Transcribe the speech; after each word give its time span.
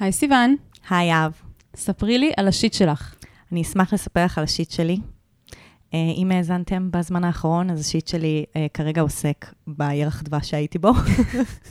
היי 0.00 0.12
סיוון, 0.12 0.56
היי 0.90 1.12
אב, 1.12 1.32
ספרי 1.76 2.18
לי 2.18 2.32
על 2.36 2.48
השיט 2.48 2.74
שלך. 2.74 3.14
אני 3.52 3.62
אשמח 3.62 3.94
לספר 3.94 4.24
לך 4.24 4.38
על 4.38 4.44
השיט 4.44 4.70
שלי. 4.70 4.98
אה, 5.94 5.98
אם 6.16 6.32
האזנתם 6.32 6.90
בזמן 6.90 7.24
האחרון, 7.24 7.70
אז 7.70 7.80
השיט 7.80 8.08
שלי 8.08 8.44
אה, 8.56 8.66
כרגע 8.74 9.00
עוסק 9.00 9.46
בירח 9.66 10.22
דבש 10.22 10.50
שהייתי 10.50 10.78
בו. 10.78 10.92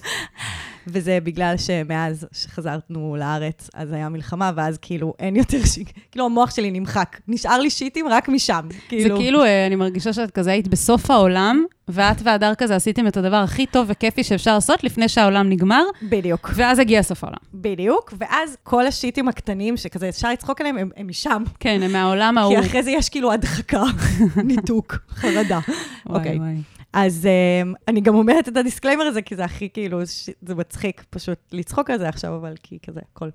וזה 0.88 1.20
בגלל 1.24 1.58
שמאז 1.58 2.28
שחזרנו 2.32 3.16
לארץ, 3.20 3.70
אז 3.74 3.92
היה 3.92 4.10
מלחמה, 4.10 4.52
ואז 4.56 4.78
כאילו 4.78 5.14
אין 5.20 5.36
יותר 5.36 5.66
שיט, 5.66 5.90
כאילו 6.12 6.26
המוח 6.26 6.56
שלי 6.56 6.72
נמחק. 6.72 7.20
נשאר 7.28 7.60
לי 7.60 7.70
שיטים 7.70 8.08
רק 8.08 8.30
משם. 8.30 8.68
כאילו... 8.88 9.16
זה 9.16 9.22
כאילו, 9.22 9.44
אה, 9.44 9.68
אני 9.68 9.76
מרגישה 9.76 10.14
שאת 10.14 10.32
כזה 10.32 10.52
היית 10.52 10.68
בסוף 10.68 11.12
העולם, 11.12 11.64
ואת 11.88 12.22
והדר 12.24 12.56
כזה 12.56 12.76
עשיתם 12.76 13.08
את 13.08 13.18
הדבר 13.18 13.36
הכי 13.36 13.66
טוב 13.66 13.86
וכיפי 13.90 14.24
שאפשר 14.24 14.54
לעשות 14.54 14.84
לפני 14.84 15.10
שהעולם 15.10 15.50
נגמר. 15.50 15.84
בדיוק. 16.04 16.50
ואז 16.56 16.80
הגיע 16.80 17.04
סוף 17.04 17.24
העולם. 17.24 17.38
בדיוק, 17.54 18.14
ואז 18.18 18.58
כל 18.64 18.88
השיטים 18.88 19.28
הקטנים, 19.28 19.78
שכזה 19.78 20.10
אפשר 20.10 20.32
לצחוק 20.32 20.62
עליהם, 20.62 20.78
הם, 20.78 20.90
הם 20.98 21.08
משם. 21.08 21.44
כן, 21.60 21.80
הם 21.84 21.92
מהעולם 21.92 22.38
ההוא. 22.38 22.56
כי 22.56 22.68
אחרי 22.68 22.84
זה 22.84 22.92
יש 22.92 23.10
כאילו 23.10 23.32
הדחקה, 23.32 23.84
ניתוק, 24.44 24.98
חרדה. 25.10 25.60
וואי, 26.06 26.24
okay. 26.24 26.38
וואי. 26.38 26.56
אז 26.94 27.28
um, 27.64 27.76
אני 27.88 28.02
גם 28.02 28.16
אומרת 28.16 28.48
את 28.48 28.58
ה 28.58 28.62
disclaimer 28.62 29.04
הזה, 29.04 29.22
כי 29.22 29.36
זה 29.36 29.46
הכי 29.46 29.70
כאילו, 29.70 30.08
ש... 30.08 30.30
זה 30.42 30.56
מצחיק 30.56 31.04
פשוט 31.10 31.40
לצחוק 31.52 31.90
על 31.90 32.00
זה 32.00 32.10
עכשיו, 32.10 32.36
אבל 32.36 32.54
כי 32.64 32.78
כזה, 32.88 33.00
הכל 33.12 33.30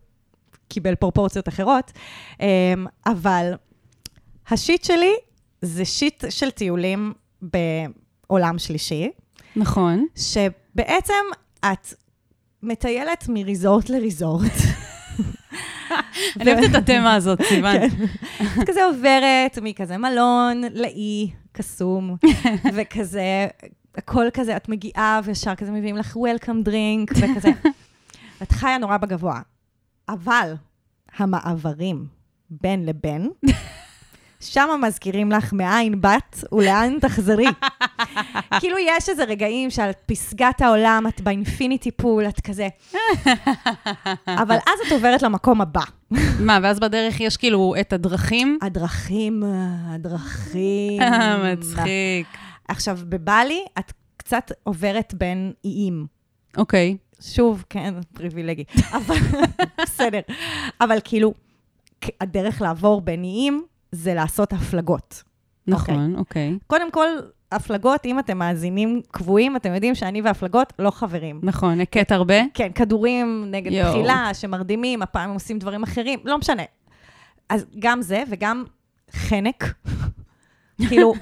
קיבל 0.68 0.94
פרופורציות 0.94 1.48
אחרות. 1.48 1.92
Um, 2.34 2.40
אבל 3.06 3.52
ה 4.48 4.55
shit 4.55 4.84
שלי 4.84 5.12
זה 5.62 5.84
shit 5.84 6.24
של 6.30 6.50
טיולים 6.50 7.12
בעולם 8.30 8.58
שלישי. 8.58 9.10
נכון. 9.56 10.06
שבעצם 10.16 11.14
את 11.60 11.94
מטיילת 12.62 13.24
מריזורט 13.28 13.88
לריזורט. 13.88 14.52
אני 16.40 16.52
אוהבת 16.52 16.70
את 16.70 16.74
התמה 16.74 17.14
הזאת, 17.14 17.42
סיוון. 17.42 17.76
כן. 17.88 18.04
את 18.62 18.68
כזה 18.68 18.84
עוברת 18.84 19.58
מכזה 19.62 19.96
מלון 19.96 20.62
לאי 20.74 21.30
קסום, 21.52 22.16
וכזה, 22.76 23.46
הכל 23.96 24.26
כזה, 24.32 24.56
את 24.56 24.68
מגיעה 24.68 25.20
וישר 25.24 25.54
כזה 25.54 25.70
מביאים 25.70 25.96
לך 25.96 26.16
וולקאם 26.16 26.62
דרינק, 26.62 27.10
וכזה. 27.10 27.48
את 28.42 28.52
חיה 28.52 28.78
נורא 28.78 28.96
בגבוה. 28.96 29.40
אבל 30.08 30.54
המעברים 31.16 32.06
בין 32.50 32.86
לבין, 32.86 33.30
שם 34.40 34.68
מזכירים 34.86 35.32
לך 35.32 35.52
מאין 35.52 36.00
באת 36.00 36.44
ולאן 36.52 36.98
תחזרי. 37.00 37.46
כאילו 38.60 38.76
יש 38.78 39.08
איזה 39.08 39.24
רגעים 39.24 39.70
שעל 39.70 39.90
פסגת 40.06 40.60
העולם, 40.60 41.04
את 41.08 41.20
באינפיניטי 41.20 41.90
פול, 41.90 42.28
את 42.28 42.40
כזה... 42.40 42.68
אבל 44.42 44.56
אז 44.56 44.86
את 44.86 44.92
עוברת 44.92 45.22
למקום 45.22 45.60
הבא. 45.60 45.82
מה, 46.40 46.58
ואז 46.62 46.80
בדרך 46.80 47.20
יש 47.20 47.36
כאילו 47.36 47.74
את 47.80 47.92
הדרכים? 47.92 48.58
הדרכים, 48.62 49.42
הדרכים. 49.86 51.02
מצחיק. 51.52 52.26
עכשיו, 52.68 52.98
בבלי 53.08 53.64
את 53.78 53.92
קצת 54.16 54.52
עוברת 54.62 55.14
בין 55.14 55.52
איים. 55.64 56.06
אוקיי. 56.56 56.96
שוב, 57.20 57.64
כן, 57.70 57.94
פריבילגי. 58.14 58.64
אבל, 58.92 59.16
בסדר. 59.82 60.20
אבל 60.80 60.98
כאילו, 61.04 61.34
הדרך 62.20 62.62
לעבור 62.62 63.00
בין 63.00 63.24
איים, 63.24 63.64
זה 63.92 64.14
לעשות 64.14 64.52
הפלגות. 64.52 65.22
נכון, 65.66 66.16
אוקיי. 66.16 66.50
Okay. 66.50 66.62
Okay. 66.62 66.66
קודם 66.66 66.90
כל, 66.90 67.08
הפלגות, 67.52 68.06
אם 68.06 68.18
אתם 68.18 68.38
מאזינים 68.38 69.02
קבועים, 69.10 69.56
אתם 69.56 69.74
יודעים 69.74 69.94
שאני 69.94 70.22
והפלגות 70.22 70.72
לא 70.78 70.90
חברים. 70.90 71.40
נכון, 71.42 71.80
הכית 71.80 72.12
הרבה? 72.12 72.34
כן, 72.54 72.72
כדורים 72.74 73.44
נגד 73.50 73.72
יו. 73.72 73.86
בחילה, 73.88 74.30
שמרדימים, 74.32 75.02
הפעם 75.02 75.30
עושים 75.30 75.58
דברים 75.58 75.82
אחרים, 75.82 76.18
לא 76.24 76.38
משנה. 76.38 76.62
אז 77.48 77.66
גם 77.78 78.02
זה, 78.02 78.22
וגם 78.30 78.64
חנק. 79.10 79.64
כאילו, 80.88 81.14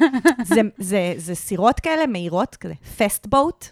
זה, 0.44 0.60
זה, 0.78 1.14
זה 1.16 1.34
סירות 1.34 1.80
כאלה 1.80 2.06
מהירות, 2.06 2.56
כזה, 2.56 2.74
פסט 2.96 3.26
בוט. 3.26 3.66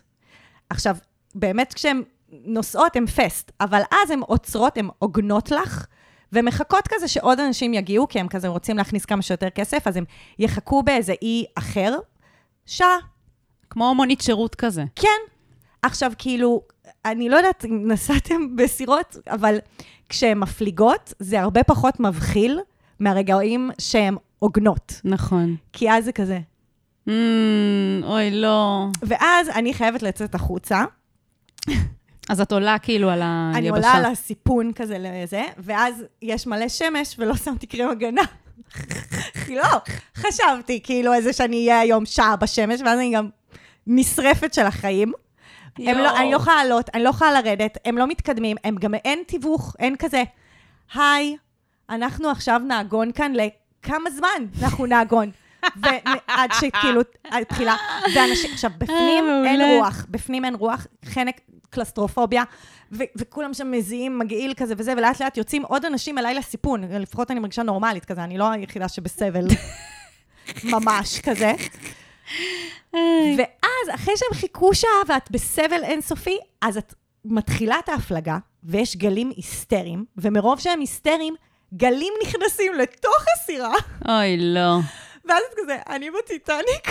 עכשיו, 0.70 0.96
באמת 1.34 1.74
כשהן 1.74 2.02
נוסעות, 2.44 2.96
הן 2.96 3.06
פסט, 3.06 3.52
אבל 3.60 3.80
אז 3.90 4.10
הן 4.10 4.20
עוצרות, 4.20 4.78
הן 4.78 4.88
עוגנות 4.98 5.50
לך. 5.50 5.86
ומחכות 6.34 6.88
כזה 6.88 7.08
שעוד 7.08 7.40
אנשים 7.40 7.74
יגיעו, 7.74 8.08
כי 8.08 8.20
הם 8.20 8.28
כזה 8.28 8.48
רוצים 8.48 8.76
להכניס 8.76 9.04
כמה 9.04 9.22
שיותר 9.22 9.50
כסף, 9.50 9.86
אז 9.86 9.96
הם 9.96 10.04
יחכו 10.38 10.82
באיזה 10.82 11.14
אי 11.22 11.44
אחר, 11.54 11.94
שעה. 12.66 12.96
כמו 13.70 13.94
מונית 13.94 14.20
שירות 14.20 14.54
כזה. 14.54 14.84
כן. 14.96 15.08
עכשיו, 15.82 16.12
כאילו, 16.18 16.62
אני 17.04 17.28
לא 17.28 17.36
יודעת 17.36 17.64
אם 17.64 17.92
נסעתם 17.92 18.46
בסירות, 18.56 19.16
אבל 19.26 19.58
כשהן 20.08 20.38
מפליגות, 20.38 21.12
זה 21.18 21.40
הרבה 21.40 21.62
פחות 21.64 22.00
מבחיל 22.00 22.60
מהרגעים 23.00 23.70
שהן 23.78 24.16
עוגנות. 24.38 25.00
נכון. 25.04 25.56
כי 25.72 25.90
אז 25.90 26.04
זה 26.04 26.12
כזה. 26.12 26.38
Mm, 27.08 27.12
אוי, 28.02 28.30
לא. 28.30 28.86
ואז 29.02 29.48
אני 29.48 29.74
חייבת 29.74 30.02
לצאת 30.02 30.34
החוצה. 30.34 30.84
אז 32.28 32.40
את 32.40 32.52
עולה 32.52 32.78
כאילו 32.78 33.10
על 33.10 33.22
היבשה. 33.22 33.58
אני 33.58 33.68
עולה 33.68 33.92
על 33.92 34.04
הסיפון 34.04 34.72
כזה 34.72 34.96
לזה, 35.00 35.42
ואז 35.58 36.04
יש 36.22 36.46
מלא 36.46 36.68
שמש 36.68 37.14
ולא 37.18 37.36
שמתי 37.36 37.66
קרם 37.66 37.90
הגנה. 37.90 38.22
לא, 39.48 39.80
חשבתי 40.16 40.80
כאילו 40.82 41.12
איזה 41.12 41.32
שאני 41.32 41.56
אהיה 41.56 41.80
היום 41.80 42.06
שעה 42.06 42.36
בשמש, 42.36 42.80
ואז 42.80 42.98
אני 42.98 43.14
גם 43.14 43.28
נשרפת 43.86 44.54
של 44.54 44.66
החיים. 44.66 45.12
הם 45.78 45.98
לא, 45.98 46.16
אני 46.18 46.30
לא 46.30 46.36
יכולה 46.36 46.56
לעלות, 46.64 46.90
אני 46.94 47.02
לא 47.02 47.08
יכולה 47.08 47.32
לרדת, 47.32 47.78
הם 47.84 47.98
לא 47.98 48.06
מתקדמים, 48.06 48.56
הם 48.64 48.76
גם 48.76 48.94
אין 48.94 49.22
תיווך, 49.26 49.76
אין 49.78 49.96
כזה, 49.96 50.22
היי, 50.94 51.36
אנחנו 51.90 52.30
עכשיו 52.30 52.60
נעגון 52.68 53.12
כאן 53.12 53.32
לכמה 53.34 54.10
זמן 54.10 54.62
אנחנו 54.62 54.86
נעגון. 54.86 55.30
ועד 55.76 56.50
שכאילו, 56.60 57.00
התחילה, 57.24 57.76
ואנשים, 58.14 58.50
עכשיו, 58.52 58.70
בפנים 58.78 59.24
אה, 59.24 59.50
אין 59.50 59.60
רוח, 59.60 60.06
בפנים 60.10 60.44
אין 60.44 60.54
רוח, 60.54 60.86
חנק, 61.04 61.40
קלסטרופוביה, 61.74 62.42
ו- 62.92 63.04
וכולם 63.16 63.54
שם 63.54 63.70
מזיעים 63.70 64.18
מגעיל 64.18 64.54
כזה 64.56 64.74
וזה, 64.78 64.92
ולאט 64.96 65.22
לאט 65.22 65.36
יוצאים 65.36 65.62
עוד 65.62 65.84
אנשים 65.84 66.18
אליי 66.18 66.34
לסיפון, 66.34 66.84
לפחות 66.84 67.30
אני 67.30 67.40
מרגישה 67.40 67.62
נורמלית 67.62 68.04
כזה, 68.04 68.24
אני 68.24 68.38
לא 68.38 68.50
היחידה 68.50 68.88
שבסבל 68.88 69.46
ממש 70.72 71.20
כזה. 71.20 71.52
ואז, 73.38 73.94
אחרי 73.94 74.14
שהם 74.16 74.40
חיכו 74.40 74.74
שעה 74.74 74.90
ואת 75.08 75.30
בסבל 75.30 75.82
אינסופי, 75.84 76.38
אז 76.62 76.76
את 76.76 76.94
מתחילה 77.24 77.76
את 77.84 77.88
ההפלגה, 77.88 78.38
ויש 78.64 78.96
גלים 78.96 79.32
היסטריים, 79.36 80.04
ומרוב 80.16 80.60
שהם 80.60 80.80
היסטריים, 80.80 81.34
גלים 81.74 82.12
נכנסים 82.22 82.72
לתוך 82.74 83.24
הסירה. 83.36 83.74
אוי, 84.08 84.36
לא. 84.54 84.78
ואז 85.28 85.42
את 85.50 85.58
כזה, 85.62 85.78
אני 85.88 86.10
בטיטניק? 86.10 86.88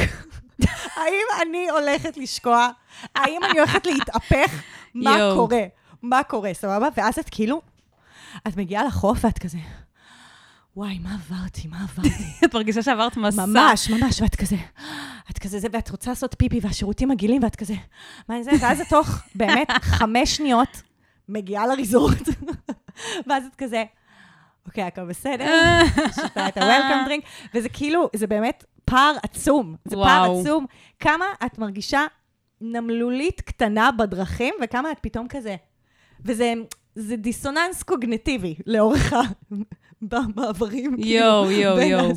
האם 0.98 1.26
אני 1.42 1.70
הולכת 1.70 2.18
לשקוע? 2.18 2.70
האם 3.16 3.44
אני 3.44 3.60
הולכת 3.60 3.86
להתהפך? 3.86 4.62
מה 4.94 5.18
קורה? 5.36 5.64
מה 6.02 6.24
קורה, 6.24 6.54
סבבה? 6.54 6.88
ואז 6.98 7.20
את 7.20 7.30
כאילו, 7.30 7.62
את 8.48 8.58
מגיעה 8.58 8.84
לחוף 8.84 9.26
ואת 9.26 9.40
כזה, 9.40 9.58
וואי, 10.76 11.00
מה 11.00 11.14
עברתי? 11.14 11.68
מה 11.68 11.78
עברתי? 11.84 12.24
את 12.46 12.54
מרגישה 12.54 12.82
שעברת 12.82 13.18
מסע. 13.18 13.46
ממש, 13.46 13.90
ממש, 13.90 14.22
ואת 14.22 14.36
כזה, 14.36 14.56
את 15.32 15.40
כזה 15.40 15.60
זה, 15.60 15.68
ואת 15.72 15.90
רוצה 15.90 16.12
לעשות 16.12 16.36
פיפי, 16.38 16.60
והשירותים 16.64 17.10
מגעילים, 17.10 17.44
ואת 17.44 17.56
כזה, 17.56 17.74
מה 18.30 18.44
זה? 18.44 18.52
ואז 18.60 18.82
את 18.82 18.90
תוך, 18.90 19.08
באמת, 19.36 19.68
חמש 19.82 20.36
שניות, 20.36 20.82
מגיעה 21.30 21.68
לריזורט, 21.68 22.30
ואז 23.28 23.44
את 23.46 23.56
כזה, 23.58 23.84
אוקיי, 24.66 24.84
הכל 24.84 25.06
בסדר, 25.06 25.46
שותה 26.22 26.48
את 26.48 26.58
ה-Welcome 26.58 27.10
drink, 27.10 27.26
וזה 27.54 27.70
כאילו, 27.70 28.10
זה 28.16 28.28
באמת 28.28 28.64
פער 28.86 29.16
עצום. 29.24 29.76
זה 29.86 29.98
וואו. 29.98 30.08
פער 30.08 30.40
עצום. 30.40 30.66
כמה 31.00 31.26
את 31.46 31.60
מרגישה 31.60 32.06
נמלולית 32.62 33.42
קטנה 33.42 33.92
בדרכים, 33.92 34.54
וכמה 34.64 34.92
את 34.92 34.98
פתאום 35.02 35.28
כזה... 35.28 35.56
וזה 36.26 36.54
זה 36.96 37.16
דיסוננס 37.16 37.84
קוגנטיבי 37.84 38.56
לאורך 38.68 39.14
ה... 39.14 39.22
במעברים. 40.02 40.96
יואו, 41.00 41.52
יואו, 41.52 41.80
יואו. 41.80 42.12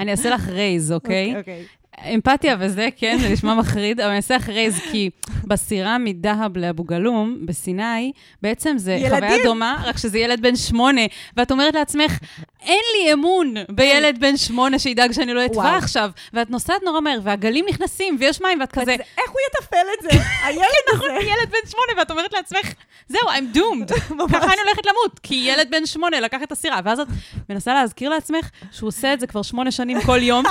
אני 0.00 0.10
אעשה 0.10 0.30
לך 0.30 0.48
רייז, 0.48 0.92
אוקיי? 0.92 1.36
אוקיי. 1.38 1.66
אמפתיה 2.14 2.56
וזה, 2.60 2.88
כן, 2.96 3.18
זה 3.20 3.28
נשמע 3.28 3.54
מחריד, 3.54 4.00
אבל 4.00 4.08
אני 4.08 4.16
אעשה 4.16 4.36
אחרי 4.36 4.70
זה, 4.70 4.80
כי 4.90 5.10
בסירה 5.44 5.98
מדהב 5.98 6.56
לאבו 6.56 6.84
גלום, 6.84 7.38
בסיני, 7.46 8.12
בעצם 8.42 8.78
זה 8.78 8.92
ילדים. 8.92 9.10
חוויה 9.10 9.44
דומה, 9.44 9.82
רק 9.84 9.98
שזה 9.98 10.18
ילד 10.18 10.42
בן 10.42 10.56
שמונה, 10.56 11.00
ואת 11.36 11.50
אומרת 11.50 11.74
לעצמך, 11.74 12.18
אין 12.62 12.82
לי 12.94 13.12
אמון 13.12 13.54
בילד 13.68 14.20
בן 14.20 14.36
שמונה 14.36 14.78
שידאג 14.78 15.12
שאני 15.12 15.34
לא 15.34 15.46
אטבע 15.46 15.76
עכשיו, 15.76 16.10
ואת 16.32 16.50
נוסעת 16.50 16.82
נורא 16.84 17.00
מהר, 17.00 17.18
והגלים 17.22 17.64
נכנסים, 17.68 18.16
ויש 18.20 18.40
מים, 18.42 18.60
ואת 18.60 18.72
כזה... 18.72 18.92
איך 18.92 19.30
הוא 19.30 19.38
יתפעל 19.50 19.86
את 19.98 20.02
זה? 20.02 20.08
הילד 20.44 20.62
הזה. 20.88 20.96
נכון, 20.96 21.10
ילד 21.10 21.50
בן 21.50 21.70
שמונה, 21.70 21.98
ואת 21.98 22.10
אומרת 22.10 22.32
לעצמך, 22.32 22.72
זהו, 23.08 23.28
I'm 23.28 23.56
doomed. 23.56 23.92
ככה 24.32 24.52
אני 24.52 24.60
הולכת 24.66 24.86
למות, 24.86 25.18
כי 25.22 25.34
ילד 25.34 25.68
בן 25.70 25.86
שמונה 25.86 26.20
לקח 26.20 26.38
את 26.42 26.52
הסירה, 26.52 26.80
ואז 26.84 27.00
את 27.00 27.06
מנסה 27.48 27.74
להזכיר 27.74 28.10
לעצמך 28.10 28.48
שהוא 28.72 28.88
עושה 28.88 29.12
את 29.14 29.20
זה 29.20 29.26
כבר 29.26 29.42
שמונה 29.42 29.70
שנים 29.70 30.00
כל 30.00 30.22
יום. 30.22 30.44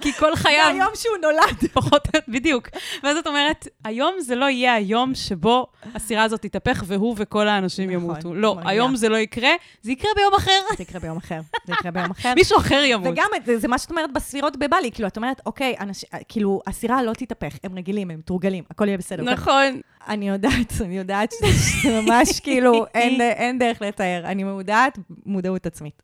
כי 0.00 0.12
כל 0.12 0.36
חייו... 0.36 0.64
זה 0.64 0.70
היום 0.70 0.90
שהוא 0.94 1.16
נולד. 1.22 1.70
פחות, 1.72 2.08
בדיוק. 2.28 2.68
ואז 3.02 3.16
את 3.16 3.26
אומרת, 3.26 3.68
היום 3.84 4.14
זה 4.20 4.34
לא 4.34 4.46
יהיה 4.46 4.74
היום 4.74 5.14
שבו 5.14 5.66
הסירה 5.94 6.22
הזאת 6.22 6.42
תתהפך 6.42 6.84
והוא 6.86 7.14
וכל 7.18 7.48
האנשים 7.48 7.90
נכון, 7.90 8.02
ימותו. 8.02 8.34
לא. 8.34 8.56
היום 8.64 8.96
זה 8.96 9.08
לא 9.08 9.16
יקרה, 9.16 9.50
זה 9.82 9.92
יקרה 9.92 10.10
ביום 10.16 10.34
אחר. 10.34 10.60
זה 10.76 10.82
יקרה 10.82 11.00
ביום 11.00 11.16
אחר, 11.16 11.40
זה 11.66 11.72
יקרה 11.72 11.90
ביום 11.90 12.10
אחר. 12.10 12.32
מישהו 12.36 12.58
אחר 12.58 12.82
ימות. 12.84 13.12
וגם, 13.12 13.28
זה, 13.56 13.68
מה 13.68 13.78
שאת 13.78 13.90
אומרת 13.90 14.12
בספירות 14.12 14.56
בבלי, 14.56 14.90
כאילו, 14.92 15.08
את 15.08 15.16
אומרת, 15.16 15.40
אוקיי, 15.46 15.76
כאילו, 16.28 16.60
הסירה 16.66 17.02
לא 17.02 17.12
תתהפך, 17.12 17.56
הם 17.64 17.78
רגילים, 17.78 18.10
הם 18.10 18.18
מתורגלים, 18.18 18.64
הכל 18.70 18.88
יהיה 18.88 18.98
בסדר. 18.98 19.22
נכון. 19.22 19.80
אני 20.08 20.28
יודעת, 20.28 20.72
אני 20.80 20.98
יודעת 20.98 21.32
שזה 21.32 22.00
ממש 22.00 22.40
כאילו, 22.40 22.86
אין, 22.94 23.20
אין 23.20 23.58
דרך 23.58 23.82
לתאר. 23.82 24.22
אני 24.24 24.44
מודעת, 24.44 24.98
מודעות 25.26 25.66
עצמית. 25.66 26.02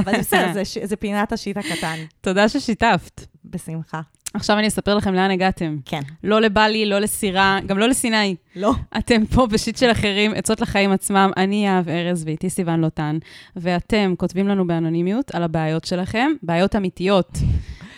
אבל 0.00 0.18
בסדר, 0.18 0.52
זה, 0.52 0.62
זה 0.82 0.96
פינת 0.96 1.32
השיט 1.32 1.56
הקטן. 1.56 1.96
תודה 2.20 2.48
ששיתפת. 2.48 3.26
בשמחה. 3.44 4.00
עכשיו 4.34 4.58
אני 4.58 4.68
אספר 4.68 4.94
לכם 4.94 5.14
לאן 5.14 5.30
הגעתם. 5.30 5.76
כן. 5.84 6.00
לא 6.24 6.40
לבלי, 6.40 6.86
לא 6.86 6.98
לסירה, 6.98 7.58
גם 7.66 7.78
לא 7.78 7.88
לסיני. 7.88 8.36
לא. 8.56 8.72
אתם 8.98 9.26
פה 9.26 9.46
בשיט 9.46 9.76
של 9.76 9.90
אחרים, 9.90 10.34
עצות 10.34 10.60
לחיים 10.60 10.92
עצמם. 10.92 11.30
אני 11.36 11.66
יהב 11.66 11.88
ארז 11.88 12.24
ואיתי 12.26 12.50
סיוון 12.50 12.80
לוטן, 12.80 13.18
ואתם 13.56 14.14
כותבים 14.18 14.48
לנו 14.48 14.66
באנונימיות 14.66 15.34
על 15.34 15.42
הבעיות 15.42 15.84
שלכם, 15.84 16.30
בעיות 16.42 16.76
אמיתיות. 16.76 17.38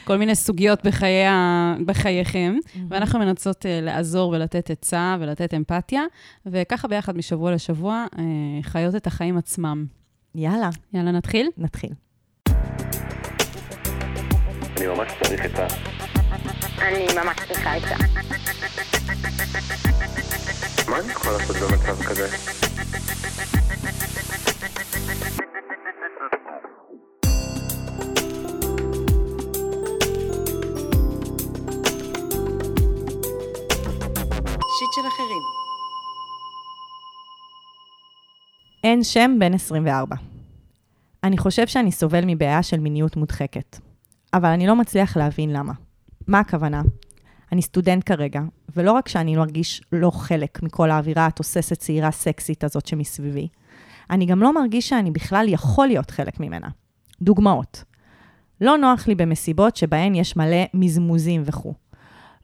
כל 0.04 0.16
מיני 0.16 0.34
סוגיות 0.34 0.86
בחיי 0.86 1.26
ה... 1.26 1.74
בחייכם, 1.86 2.56
mm-hmm. 2.60 2.78
ואנחנו 2.88 3.18
מנסות 3.18 3.62
uh, 3.62 3.68
לעזור 3.82 4.32
ולתת 4.32 4.70
עצה 4.70 5.16
ולתת 5.20 5.54
אמפתיה, 5.54 6.02
וככה 6.46 6.88
ביחד 6.88 7.16
משבוע 7.16 7.52
לשבוע 7.52 8.06
uh, 8.14 8.18
חיות 8.62 8.94
את 8.94 9.06
החיים 9.06 9.36
עצמם. 9.36 9.86
יאללה. 10.34 10.70
יאללה, 10.92 11.10
נתחיל? 11.10 11.48
נתחיל. 11.58 11.90
אני 14.76 14.86
ממש 14.86 15.12
צריך 15.22 15.40
עצה. 15.40 15.66
אני 16.78 17.06
ממש 17.16 17.36
צריכה 17.48 17.74
עצה. 17.74 17.96
מה 20.88 20.98
אני 21.00 21.12
יכול 21.12 21.32
לעשות 21.32 21.56
במצב 21.56 22.02
כזה? 22.02 22.28
של 34.94 35.08
אחרים. 35.08 35.43
אין 38.85 39.05
שם 39.05 39.37
בן 39.38 39.55
24. 39.55 40.17
אני 41.25 41.38
חושב 41.38 41.67
שאני 41.67 41.93
סובל 41.93 42.25
מבעיה 42.26 42.62
של 42.62 42.81
מיניות 42.81 43.17
מודחקת, 43.17 43.79
אבל 44.35 44.49
אני 44.49 44.67
לא 44.67 44.76
מצליח 44.76 45.17
להבין 45.17 45.52
למה. 45.52 45.73
מה 46.26 46.41
הכוונה? 46.41 46.82
אני 47.52 47.62
סטודנט 47.62 48.02
כרגע, 48.06 48.41
ולא 48.76 48.93
רק 48.93 49.08
שאני 49.08 49.37
מרגיש 49.37 49.82
לא 49.93 50.11
חלק 50.11 50.62
מכל 50.62 50.91
האווירה 50.91 51.26
התוססת 51.26 51.79
צעירה 51.79 52.11
סקסית 52.11 52.64
הזאת 52.64 52.87
שמסביבי, 52.87 53.49
אני 54.11 54.26
גם 54.26 54.43
לא 54.43 54.55
מרגיש 54.55 54.88
שאני 54.88 55.11
בכלל 55.11 55.47
יכול 55.49 55.87
להיות 55.87 56.11
חלק 56.11 56.40
ממנה. 56.40 56.69
דוגמאות. 57.23 57.85
לא 58.61 58.79
נוח 58.79 59.08
לי 59.08 59.14
במסיבות 59.14 59.76
שבהן 59.76 60.14
יש 60.14 60.37
מלא 60.37 60.64
מזמוזים 60.75 61.43
וכו'. 61.44 61.75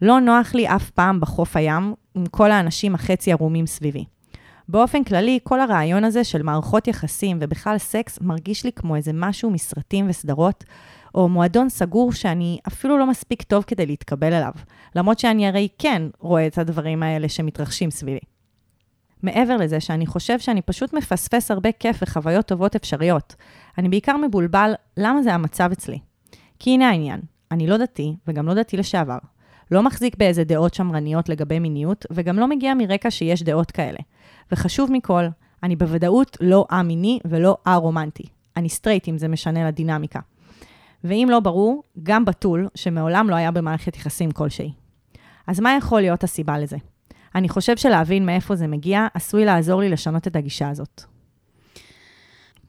לא 0.02 0.20
נוח 0.20 0.54
לי 0.54 0.68
אף 0.68 0.90
פעם 0.90 1.20
בחוף 1.20 1.56
הים 1.56 1.94
עם 2.14 2.26
כל 2.26 2.50
האנשים 2.50 2.94
החצי 2.94 3.32
ערומים 3.32 3.66
סביבי. 3.66 4.04
באופן 4.68 5.04
כללי, 5.04 5.38
כל 5.42 5.60
הרעיון 5.60 6.04
הזה 6.04 6.24
של 6.24 6.42
מערכות 6.42 6.88
יחסים 6.88 7.38
ובכלל 7.40 7.78
סקס 7.78 8.18
מרגיש 8.20 8.64
לי 8.64 8.72
כמו 8.72 8.96
איזה 8.96 9.10
משהו 9.14 9.50
מסרטים 9.50 10.06
וסדרות, 10.08 10.64
או 11.14 11.28
מועדון 11.28 11.68
סגור 11.68 12.12
שאני 12.12 12.58
אפילו 12.68 12.98
לא 12.98 13.06
מספיק 13.06 13.42
טוב 13.42 13.64
כדי 13.66 13.86
להתקבל 13.86 14.32
אליו, 14.32 14.52
למרות 14.96 15.18
שאני 15.18 15.46
הרי 15.46 15.68
כן 15.78 16.02
רואה 16.18 16.46
את 16.46 16.58
הדברים 16.58 17.02
האלה 17.02 17.28
שמתרחשים 17.28 17.90
סביבי. 17.90 18.18
מעבר 19.22 19.56
לזה 19.56 19.80
שאני 19.80 20.06
חושב 20.06 20.38
שאני 20.38 20.62
פשוט 20.62 20.92
מפספס 20.92 21.50
הרבה 21.50 21.72
כיף 21.72 21.98
וחוויות 22.02 22.46
טובות 22.46 22.76
אפשריות, 22.76 23.34
אני 23.78 23.88
בעיקר 23.88 24.16
מבולבל 24.16 24.72
למה 24.96 25.22
זה 25.22 25.34
המצב 25.34 25.70
אצלי. 25.72 25.98
כי 26.58 26.70
הנה 26.70 26.88
העניין, 26.88 27.20
אני 27.50 27.66
לא 27.66 27.76
דתי 27.76 28.16
וגם 28.26 28.46
לא 28.46 28.54
דתי 28.54 28.76
לשעבר. 28.76 29.18
לא 29.70 29.82
מחזיק 29.82 30.16
באיזה 30.16 30.44
דעות 30.44 30.74
שמרניות 30.74 31.28
לגבי 31.28 31.58
מיניות, 31.58 32.06
וגם 32.10 32.38
לא 32.38 32.46
מגיע 32.46 32.74
מרקע 32.74 33.10
שיש 33.10 33.42
דעות 33.42 33.70
כאלה. 33.70 33.98
וחשוב 34.52 34.92
מכל, 34.92 35.24
אני 35.62 35.76
בוודאות 35.76 36.36
לא 36.40 36.66
א-מיני 36.70 37.18
ולא 37.24 37.56
א-רומנטי. 37.64 38.24
אני 38.56 38.68
סטרייט 38.68 39.08
אם 39.08 39.18
זה 39.18 39.28
משנה 39.28 39.68
לדינמיקה. 39.68 40.20
ואם 41.04 41.28
לא 41.30 41.40
ברור, 41.40 41.82
גם 42.02 42.24
בתול, 42.24 42.68
שמעולם 42.74 43.30
לא 43.30 43.34
היה 43.34 43.50
במערכת 43.50 43.96
יחסים 43.96 44.30
כלשהי. 44.30 44.72
אז 45.46 45.60
מה 45.60 45.76
יכול 45.78 46.00
להיות 46.00 46.24
הסיבה 46.24 46.58
לזה? 46.58 46.76
אני 47.34 47.48
חושב 47.48 47.76
שלהבין 47.76 48.26
מאיפה 48.26 48.56
זה 48.56 48.66
מגיע, 48.66 49.06
עשוי 49.14 49.44
לעזור 49.44 49.80
לי 49.80 49.88
לשנות 49.88 50.26
את 50.26 50.36
הגישה 50.36 50.68
הזאת. 50.68 51.02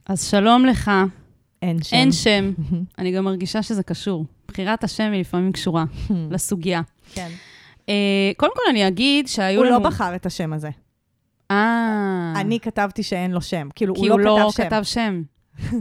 אז 0.06 0.24
שלום 0.30 0.64
לך. 0.64 0.90
אין 1.62 1.82
שם. 1.82 1.96
אין 1.96 2.12
שם. 2.12 2.52
אני 2.98 3.12
גם 3.12 3.24
מרגישה 3.24 3.62
שזה 3.62 3.82
קשור. 3.82 4.24
בחירת 4.48 4.84
השם 4.84 5.12
היא 5.12 5.20
לפעמים 5.20 5.52
קשורה 5.52 5.84
לסוגיה. 6.30 6.80
כן. 7.14 7.28
Uh, 7.80 7.84
קודם 8.36 8.52
כל 8.54 8.62
אני 8.70 8.88
אגיד 8.88 9.28
שהיו 9.28 9.60
הוא 9.60 9.66
לנו... 9.66 9.76
הוא 9.76 9.84
לא 9.84 9.90
בחר 9.90 10.14
את 10.14 10.26
השם 10.26 10.52
הזה. 10.52 10.70
אה. 11.50 12.32
אני 12.36 12.60
כתבתי 12.60 13.02
שאין 13.02 13.30
לו 13.30 13.40
שם. 13.42 13.68
כאילו, 13.74 13.94
הוא 13.96 14.08
לא, 14.08 14.18
לא 14.18 14.50
כתב 14.54 14.64
כתב 14.64 14.82
שם. 14.82 15.22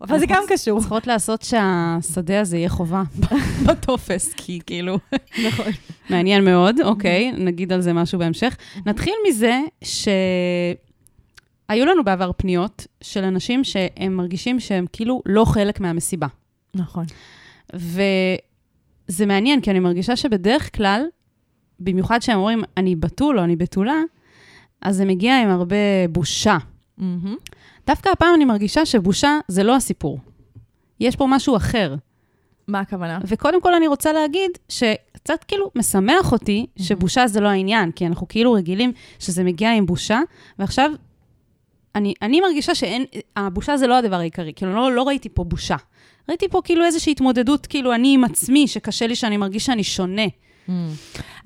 אבל 0.00 0.18
זה 0.18 0.26
גם 0.28 0.42
קשור. 0.48 0.80
צריכות 0.80 1.06
לעשות 1.06 1.42
שהשדה 1.42 2.40
הזה 2.40 2.56
יהיה 2.56 2.68
חובה 2.68 3.02
בטופס, 3.66 4.32
כי 4.36 4.60
כאילו... 4.66 4.98
נכון. 5.46 5.72
מעניין 6.10 6.44
מאוד, 6.44 6.80
אוקיי, 6.80 7.32
נגיד 7.32 7.72
על 7.72 7.80
זה 7.80 7.92
משהו 7.92 8.18
בהמשך. 8.18 8.56
נתחיל 8.86 9.14
מזה 9.28 9.60
ש... 9.84 10.08
היו 11.68 11.86
לנו 11.86 12.04
בעבר 12.04 12.30
פניות 12.36 12.86
של 13.00 13.24
אנשים 13.24 13.64
שהם 13.64 14.16
מרגישים 14.16 14.60
שהם 14.60 14.86
כאילו 14.92 15.22
לא 15.26 15.44
חלק 15.44 15.80
מהמסיבה. 15.80 16.26
נכון. 16.74 17.04
וזה 19.08 19.26
מעניין, 19.26 19.60
כי 19.60 19.70
אני 19.70 19.80
מרגישה 19.80 20.16
שבדרך 20.16 20.76
כלל, 20.76 21.02
במיוחד 21.80 22.18
כשהם 22.18 22.38
אומרים, 22.38 22.62
אני 22.76 22.96
בתול 22.96 23.38
או 23.38 23.44
אני 23.44 23.56
בתולה, 23.56 24.02
אז 24.82 24.96
זה 24.96 25.04
מגיע 25.04 25.42
עם 25.42 25.48
הרבה 25.48 25.76
בושה. 26.10 26.56
Mm-hmm. 27.00 27.02
דווקא 27.86 28.08
הפעם 28.08 28.34
אני 28.34 28.44
מרגישה 28.44 28.86
שבושה 28.86 29.38
זה 29.48 29.62
לא 29.62 29.76
הסיפור. 29.76 30.18
יש 31.00 31.16
פה 31.16 31.26
משהו 31.30 31.56
אחר. 31.56 31.94
מה 32.68 32.80
הכוונה? 32.80 33.18
וקודם 33.24 33.60
כל 33.60 33.74
אני 33.74 33.86
רוצה 33.86 34.12
להגיד 34.12 34.50
שקצת 34.68 35.44
כאילו 35.44 35.70
משמח 35.74 36.32
אותי. 36.32 36.66
שבושה 36.76 37.26
זה 37.26 37.40
לא 37.40 37.48
העניין, 37.48 37.92
כי 37.92 38.06
אנחנו 38.06 38.28
כאילו 38.28 38.52
רגילים 38.52 38.92
שזה 39.18 39.44
מגיע 39.44 39.72
עם 39.72 39.86
בושה, 39.86 40.20
ועכשיו 40.58 40.90
אני, 41.94 42.14
אני 42.22 42.40
מרגישה 42.40 42.72
שהבושה 42.74 43.76
זה 43.76 43.86
לא 43.86 43.98
הדבר 43.98 44.16
העיקרי, 44.16 44.52
כאילו 44.56 44.74
לא, 44.74 44.92
לא 44.92 45.02
ראיתי 45.02 45.28
פה 45.28 45.44
בושה. 45.44 45.76
ראיתי 46.28 46.48
פה 46.48 46.60
כאילו 46.64 46.84
איזושהי 46.84 47.10
התמודדות, 47.10 47.66
כאילו 47.66 47.94
אני 47.94 48.14
עם 48.14 48.24
עצמי, 48.24 48.68
שקשה 48.68 49.06
לי 49.06 49.16
שאני 49.16 49.36
מרגיש 49.36 49.66
שאני 49.66 49.84
שונה. 49.84 50.26
Mm. 50.68 50.70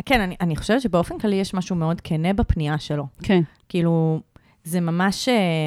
כן, 0.06 0.20
אני, 0.20 0.36
אני 0.40 0.56
חושבת 0.56 0.80
שבאופן 0.80 1.18
כללי 1.18 1.36
יש 1.36 1.54
משהו 1.54 1.76
מאוד 1.76 2.00
כנה 2.00 2.32
בפנייה 2.32 2.78
שלו. 2.78 3.06
כן. 3.22 3.42
כאילו, 3.68 4.20
זה 4.64 4.80
ממש 4.80 5.28
אה, 5.28 5.66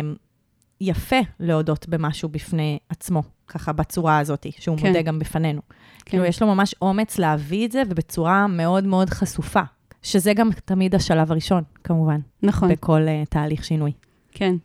יפה 0.81 1.19
להודות 1.39 1.89
במשהו 1.89 2.29
בפני 2.29 2.79
עצמו, 2.89 3.23
ככה 3.47 3.73
בצורה 3.73 4.19
הזאת, 4.19 4.45
שהוא 4.59 4.77
כן. 4.77 4.87
מודה 4.87 5.01
גם 5.01 5.19
בפנינו. 5.19 5.61
כן. 5.69 5.75
כאילו, 6.05 6.25
יש 6.25 6.41
לו 6.41 6.47
ממש 6.47 6.75
אומץ 6.81 7.17
להביא 7.19 7.65
את 7.65 7.71
זה, 7.71 7.83
ובצורה 7.89 8.47
מאוד 8.47 8.83
מאוד 8.83 9.09
חשופה. 9.09 9.61
שזה 10.05 10.33
גם 10.33 10.49
תמיד 10.65 10.95
השלב 10.95 11.31
הראשון, 11.31 11.63
כמובן. 11.83 12.19
נכון. 12.43 12.69
בכל 12.69 13.01
uh, 13.01 13.29
תהליך 13.29 13.63
שינוי. 13.63 13.91
כן. 14.35 14.55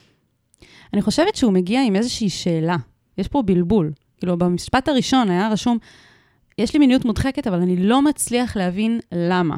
אני 0.92 1.02
חושבת 1.02 1.36
שהוא 1.36 1.52
מגיע 1.52 1.82
עם 1.82 1.96
איזושהי 1.96 2.28
שאלה. 2.28 2.76
יש 3.18 3.28
פה 3.28 3.42
בלבול. 3.42 3.92
כאילו, 4.18 4.38
במשפט 4.38 4.88
הראשון 4.88 5.30
היה 5.30 5.48
רשום, 5.48 5.78
יש 6.58 6.72
לי 6.72 6.78
מיניות 6.78 7.04
מודחקת, 7.04 7.46
אבל 7.46 7.60
אני 7.60 7.76
לא 7.76 8.02
מצליח 8.02 8.56
להבין 8.56 9.00
למה. 9.12 9.56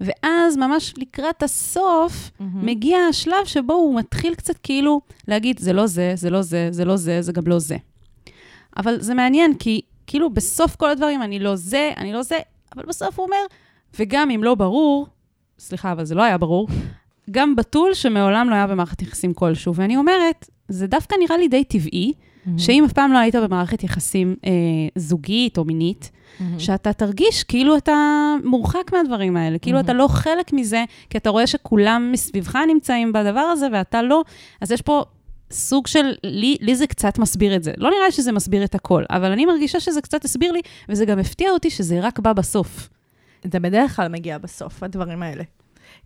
ואז, 0.00 0.56
ממש 0.56 0.94
לקראת 0.98 1.42
הסוף, 1.42 2.12
mm-hmm. 2.12 2.42
מגיע 2.54 2.98
השלב 2.98 3.44
שבו 3.44 3.72
הוא 3.72 3.98
מתחיל 3.98 4.34
קצת 4.34 4.58
כאילו 4.58 5.00
להגיד, 5.28 5.58
זה 5.58 5.72
לא 5.72 5.86
זה, 5.86 6.12
זה 6.14 6.30
לא 6.30 6.42
זה, 6.42 6.68
זה 6.70 6.84
לא 6.84 6.96
זה, 6.96 7.22
זה 7.22 7.32
גם 7.32 7.46
לא 7.46 7.58
זה. 7.58 7.76
אבל 8.76 9.00
זה 9.00 9.14
מעניין, 9.14 9.54
כי 9.54 9.80
כאילו 10.06 10.30
בסוף 10.30 10.76
כל 10.76 10.90
הדברים, 10.90 11.22
אני 11.22 11.38
לא 11.38 11.56
זה, 11.56 11.90
אני 11.96 12.12
לא 12.12 12.22
זה, 12.22 12.38
אבל 12.76 12.84
בסוף 12.86 13.18
הוא 13.18 13.26
אומר, 13.26 13.44
וגם 13.98 14.30
אם 14.30 14.44
לא 14.44 14.54
ברור, 14.54 15.06
סליחה, 15.58 15.92
אבל 15.92 16.04
זה 16.04 16.14
לא 16.14 16.22
היה 16.22 16.38
ברור, 16.38 16.68
גם 17.30 17.56
בתול 17.56 17.94
שמעולם 17.94 18.50
לא 18.50 18.54
היה 18.54 18.66
במערכת 18.66 19.02
יחסים 19.02 19.34
כלשהו. 19.34 19.74
ואני 19.74 19.96
אומרת, 19.96 20.48
זה 20.68 20.86
דווקא 20.86 21.16
נראה 21.20 21.38
לי 21.38 21.48
די 21.48 21.64
טבעי, 21.64 22.12
mm-hmm. 22.12 22.50
שאם 22.58 22.84
אף 22.84 22.92
פעם 22.92 23.12
לא 23.12 23.18
היית 23.18 23.34
במערכת 23.34 23.84
יחסים 23.84 24.36
אה, 24.46 24.50
זוגית 24.96 25.58
או 25.58 25.64
מינית, 25.64 26.10
mm-hmm. 26.10 26.42
שאתה 26.58 26.92
תרגיש 26.92 27.44
כאילו 27.44 27.76
אתה 27.76 27.94
מורחק 28.44 28.92
מהדברים 28.92 29.36
האלה, 29.36 29.58
כאילו 29.58 29.78
mm-hmm. 29.78 29.84
אתה 29.84 29.92
לא 29.92 30.08
חלק 30.08 30.52
מזה, 30.52 30.84
כי 31.10 31.18
אתה 31.18 31.30
רואה 31.30 31.46
שכולם 31.46 32.12
מסביבך 32.12 32.56
נמצאים 32.68 33.12
בדבר 33.12 33.40
הזה 33.40 33.66
ואתה 33.72 34.02
לא, 34.02 34.22
אז 34.60 34.70
יש 34.70 34.82
פה 34.82 35.04
סוג 35.50 35.86
של, 35.86 36.12
לי, 36.24 36.56
לי 36.60 36.76
זה 36.76 36.86
קצת 36.86 37.18
מסביר 37.18 37.56
את 37.56 37.62
זה. 37.62 37.72
לא 37.76 37.90
נראה 37.90 38.06
לי 38.06 38.12
שזה 38.12 38.32
מסביר 38.32 38.64
את 38.64 38.74
הכל, 38.74 39.04
אבל 39.10 39.32
אני 39.32 39.46
מרגישה 39.46 39.80
שזה 39.80 40.00
קצת 40.00 40.24
הסביר 40.24 40.52
לי, 40.52 40.60
וזה 40.88 41.04
גם 41.04 41.18
הפתיע 41.18 41.50
אותי 41.50 41.70
שזה 41.70 42.00
רק 42.00 42.18
בא 42.18 42.32
בסוף. 42.32 42.88
זה 43.52 43.60
בדרך 43.60 43.96
כלל 43.96 44.08
מגיע 44.08 44.38
בסוף, 44.38 44.82
הדברים 44.82 45.22
האלה. 45.22 45.42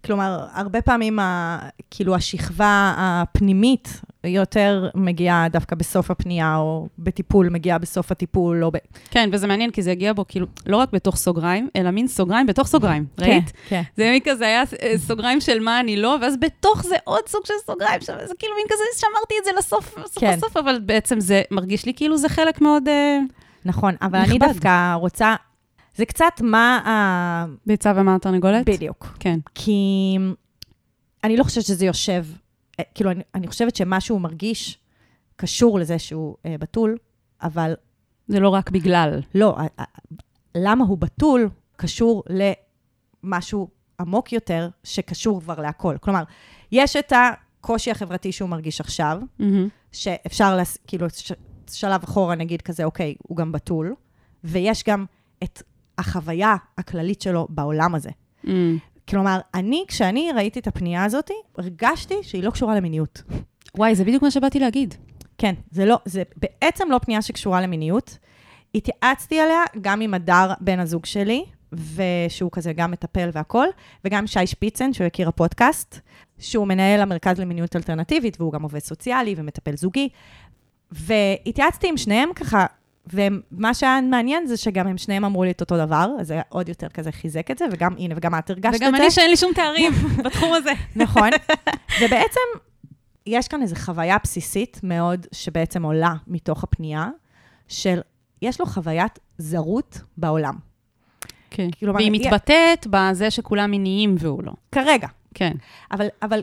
כלומר, 0.04 0.46
הרבה 0.52 0.82
פעמים, 0.82 1.18
ה, 1.18 1.58
כאילו, 1.90 2.14
השכבה 2.14 2.94
הפנימית 2.96 4.00
יותר 4.24 4.88
מגיעה 4.94 5.48
דווקא 5.48 5.76
בסוף 5.76 6.10
הפנייה, 6.10 6.56
או 6.56 6.88
בטיפול, 6.98 7.48
מגיעה 7.48 7.78
בסוף 7.78 8.12
הטיפול, 8.12 8.64
או 8.64 8.70
ב... 8.70 8.76
כן, 9.10 9.28
וזה 9.32 9.46
מעניין, 9.46 9.70
כי 9.70 9.82
זה 9.82 9.90
הגיע 9.90 10.12
בו, 10.12 10.24
כאילו, 10.28 10.46
לא 10.66 10.76
רק 10.76 10.92
בתוך 10.92 11.16
סוגריים, 11.16 11.68
אלא 11.76 11.90
מין 11.90 12.08
סוגריים 12.08 12.46
בתוך 12.46 12.68
סוגריים, 12.68 13.06
כן, 13.16 13.24
ראית? 13.24 13.52
כן. 13.68 13.82
זה 13.96 14.10
מין 14.10 14.20
כזה, 14.24 14.46
היה 14.46 14.62
אה, 14.82 14.98
סוגריים 14.98 15.40
של 15.40 15.60
מה 15.60 15.80
אני 15.80 15.96
לא, 15.96 16.16
ואז 16.22 16.36
בתוך 16.40 16.82
זה 16.82 16.96
עוד 17.04 17.28
סוג 17.28 17.46
של 17.46 17.54
סוגריים, 17.66 18.00
זה 18.00 18.34
כאילו 18.38 18.54
מין 18.56 18.66
כזה, 18.68 18.82
שמרתי 19.00 19.34
את 19.40 19.44
זה 19.44 19.50
לסוף, 19.58 19.98
בסוף 19.98 20.18
כן. 20.18 20.36
בסוף, 20.36 20.56
אבל 20.56 20.80
בעצם 20.86 21.20
זה 21.20 21.42
מרגיש 21.50 21.86
לי 21.86 21.94
כאילו 21.94 22.16
זה 22.16 22.28
חלק 22.28 22.60
מאוד 22.60 22.88
אה, 22.88 23.18
נכון, 23.64 23.94
אבל 24.02 24.18
אני 24.18 24.34
נכבד. 24.34 24.48
דווקא 24.48 24.94
רוצה... 24.94 25.34
זה 25.94 26.06
קצת 26.06 26.40
מה 26.42 26.76
ה... 26.76 27.46
ביצה 27.66 27.92
ומה 27.96 28.14
התרנגולת? 28.14 28.66
בדיוק. 28.66 29.16
כן. 29.20 29.38
כי 29.54 30.16
אני 31.24 31.36
לא 31.36 31.44
חושבת 31.44 31.64
שזה 31.64 31.86
יושב, 31.86 32.24
אה, 32.80 32.84
כאילו, 32.94 33.10
אני, 33.10 33.22
אני 33.34 33.46
חושבת 33.46 33.76
שמה 33.76 34.00
שהוא 34.00 34.20
מרגיש 34.20 34.78
קשור 35.36 35.78
לזה 35.78 35.98
שהוא 35.98 36.36
אה, 36.46 36.56
בתול, 36.60 36.96
אבל 37.42 37.74
זה 38.28 38.40
לא 38.40 38.48
רק 38.48 38.70
בגלל. 38.70 39.20
לא, 39.34 39.56
למה 40.54 40.84
הוא 40.84 40.98
בתול 40.98 41.48
קשור 41.76 42.22
למשהו 43.24 43.68
עמוק 44.00 44.32
יותר, 44.32 44.68
שקשור 44.84 45.40
כבר 45.40 45.60
להכל. 45.60 45.96
כלומר, 46.00 46.22
יש 46.72 46.96
את 46.96 47.12
הקושי 47.16 47.90
החברתי 47.90 48.32
שהוא 48.32 48.48
מרגיש 48.48 48.80
עכשיו, 48.80 49.20
מהמם. 49.38 49.68
שאפשר, 49.92 50.56
לס... 50.56 50.78
כאילו, 50.86 51.10
ש... 51.10 51.32
שלב 51.70 52.02
אחורה 52.02 52.34
נגיד 52.34 52.62
כזה, 52.62 52.84
אוקיי, 52.84 53.14
הוא 53.18 53.36
גם 53.36 53.52
בתול, 53.52 53.94
ויש 54.44 54.84
גם 54.84 55.04
את 55.44 55.62
החוויה 55.98 56.56
הכללית 56.78 57.22
שלו 57.22 57.46
בעולם 57.50 57.94
הזה. 57.94 58.10
אמ, 58.46 58.78
כלומר, 59.08 59.40
אני, 59.54 59.84
כשאני 59.88 60.30
ראיתי 60.34 60.60
את 60.60 60.66
הפנייה 60.66 61.04
הזאת, 61.04 61.30
הרגשתי 61.58 62.14
שהיא 62.22 62.42
לא 62.42 62.50
קשורה 62.50 62.76
למיניות. 62.76 63.22
וואי, 63.76 63.94
זה 63.94 64.04
בדיוק 64.04 64.22
מה 64.22 64.30
שבאתי 64.30 64.58
להגיד. 64.58 64.94
כן, 65.38 65.54
זה 65.70 65.84
לא, 65.84 65.98
זה 66.04 66.22
בעצם 66.36 66.90
לא 66.90 66.98
פנייה 66.98 67.22
שקשורה 67.22 67.60
למיניות. 67.60 68.18
התייעצתי 68.74 69.40
עליה 69.40 69.62
גם 69.80 70.00
עם 70.00 70.14
הדר, 70.14 70.52
בן 70.60 70.80
הזוג 70.80 71.06
שלי, 71.06 71.44
ושהוא 71.72 72.50
כזה 72.52 72.72
גם 72.72 72.90
מטפל 72.90 73.30
והכול, 73.32 73.68
וגם 74.04 74.26
שי 74.26 74.46
שפיצן, 74.46 74.92
שהוא 74.92 75.06
הכיר 75.06 75.28
הפודקאסט, 75.28 76.00
שהוא 76.38 76.66
מנהל 76.66 77.00
המרכז 77.00 77.40
למיניות 77.40 77.76
אלטרנטיבית, 77.76 78.40
והוא 78.40 78.52
גם 78.52 78.62
עובד 78.62 78.78
סוציאלי 78.78 79.34
ומטפל 79.38 79.76
זוגי. 79.76 80.08
והתייעצתי 80.90 81.88
עם 81.88 81.96
שניהם 81.96 82.28
ככה, 82.34 82.66
ומה 83.12 83.74
שהיה 83.74 84.00
מעניין 84.00 84.46
זה 84.46 84.56
שגם 84.56 84.86
הם 84.86 84.98
שניהם 84.98 85.24
אמרו 85.24 85.44
לי 85.44 85.50
את 85.50 85.60
אותו 85.60 85.76
דבר, 85.76 86.08
אז 86.20 86.26
זה 86.26 86.40
עוד 86.48 86.68
יותר 86.68 86.88
כזה 86.88 87.12
חיזק 87.12 87.50
את 87.50 87.58
זה, 87.58 87.64
וגם, 87.72 87.94
הנה, 87.98 88.14
וגם 88.18 88.38
את 88.38 88.50
הרגשת 88.50 88.74
את 88.74 88.78
זה. 88.78 88.84
וגם 88.86 88.94
אני 88.94 89.10
שאין 89.10 89.30
לי 89.30 89.36
שום 89.36 89.52
תארים 89.54 89.92
בתחום 90.24 90.52
הזה. 90.54 90.70
נכון. 90.96 91.28
ובעצם, 92.02 92.40
יש 93.26 93.48
כאן 93.48 93.62
איזו 93.62 93.76
חוויה 93.76 94.16
בסיסית 94.22 94.80
מאוד, 94.82 95.26
שבעצם 95.32 95.82
עולה 95.82 96.14
מתוך 96.26 96.64
הפנייה, 96.64 97.08
של 97.68 98.00
יש 98.42 98.60
לו 98.60 98.66
חוויית 98.66 99.18
זרות 99.38 100.00
בעולם. 100.16 100.54
כן. 101.50 101.68
כלומר, 101.80 101.94
והיא 101.96 102.12
היא- 102.12 102.26
מתבטאת 102.26 102.86
בזה 102.90 103.30
שכולם 103.30 103.70
מיניים 103.70 104.14
והוא 104.18 104.42
לא. 104.44 104.52
כרגע. 104.72 105.08
כן. 105.34 105.52
אבל, 105.92 106.06
אבל 106.22 106.40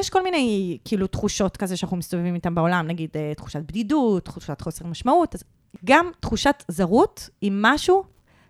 יש 0.00 0.10
כל 0.10 0.22
מיני, 0.22 0.78
כאילו, 0.84 1.06
תחושות 1.06 1.56
כזה 1.56 1.76
שאנחנו 1.76 1.96
מסתובבים 1.96 2.34
איתן 2.34 2.54
בעולם, 2.54 2.86
נגיד 2.86 3.10
אה, 3.16 3.32
תחושת 3.36 3.60
בדידות, 3.62 4.24
תחושת 4.24 4.60
חוסר 4.60 4.86
משמעות, 4.86 5.34
אז 5.34 5.42
גם 5.84 6.10
תחושת 6.20 6.64
זרות 6.68 7.30
היא 7.40 7.52
משהו 7.54 8.04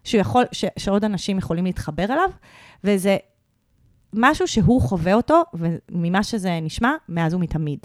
שהוא 0.05 0.21
יכול, 0.21 0.45
ש, 0.53 0.65
שעוד 0.79 1.05
אנשים 1.05 1.39
יכולים 1.39 1.65
להתחבר 1.65 2.05
אליו, 2.05 2.31
וזה 2.85 3.17
משהו 4.13 4.49
שהוא 4.49 4.81
חווה 4.83 5.15
אותו, 5.15 5.43
וממה 5.55 6.23
שזה 6.23 6.59
נשמע, 6.63 6.93
מאז 7.09 7.35
ומתמיד. 7.35 7.79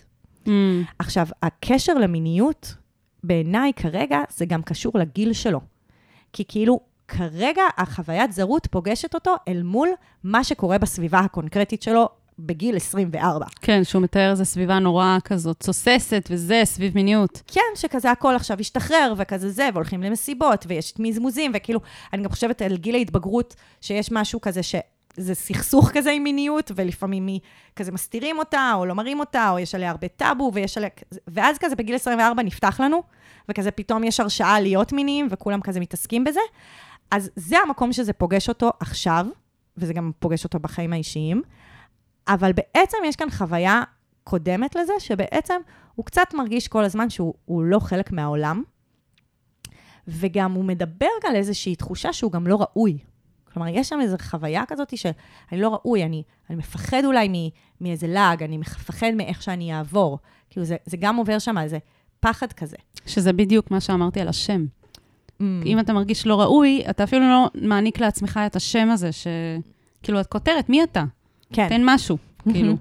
אמ, 0.48 0.84
עכשיו, 1.00 1.28
הקשר 1.44 1.94
למיניות, 1.94 2.76
בעיניי 3.24 3.74
כרגע, 3.76 4.20
זה 4.30 4.46
גם 4.46 4.62
קשור 4.62 4.92
לגיל 4.96 5.34
שלו. 5.34 5.62
כי 6.34 6.44
כאילו, 6.48 6.80
כרגע 7.08 7.64
החוויית 7.78 8.32
זרות 8.32 8.68
פוגשת 8.72 9.14
אותו 9.14 9.36
אל 9.48 9.64
מול 9.64 9.90
מה 10.24 10.44
שקורה 10.44 10.78
בסביבה 10.78 11.20
הקונקרטית 11.20 11.82
שלו 11.82 12.10
בגיל 12.46 12.76
24. 12.76 13.46
כן, 13.62 13.84
שהוא 13.84 14.02
מתאר 14.02 14.32
איזו 14.32 14.46
סביבה 14.46 14.80
נורא 14.80 15.18
כזאת 15.24 15.64
תוססת 15.64 16.28
וזה, 16.32 16.62
סביב 16.64 16.96
מיניות. 16.96 17.42
כן, 17.48 17.62
שכזה 17.76 18.12
הכל 18.12 18.36
עכשיו 18.36 18.60
השתחרר, 18.60 19.14
וכזה 19.18 19.50
זה, 19.50 19.70
והולכים 19.74 20.04
למסיבות, 20.04 20.66
ויש 20.68 20.94
מזמוזים, 21.00 21.52
וכאילו, 21.56 21.80
אני 22.14 22.24
גם 22.24 22.30
חושבת 22.30 22.62
על 22.62 22.78
גיל 22.78 22.96
ההתבגרות, 22.96 23.56
שיש 23.82 24.12
משהו 24.12 24.42
כזה 24.42 24.64
ש... 24.64 24.76
זה 25.18 25.36
סכסוך 25.36 25.92
כזה 25.94 26.12
עם 26.12 26.24
מיניות, 26.24 26.72
ולפעמים 26.76 27.26
מי 27.26 27.40
כזה 27.76 27.92
מסתירים 27.92 28.40
אותה, 28.40 28.72
או 28.76 28.86
לא 28.86 28.96
מראים 28.96 29.20
אותה, 29.20 29.50
או 29.50 29.60
יש 29.60 29.76
עליה 29.76 29.90
הרבה 29.90 30.08
טאבו, 30.08 30.52
ויש 30.54 30.78
עליה... 30.78 30.90
ואז 31.28 31.58
כזה 31.58 31.76
בגיל 31.76 31.96
24 31.96 32.44
נפתח 32.44 32.80
לנו, 32.80 33.04
וכזה 33.50 33.72
פתאום 33.72 34.04
יש 34.04 34.20
הרשאה 34.20 34.60
להיות 34.60 34.94
מיניים, 34.94 35.28
וכולם 35.30 35.62
כזה 35.62 35.80
מתעסקים 35.80 36.24
בזה. 36.24 36.40
אז 37.12 37.30
זה 37.36 37.58
המקום 37.60 37.94
שזה 37.94 38.14
פוגש 38.14 38.50
אותו 38.50 38.72
עכשיו, 38.80 39.26
וזה 39.78 39.94
גם 39.94 40.12
פוגש 40.20 40.44
אותו 40.44 40.60
בחיים 40.60 40.94
האישיים, 40.94 41.42
אבל 42.28 42.52
בעצם 42.54 42.98
יש 43.06 43.16
כאן 43.16 43.30
חוויה 43.30 43.84
קודמת 44.24 44.76
לזה, 44.76 44.94
שבעצם 45.00 45.56
הוא 45.96 46.06
קצת 46.06 46.34
מרגיש 46.34 46.68
כל 46.68 46.84
הזמן 46.84 47.10
שהוא 47.10 47.34
הוא 47.46 47.64
לא 47.64 47.80
חלק 47.80 48.12
מהעולם, 48.12 48.64
וגם 50.08 50.52
הוא 50.52 50.66
מדבר 50.66 51.08
על 51.24 51.36
איזושהי 51.36 51.76
תחושה 51.76 52.14
שהוא 52.14 52.32
גם 52.32 52.48
לא 52.48 52.62
ראוי. 52.62 52.98
כלומר, 53.54 53.68
יש 53.68 53.90
שם 53.90 54.02
איזו 54.02 54.18
חוויה 54.22 54.64
כזאת 54.68 54.98
שאני 54.98 55.62
לא 55.62 55.70
ראוי, 55.70 56.04
אני, 56.04 56.24
אני 56.50 56.58
מפחד 56.58 57.06
אולי 57.06 57.28
מ, 57.30 57.50
מאיזה 57.82 58.08
לעג, 58.08 58.44
אני 58.44 58.58
מפחד 58.58 59.12
מאיך 59.16 59.42
שאני 59.42 59.78
אעבור. 59.78 60.20
כאילו, 60.50 60.66
זה, 60.66 60.76
זה 60.86 60.98
גם 60.98 61.16
עובר 61.16 61.40
שם 61.40 61.58
איזה 61.58 61.78
פחד 62.20 62.54
כזה. 62.54 62.78
שזה 63.06 63.34
בדיוק 63.34 63.72
מה 63.72 63.80
שאמרתי 63.80 64.20
על 64.22 64.28
השם. 64.28 64.66
Mm. 65.42 65.44
אם 65.66 65.80
אתה 65.80 65.94
מרגיש 65.94 66.28
לא 66.28 66.42
ראוי, 66.42 66.84
אתה 66.90 67.04
אפילו 67.04 67.22
לא 67.30 67.50
מעניק 67.56 68.00
לעצמך 68.00 68.40
את 68.46 68.56
השם 68.56 68.90
הזה, 68.90 69.12
ש... 69.12 69.28
כאילו, 70.04 70.22
את 70.22 70.28
כותרת, 70.28 70.70
מי 70.70 70.84
אתה? 70.84 71.04
כן. 71.54 71.70
תן 71.70 71.82
משהו. 71.86 72.18
כאילו. 72.52 72.76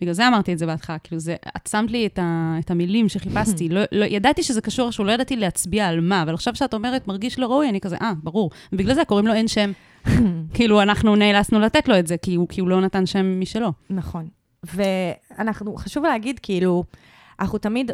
בגלל 0.00 0.12
זה 0.12 0.28
אמרתי 0.28 0.52
את 0.52 0.58
זה 0.58 0.66
בהתחלה, 0.66 0.98
כאילו, 0.98 1.20
זה, 1.20 1.36
את 1.56 1.66
שמת 1.66 1.90
לי 1.90 2.06
את, 2.06 2.18
ה, 2.18 2.56
את 2.58 2.70
המילים 2.70 3.08
שחיפשתי. 3.08 3.68
לא, 3.68 3.80
לא, 3.92 4.04
ידעתי 4.04 4.42
שזה 4.42 4.60
קשור 4.60 4.86
איכשהו, 4.86 5.04
לא 5.04 5.12
ידעתי 5.12 5.36
להצביע 5.36 5.86
על 5.86 6.00
מה, 6.00 6.22
אבל 6.22 6.34
עכשיו 6.34 6.54
שאת 6.54 6.74
אומרת, 6.74 7.08
מרגיש 7.08 7.38
לא 7.38 7.46
ראוי, 7.46 7.68
אני 7.68 7.80
כזה, 7.80 7.96
אה, 8.02 8.12
ברור. 8.22 8.50
ובגלל 8.72 8.94
זה 8.94 9.04
קוראים 9.04 9.26
לו 9.26 9.34
אין 9.34 9.48
שם. 9.48 9.72
כאילו, 10.54 10.82
אנחנו 10.82 11.16
נאלצנו 11.16 11.60
לתת 11.60 11.88
לו 11.88 11.98
את 11.98 12.06
זה, 12.06 12.16
כי 12.16 12.34
הוא, 12.34 12.48
כי 12.48 12.60
הוא 12.60 12.68
לא 12.68 12.80
נתן 12.80 13.06
שם 13.06 13.40
משלו. 13.40 13.72
נכון. 13.90 14.28
ואנחנו, 14.74 15.76
חשוב 15.76 16.04
להגיד, 16.04 16.38
כאילו, 16.38 16.84
אנחנו 17.40 17.58
תמיד, 17.58 17.90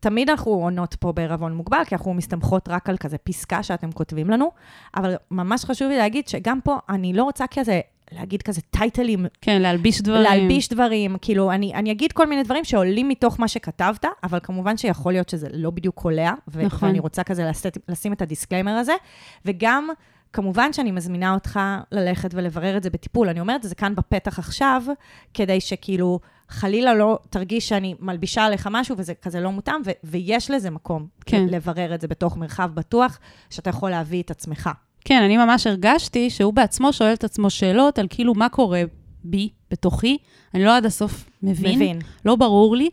תמיד 0.00 0.30
אנחנו 0.30 0.52
עונות 0.52 0.94
פה 0.94 1.12
בערבון 1.12 1.54
מוגבל, 1.54 1.84
כי 1.86 1.94
אנחנו 1.94 2.14
מסתמכות 2.14 2.68
רק 2.68 2.88
על 2.88 2.96
כזה 2.96 3.18
פסקה 3.18 3.62
שאתם 3.62 3.92
כותבים 3.92 4.30
לנו, 4.30 4.50
אבל 4.96 5.14
ממש 5.30 5.64
חשוב 5.64 5.88
לי 5.88 5.98
להגיד 5.98 6.28
שגם 6.28 6.60
פה, 6.60 6.78
אני 6.88 7.12
לא 7.12 7.24
רוצה 7.24 7.44
כזה, 7.54 7.80
להגיד 8.12 8.42
כזה 8.42 8.60
טייטלים, 8.60 9.26
כן, 9.40 9.62
להלביש 9.62 10.02
דברים. 10.02 10.22
להלביש 10.22 10.68
דברים, 10.68 11.16
כאילו, 11.22 11.52
אני, 11.52 11.74
אני 11.74 11.92
אגיד 11.92 12.12
כל 12.12 12.26
מיני 12.26 12.42
דברים 12.42 12.64
שעולים 12.64 13.08
מתוך 13.08 13.40
מה 13.40 13.48
שכתבת, 13.48 14.04
אבל 14.24 14.38
כמובן 14.42 14.76
שיכול 14.76 15.12
להיות 15.12 15.28
שזה 15.28 15.48
לא 15.52 15.70
בדיוק 15.70 15.94
קולע, 15.94 16.32
ו- 16.48 16.62
נכון. 16.62 16.88
ואני 16.88 16.98
רוצה 16.98 17.22
כזה 17.22 17.44
לסת, 17.44 17.78
לשים 17.88 18.12
את 18.12 18.22
ה 18.22 18.26
disclaimer 18.26 18.72
הזה, 18.72 18.92
וגם, 19.44 19.88
כמובן 20.32 20.72
שאני 20.72 20.90
מזמינה 20.90 21.34
אותך 21.34 21.60
ללכת 21.92 22.30
ולברר 22.34 22.76
את 22.76 22.82
זה 22.82 22.90
בטיפול. 22.90 23.28
אני 23.28 23.40
אומרת 23.40 23.64
את 23.64 23.68
זה 23.68 23.74
כאן 23.74 23.94
בפתח 23.94 24.38
עכשיו, 24.38 24.82
כדי 25.34 25.60
שכאילו, 25.60 26.20
חלילה 26.48 26.94
לא 26.94 27.18
תרגיש 27.30 27.68
שאני 27.68 27.94
מלבישה 28.00 28.44
עליך 28.44 28.68
משהו 28.70 28.96
וזה 28.98 29.14
כזה 29.14 29.40
לא 29.40 29.52
מותאם, 29.52 29.82
ו- 29.84 29.90
ויש 30.04 30.50
לזה 30.50 30.70
מקום 30.70 31.06
כן. 31.26 31.46
לברר 31.46 31.94
את 31.94 32.00
זה 32.00 32.08
בתוך 32.08 32.36
מרחב 32.36 32.70
בטוח, 32.74 33.18
שאתה 33.50 33.70
יכול 33.70 33.90
להביא 33.90 34.22
את 34.22 34.30
עצמך. 34.30 34.70
כן, 35.04 35.22
אני 35.22 35.36
ממש 35.36 35.66
הרגשתי 35.66 36.30
שהוא 36.30 36.54
בעצמו 36.54 36.92
שואל 36.92 37.12
את 37.12 37.24
עצמו 37.24 37.50
שאלות 37.50 37.98
על 37.98 38.06
כאילו 38.10 38.34
מה 38.34 38.48
קורה 38.48 38.82
בי, 39.24 39.48
בתוכי. 39.70 40.16
אני 40.54 40.64
לא 40.64 40.76
עד 40.76 40.86
הסוף 40.86 41.30
מבין. 41.42 41.76
מבין. 41.76 41.98
לא 42.24 42.36
ברור 42.36 42.76
לי, 42.76 42.88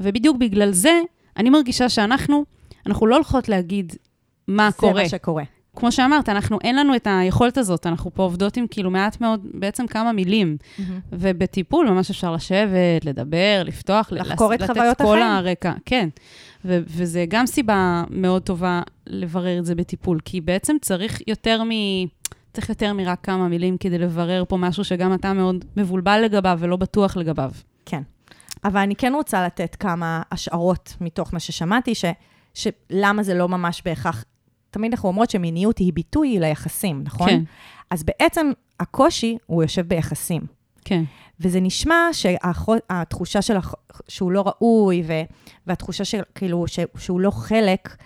ובדיוק 0.00 0.36
בגלל 0.36 0.72
זה, 0.72 1.00
אני 1.36 1.50
מרגישה 1.50 1.88
שאנחנו, 1.88 2.44
אנחנו 2.86 3.06
לא 3.06 3.14
הולכות 3.14 3.48
להגיד 3.48 3.92
מה 4.48 4.70
זה 4.70 4.76
קורה. 4.76 5.02
מה 5.02 5.08
שקורה. 5.08 5.44
כמו 5.76 5.92
שאמרת, 5.92 6.28
אנחנו, 6.28 6.58
אין 6.64 6.76
לנו 6.76 6.96
את 6.96 7.06
היכולת 7.10 7.58
הזאת, 7.58 7.86
אנחנו 7.86 8.14
פה 8.14 8.22
עובדות 8.22 8.56
עם 8.56 8.66
כאילו 8.70 8.90
מעט 8.90 9.20
מאוד, 9.20 9.46
בעצם 9.54 9.86
כמה 9.86 10.12
מילים. 10.12 10.56
ובטיפול 11.12 11.90
ממש 11.90 12.10
אפשר 12.10 12.32
לשבת, 12.32 13.04
לדבר, 13.04 13.62
לפתוח, 13.64 14.12
לחקור 14.12 14.54
את 14.54 14.60
לתת 14.60 14.72
חוויות 14.72 14.98
כל 14.98 15.18
החיים. 15.18 15.30
הרקע. 15.30 15.72
כן, 15.84 16.08
ו- 16.64 16.78
וזה 16.86 17.24
גם 17.28 17.46
סיבה 17.46 18.04
מאוד 18.10 18.42
טובה 18.42 18.82
לברר 19.06 19.58
את 19.58 19.64
זה 19.64 19.74
בטיפול, 19.74 20.20
כי 20.24 20.40
בעצם 20.40 20.76
צריך 20.80 21.20
יותר 21.26 21.62
מ... 21.64 21.70
צריך 22.52 22.68
יותר 22.68 22.92
מרק 22.92 23.18
כמה 23.22 23.48
מילים 23.48 23.76
כדי 23.76 23.98
לברר 23.98 24.44
פה 24.48 24.56
משהו 24.56 24.84
שגם 24.84 25.14
אתה 25.14 25.32
מאוד 25.32 25.64
מבולבל 25.76 26.20
לגביו 26.24 26.58
ולא 26.60 26.76
בטוח 26.76 27.16
לגביו. 27.16 27.50
כן. 27.86 28.02
אבל 28.64 28.80
אני 28.80 28.96
כן 28.96 29.12
רוצה 29.14 29.46
לתת 29.46 29.76
כמה 29.80 30.22
השערות 30.32 30.96
מתוך 31.00 31.34
מה 31.34 31.40
ששמעתי, 31.40 31.94
ש, 31.94 32.04
שלמה 32.54 33.22
זה 33.22 33.34
לא 33.34 33.48
ממש 33.48 33.82
בהכרח... 33.84 34.24
תמיד 34.70 34.92
אנחנו 34.92 35.08
אומרות 35.08 35.30
שמיניות 35.30 35.78
היא 35.78 35.92
ביטוי 35.92 36.38
ליחסים, 36.40 37.02
נכון? 37.04 37.28
כן. 37.28 37.42
אז 37.90 38.02
בעצם 38.02 38.50
הקושי 38.80 39.36
הוא 39.46 39.62
יושב 39.62 39.88
ביחסים. 39.88 40.42
כן. 40.84 41.02
וזה 41.42 41.60
נשמע 41.60 42.08
שהתחושה 42.12 43.42
של, 43.42 43.56
שהוא 44.08 44.32
לא 44.32 44.44
ראוי, 44.46 45.02
ו, 45.06 45.12
והתחושה 45.66 46.04
של, 46.04 46.20
כאילו, 46.34 46.64
ש, 46.66 46.78
שהוא 46.98 47.20
לא 47.20 47.30
חלק, 47.30 47.96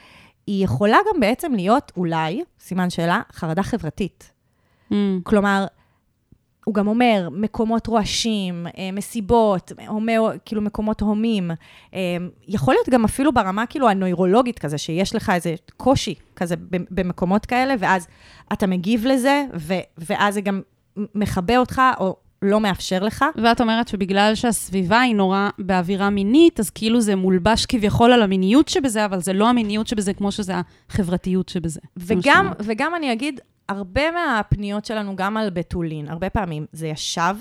היא 0.47 0.64
יכולה 0.64 0.99
גם 1.09 1.21
בעצם 1.21 1.52
להיות, 1.55 1.93
אולי, 1.97 2.43
סימן 2.61 2.90
שאלה, 2.90 3.21
חרדה 3.33 3.62
חברתית. 3.62 4.33
Mm, 4.93 4.95
כלומר, 5.23 5.66
הוא 6.64 6.75
גם 6.75 6.88
אומר, 6.88 7.28
מקומות 7.33 7.87
רועשים, 7.87 8.66
אה, 8.78 8.93
מסיבות, 8.93 9.73
אומר, 9.88 10.31
כאילו 10.45 10.62
מקומות 10.62 11.00
הומים. 11.00 11.50
אה, 11.95 12.16
יכול 12.49 12.75
להיות 12.75 12.88
גם 12.88 13.05
אפילו 13.05 13.33
ברמה 13.33 13.66
כאילו 13.66 13.88
הנוירולוגית 13.88 14.59
כזה, 14.59 14.78
שיש 14.78 15.14
לך 15.14 15.31
איזה 15.35 15.55
קושי 15.76 16.14
כזה 16.37 16.55
במקומות 16.71 17.47
כאלה, 17.47 17.75
ואז 17.78 18.07
אתה 18.52 18.66
מגיב 18.66 19.07
לזה, 19.07 19.45
ו- 19.55 19.75
ואז 19.99 20.35
זה 20.35 20.40
גם 20.40 20.61
מכבה 21.14 21.59
אותך, 21.59 21.83
או 22.00 22.16
לא 22.43 22.61
מאפשר 22.61 23.02
לך. 23.05 23.25
ואת 23.43 23.61
אומרת 23.61 23.88
שבגלל 23.88 24.35
שהסביבה 24.35 25.00
היא 25.00 25.14
נורא 25.14 25.49
באווירה 25.59 26.11
מינית, 26.11 26.61
אז 26.61 26.71
כאילו 26.71 27.00
זה 27.00 27.16
מולבש 27.16 27.66
כביכול 27.66 28.12
על 28.12 28.23
המיניות 28.23 28.69
שבזה, 28.69 29.05
אבל 29.05 29.21
זה 29.21 29.33
לא 29.33 29.49
המיניות 29.49 29.87
שבזה 29.87 30.12
כמו 30.12 30.33
שזה 30.33 30.52
החברתיות 30.88 31.49
שבזה. 31.49 31.81
וגם. 31.97 32.52
וגם 32.61 32.95
אני 32.95 33.12
אגיד, 33.12 33.40
הרבה 33.69 34.02
מהפניות 34.11 34.85
שלנו, 34.85 35.16
גם 35.16 35.37
על 35.37 35.50
בתולין, 35.50 36.09
הרבה 36.09 36.31
פעמים 36.31 36.66
זה 36.73 36.87
ישב 36.87 37.35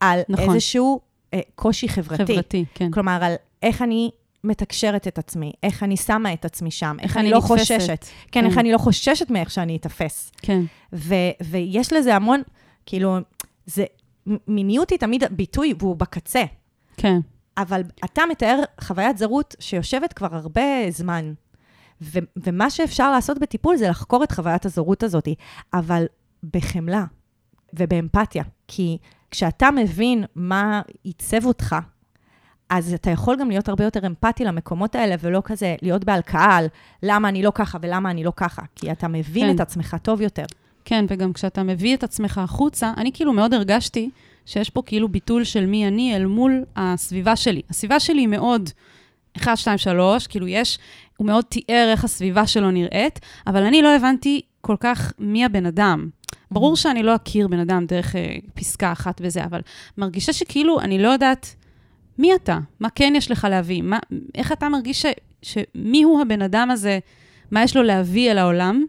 על 0.00 0.20
נכון. 0.28 0.54
איזשהו 0.54 1.00
אה, 1.34 1.40
קושי 1.54 1.88
חברתי. 1.88 2.32
חברתי, 2.32 2.64
כן. 2.74 2.90
כלומר, 2.90 3.18
על 3.24 3.34
איך 3.62 3.82
אני 3.82 4.10
מתקשרת 4.44 5.08
את 5.08 5.18
עצמי, 5.18 5.52
איך 5.62 5.82
אני 5.82 5.96
שמה 5.96 6.32
את 6.32 6.44
עצמי 6.44 6.70
שם, 6.70 6.96
איך 7.00 7.16
אני 7.16 7.22
אני 7.24 7.30
לא 7.30 7.38
נתפסת. 7.38 7.52
חוששת. 7.52 8.04
כן, 8.32 8.40
כן. 8.40 8.46
איך 8.46 8.58
אני 8.58 8.72
לא 8.72 8.78
חוששת 8.78 9.30
מאיך 9.30 9.50
שאני 9.50 9.76
אתפס. 9.76 10.32
כן. 10.42 10.60
ו- 10.92 11.14
ויש 11.40 11.92
לזה 11.92 12.16
המון, 12.16 12.42
כאילו, 12.86 13.18
זה, 13.66 13.84
מיניות 14.48 14.90
היא 14.90 14.98
תמיד 14.98 15.24
ביטוי, 15.30 15.74
והוא 15.78 15.96
בקצה. 15.96 16.42
כן. 16.96 17.20
אבל 17.58 17.82
אתה 18.04 18.22
מתאר 18.30 18.62
חוויית 18.80 19.18
זרות 19.18 19.54
שיושבת 19.60 20.12
כבר 20.12 20.34
הרבה 20.36 20.90
זמן. 20.90 21.32
ו- 22.00 22.18
ומה 22.36 22.70
שאפשר 22.70 23.10
לעשות 23.10 23.38
בטיפול 23.38 23.76
זה 23.76 23.88
לחקור 23.88 24.24
את 24.24 24.32
חוויית 24.32 24.66
הזרות 24.66 25.02
הזאת, 25.02 25.28
אבל 25.74 26.04
בחמלה 26.52 27.04
ובאמפתיה. 27.72 28.44
כי 28.68 28.98
כשאתה 29.30 29.70
מבין 29.70 30.24
מה 30.34 30.82
עיצב 31.02 31.44
אותך, 31.44 31.76
אז 32.68 32.94
אתה 32.94 33.10
יכול 33.10 33.36
גם 33.40 33.48
להיות 33.48 33.68
הרבה 33.68 33.84
יותר 33.84 34.06
אמפתי 34.06 34.44
למקומות 34.44 34.94
האלה, 34.94 35.14
ולא 35.20 35.42
כזה 35.44 35.76
להיות 35.82 36.04
בהלקאה 36.04 36.56
על 36.56 36.66
למה 37.02 37.28
אני 37.28 37.42
לא 37.42 37.52
ככה 37.54 37.78
ולמה 37.82 38.10
אני 38.10 38.24
לא 38.24 38.32
ככה, 38.36 38.62
כי 38.74 38.92
אתה 38.92 39.08
מבין 39.08 39.46
כן. 39.46 39.54
את 39.54 39.60
עצמך 39.60 39.96
טוב 40.02 40.20
יותר. 40.20 40.44
כן, 40.84 41.04
וגם 41.08 41.32
כשאתה 41.32 41.62
מביא 41.62 41.94
את 41.94 42.04
עצמך 42.04 42.38
החוצה, 42.38 42.92
אני 42.96 43.10
כאילו 43.12 43.32
מאוד 43.32 43.54
הרגשתי 43.54 44.10
שיש 44.46 44.70
פה 44.70 44.82
כאילו 44.86 45.08
ביטול 45.08 45.44
של 45.44 45.66
מי 45.66 45.88
אני 45.88 46.16
אל 46.16 46.26
מול 46.26 46.64
הסביבה 46.76 47.36
שלי. 47.36 47.62
הסביבה 47.70 48.00
שלי 48.00 48.20
היא 48.20 48.28
מאוד 48.28 48.70
1, 49.36 49.56
2, 49.56 49.78
3, 49.78 50.26
כאילו 50.26 50.48
יש, 50.48 50.78
הוא 51.16 51.26
מאוד 51.26 51.44
תיאר 51.44 51.88
איך 51.90 52.04
הסביבה 52.04 52.46
שלו 52.46 52.70
נראית, 52.70 53.20
אבל 53.46 53.62
אני 53.62 53.82
לא 53.82 53.96
הבנתי 53.96 54.40
כל 54.60 54.76
כך 54.80 55.12
מי 55.18 55.44
הבן 55.44 55.66
אדם. 55.66 56.08
ברור 56.50 56.76
שאני 56.76 57.02
לא 57.02 57.16
אכיר 57.16 57.48
בן 57.48 57.58
אדם 57.58 57.86
דרך 57.86 58.16
אה, 58.16 58.36
פסקה 58.54 58.92
אחת 58.92 59.20
וזה, 59.24 59.44
אבל 59.44 59.60
מרגישה 59.98 60.32
שכאילו 60.32 60.80
אני 60.80 61.02
לא 61.02 61.08
יודעת 61.08 61.54
מי 62.18 62.34
אתה, 62.34 62.58
מה 62.80 62.88
כן 62.90 63.12
יש 63.16 63.30
לך 63.30 63.46
להביא, 63.50 63.82
מה, 63.82 63.98
איך 64.34 64.52
אתה 64.52 64.68
מרגיש 64.68 65.02
ש, 65.02 65.06
שמי 65.42 66.02
הוא 66.02 66.20
הבן 66.20 66.42
אדם 66.42 66.70
הזה, 66.70 66.98
מה 67.50 67.62
יש 67.62 67.76
לו 67.76 67.82
להביא 67.82 68.30
אל 68.30 68.38
העולם, 68.38 68.84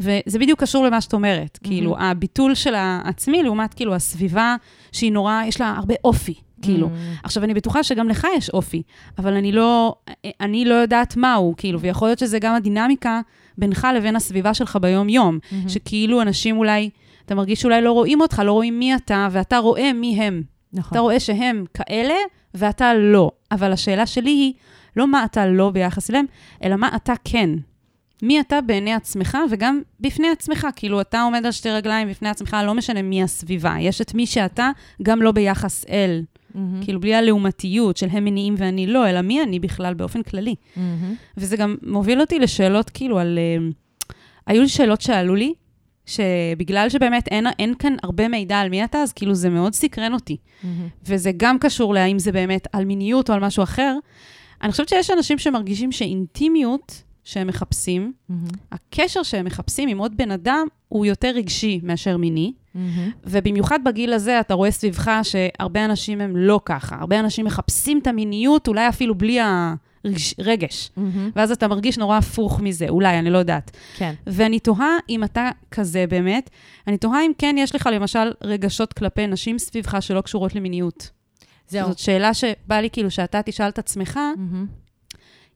וזה 0.00 0.38
בדיוק 0.38 0.60
קשור 0.60 0.84
למה 0.84 1.00
שאת 1.00 1.12
אומרת, 1.12 1.58
mm-hmm. 1.62 1.66
כאילו, 1.66 1.96
הביטול 1.98 2.54
של 2.54 2.74
העצמי 2.74 3.42
לעומת 3.42 3.74
כאילו 3.74 3.94
הסביבה 3.94 4.56
שהיא 4.92 5.12
נורא, 5.12 5.42
יש 5.46 5.60
לה 5.60 5.74
הרבה 5.76 5.94
אופי, 6.04 6.34
כאילו. 6.62 6.86
Mm. 6.86 7.20
עכשיו, 7.22 7.44
אני 7.44 7.54
בטוחה 7.54 7.82
שגם 7.82 8.08
לך 8.08 8.26
יש 8.36 8.50
אופי, 8.50 8.82
אבל 9.18 9.32
אני 9.32 9.52
לא, 9.52 9.94
אני 10.40 10.64
לא 10.64 10.74
יודעת 10.74 11.16
מהו, 11.16 11.54
כאילו, 11.56 11.80
ויכול 11.80 12.08
להיות 12.08 12.18
שזה 12.18 12.38
גם 12.38 12.54
הדינמיקה 12.54 13.20
בינך 13.58 13.88
לבין 13.96 14.16
הסביבה 14.16 14.54
שלך 14.54 14.78
ביום-יום, 14.80 15.38
mm-hmm. 15.42 15.68
שכאילו 15.68 16.22
אנשים 16.22 16.56
אולי, 16.56 16.90
אתה 17.26 17.34
מרגיש 17.34 17.60
שאולי 17.60 17.82
לא 17.82 17.92
רואים 17.92 18.20
אותך, 18.20 18.42
לא 18.44 18.52
רואים 18.52 18.78
מי 18.78 18.94
אתה, 18.94 19.28
ואתה 19.30 19.58
רואה 19.58 19.92
מי 19.92 20.22
הם. 20.22 20.42
נכון. 20.72 20.90
אתה 20.92 21.00
רואה 21.00 21.20
שהם 21.20 21.64
כאלה, 21.74 22.14
ואתה 22.54 22.94
לא. 22.94 23.30
אבל 23.52 23.72
השאלה 23.72 24.06
שלי 24.06 24.30
היא, 24.30 24.52
לא 24.96 25.06
מה 25.06 25.24
אתה 25.24 25.46
לא 25.46 25.70
ביחס 25.70 26.10
אליהם, 26.10 26.24
אלא 26.64 26.76
מה 26.76 26.90
אתה 26.96 27.12
כן. 27.24 27.50
מי 28.22 28.40
אתה 28.40 28.60
בעיני 28.60 28.94
עצמך, 28.94 29.38
וגם 29.50 29.82
בפני 30.00 30.28
עצמך. 30.28 30.66
כאילו, 30.76 31.00
אתה 31.00 31.22
עומד 31.22 31.46
על 31.46 31.52
שתי 31.52 31.70
רגליים 31.70 32.08
בפני 32.08 32.28
עצמך, 32.28 32.56
לא 32.66 32.74
משנה 32.74 33.02
מי 33.02 33.22
הסביבה. 33.22 33.76
יש 33.80 34.00
את 34.00 34.14
מי 34.14 34.26
שאתה, 34.26 34.70
גם 35.02 35.22
לא 35.22 35.32
ביחס 35.32 35.84
אל. 35.90 36.22
מהמם. 36.54 36.84
כאילו, 36.84 37.00
בלי 37.00 37.14
הלעומתיות 37.14 37.96
של 37.96 38.06
הם 38.10 38.24
מניעים 38.24 38.54
ואני 38.58 38.86
לא, 38.86 39.10
אלא 39.10 39.20
מי 39.20 39.42
אני 39.42 39.58
בכלל 39.58 39.94
באופן 39.94 40.22
כללי. 40.22 40.54
מהמם. 40.76 41.14
וזה 41.36 41.56
גם 41.56 41.76
מוביל 41.82 42.20
אותי 42.20 42.38
לשאלות, 42.38 42.90
כאילו, 42.90 43.18
על... 43.18 43.38
אה, 43.38 43.68
היו 44.46 44.62
לי 44.62 44.68
שאלות 44.68 45.00
שעלו 45.00 45.34
לי, 45.34 45.54
שבגלל 46.06 46.88
שבאמת 46.88 47.28
אין, 47.28 47.46
אין 47.58 47.74
כאן 47.78 47.94
הרבה 48.02 48.28
מידע 48.28 48.58
על 48.58 48.68
מי 48.68 48.84
אתה, 48.84 48.98
אז 48.98 49.12
כאילו 49.12 49.34
זה 49.34 49.50
מאוד 49.50 49.74
סקרן 49.74 50.14
אותי. 50.14 50.36
מהמם. 50.62 50.88
וזה 51.06 51.30
גם 51.36 51.58
קשור 51.58 51.94
להאם 51.94 52.18
זה 52.18 52.32
באמת 52.32 52.66
על 52.72 52.84
מיניות 52.84 53.30
או 53.30 53.34
על 53.34 53.40
משהו 53.40 53.62
אחר. 53.62 53.96
אני 54.62 54.70
חושבת 54.70 54.88
שיש 54.88 55.10
אנשים 55.10 55.38
שמרגישים 55.38 55.92
שאינטימיות 55.92 57.02
שהם 57.30 57.46
מחפשים, 57.46 58.12
מהמם. 58.28 58.44
הקשר 58.72 59.22
שהם 59.22 59.44
מחפשים 59.44 59.88
עם 59.88 59.98
עוד 59.98 60.16
בן 60.16 60.30
אדם 60.30 60.66
הוא 60.88 61.06
יותר 61.06 61.28
רגשי 61.34 61.80
מאשר 61.82 62.16
מיני. 62.16 62.52
מהמם. 62.74 63.10
ובמיוחד 63.24 63.78
בגיל 63.84 64.12
הזה, 64.12 64.40
אתה 64.40 64.54
רואה 64.54 64.70
סביבך 64.70 65.10
שהרבה 65.22 65.84
אנשים 65.84 66.20
הם 66.20 66.36
לא 66.36 66.60
ככה. 66.64 66.96
הרבה 67.00 67.20
אנשים 67.20 67.46
מחפשים 67.46 67.98
את 67.98 68.06
המיניות, 68.06 68.68
אולי 68.68 68.88
אפילו 68.88 69.14
בלי 69.14 69.38
הרגש. 70.38 70.90
מהמם. 70.96 71.30
ואז 71.36 71.50
אתה 71.50 71.68
מרגיש 71.68 71.98
נורא 71.98 72.16
הפוך 72.16 72.60
מזה, 72.60 72.88
אולי, 72.88 73.18
אני 73.18 73.30
לא 73.30 73.38
יודעת. 73.38 73.70
כן. 73.96 74.14
ואני 74.26 74.58
תוהה 74.58 74.96
אם 75.08 75.24
אתה 75.24 75.50
כזה 75.70 76.04
באמת, 76.08 76.50
אני 76.86 76.98
תוהה 76.98 77.26
אם 77.26 77.32
כן 77.38 77.56
יש 77.58 77.74
לך 77.74 77.88
למשל 77.92 78.32
רגשות 78.42 78.92
כלפי 78.92 79.26
נשים 79.26 79.58
סביבך 79.58 79.96
שלא 80.00 80.20
קשורות 80.20 80.54
למיניות. 80.54 81.10
זהו. 81.68 81.88
זאת 81.88 81.98
שאלה 81.98 82.34
שבא 82.34 82.76
לי 82.80 82.90
כאילו 82.90 83.10
שאתה 83.10 83.42
תשאל 83.42 83.68
את 83.68 83.78
עצמך, 83.78 84.16
מהמם. 84.36 84.66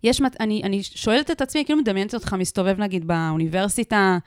יש, 0.04 0.20
מת- 0.20 0.40
אני, 0.40 0.62
אני 0.64 0.82
שואלת 0.82 1.30
את 1.30 1.42
עצמי, 1.42 1.64
כאילו 1.64 1.78
מדמיינת 1.78 2.14
אותך 2.14 2.32
מסתובב 2.32 2.80
נגיד 2.80 3.06
באוניברסיטה, 3.06 4.18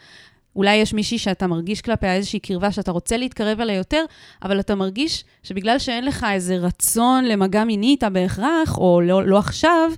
אולי 0.56 0.76
יש 0.76 0.94
מישהי 0.94 1.18
שאתה 1.18 1.48
מרגיש 1.48 1.82
כלפיה 1.82 2.16
איזושהי 2.16 2.40
קרבה 2.40 2.72
שאתה 2.72 2.92
רוצה 2.92 3.18
להתקרב 3.18 3.62
אליה 3.62 3.76
יותר, 3.76 4.04
אבל 4.44 4.60
אתה 4.60 4.76
מרגיש 4.76 5.24
שבגלל 5.44 5.80
שאין 5.80 6.06
לך 6.06 6.26
איזה 6.32 6.58
רצון 6.58 7.26
למגע 7.26 7.63
מיני 7.63 7.88
איתה 7.88 8.10
בהכרח, 8.10 8.78
או 8.78 9.02
לא, 9.02 9.26
לא 9.26 9.38
עכשיו, 9.38 9.92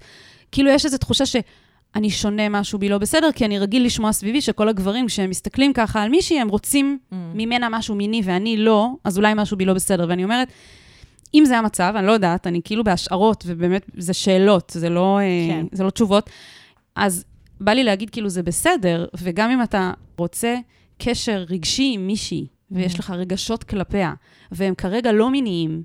כאילו 0.52 0.70
יש 0.70 0.86
איזו 0.86 0.98
תחושה 0.98 1.26
שאני 1.26 2.10
שונה 2.10 2.50
משהו 2.50 2.80
בי 2.80 2.90
לא 2.90 2.98
בסדר, 2.98 3.32
כי 3.32 3.46
אני 3.46 3.60
רגיל 3.60 3.86
לשמוע 3.86 4.12
סביבי 4.12 4.42
שכל 4.42 4.70
הגברים, 4.70 5.08
כשהם 5.08 5.30
מסתכלים 5.30 5.74
ככה 5.74 6.02
על 6.04 6.10
מישהי, 6.10 6.40
הם 6.40 6.50
רוצים 6.50 6.98
Mm. 7.12 7.16
ממנה 7.34 7.68
משהו 7.72 7.96
מיני 7.96 8.22
ואני 8.24 8.58
לא, 8.58 8.88
אז 9.04 9.18
אולי 9.18 9.34
משהו 9.36 9.58
בי 9.58 9.66
לא 9.66 9.74
בסדר. 9.74 10.06
ואני 10.10 10.24
אומרת, 10.24 10.48
אם 11.34 11.44
זה 11.46 11.58
המצב, 11.58 11.94
אני 11.96 12.08
לא 12.08 12.12
יודעת, 12.12 12.48
אני 12.48 12.62
כאילו 12.64 12.84
בהשערות, 12.84 13.44
ובאמת, 13.48 13.86
זה 13.98 14.14
שאלות, 14.14 14.72
זה 14.76 14.90
לא, 14.90 15.20
כן. 15.50 15.68
כן. 15.70 15.76
זה 15.76 15.84
לא 15.84 15.90
תשובות, 15.90 16.30
אז 16.96 17.26
בא 17.62 17.72
לי 17.72 17.84
להגיד, 17.84 18.10
כאילו, 18.10 18.30
זה 18.30 18.44
בסדר, 18.44 19.06
וגם 19.22 19.52
אם 19.52 19.64
אתה 19.64 19.92
רוצה 20.18 20.56
קשר 20.98 21.46
רגשי 21.50 21.92
עם 21.96 22.08
מישהי, 22.08 22.48
ויש 22.72 23.00
לך 23.00 23.10
רגשות 23.10 23.64
כלפיה, 23.64 24.14
והם 24.52 24.76
כרגע 24.76 25.12
לא 25.12 25.30
מיניים, 25.30 25.84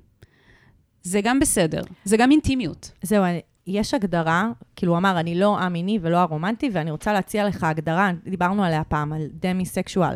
זה 1.01 1.21
גם 1.23 1.39
בסדר, 1.39 1.81
זה 2.03 2.17
גם 2.17 2.31
אינטימיות. 2.31 2.91
זהו, 3.01 3.23
יש 3.67 3.93
הגדרה, 3.93 4.49
כאילו 4.75 4.91
הוא 4.91 4.97
אמר, 4.97 5.19
אני 5.19 5.35
לא 5.39 5.59
א-מיני 5.59 5.99
ולא 6.01 6.17
הרומנטי, 6.17 6.69
ואני 6.73 6.91
רוצה 6.91 7.13
להציע 7.13 7.47
לך 7.47 7.63
הגדרה, 7.63 8.11
דיברנו 8.23 8.63
עליה 8.63 8.83
פעם, 8.83 9.13
על 9.13 9.21
דמי-סקשואל, 9.31 10.15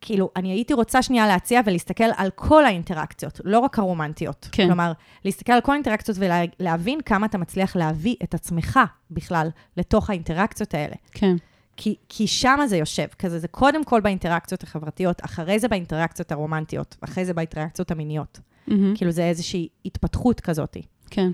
כאילו, 0.00 0.30
אני 0.36 0.50
הייתי 0.50 0.74
רוצה 0.74 1.02
שנייה 1.02 1.26
להציע 1.26 1.60
ולהסתכל 1.66 2.04
על 2.16 2.30
כל 2.34 2.64
האינטראקציות, 2.64 3.40
לא 3.44 3.58
רק 3.58 3.78
הרומנטיות. 3.78 4.48
כן. 4.52 4.66
כלומר, 4.66 4.92
להסתכל 5.24 5.52
על 5.52 5.60
כל 5.60 5.72
האינטראקציות 5.72 6.18
ולהבין 6.20 7.00
כמה 7.00 7.26
אתה 7.26 7.38
מצליח 7.38 7.76
להביא 7.76 8.16
את 8.22 8.34
עצמך 8.34 8.80
בכלל 9.10 9.48
לתוך 9.76 10.10
האינטראקציות 10.10 10.74
האלה. 10.74 10.94
כן. 11.12 11.36
כי, 11.76 11.96
כי 12.08 12.26
שם 12.26 12.58
זה 12.66 12.76
יושב, 12.76 13.06
כזה, 13.18 13.38
זה 13.38 13.48
קודם 13.48 13.84
כל 13.84 14.00
באינטראקציות 14.00 14.62
החברתיות, 14.62 15.24
אחרי 15.24 15.58
זה 15.58 15.68
באינטראקציות 15.68 16.32
הרומנטיות, 16.32 16.96
אחרי 17.00 17.24
זה 17.24 17.34
באינטראקציות 17.34 17.90
המיניות. 17.90 18.38
Mm-hmm. 18.38 18.72
כאילו, 18.94 19.10
זה 19.10 19.24
איזושהי 19.24 19.68
התפתחות 19.84 20.40
כזאת. 20.40 20.76
כן. 21.10 21.30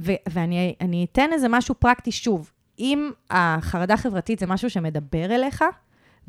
ו- 0.00 0.12
ואני 0.28 0.74
אני 0.80 1.06
אתן 1.12 1.32
איזה 1.32 1.46
משהו 1.48 1.74
פרקטי 1.74 2.12
שוב. 2.12 2.52
אם 2.78 3.10
החרדה 3.30 3.96
חברתית 3.96 4.38
זה 4.38 4.46
משהו 4.46 4.70
שמדבר 4.70 5.34
אליך, 5.34 5.64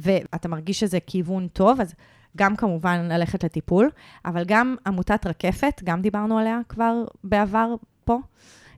ואתה 0.01 0.47
מרגיש 0.47 0.79
שזה 0.79 0.99
כיוון 1.07 1.47
טוב, 1.47 1.81
אז 1.81 1.93
גם 2.37 2.55
כמובן 2.55 3.07
ללכת 3.11 3.43
לטיפול, 3.43 3.89
אבל 4.25 4.43
גם 4.47 4.75
עמותת 4.87 5.27
רקפת, 5.27 5.81
גם 5.83 6.01
דיברנו 6.01 6.37
עליה 6.37 6.59
כבר 6.69 6.93
בעבר 7.23 7.75
פה. 8.05 8.19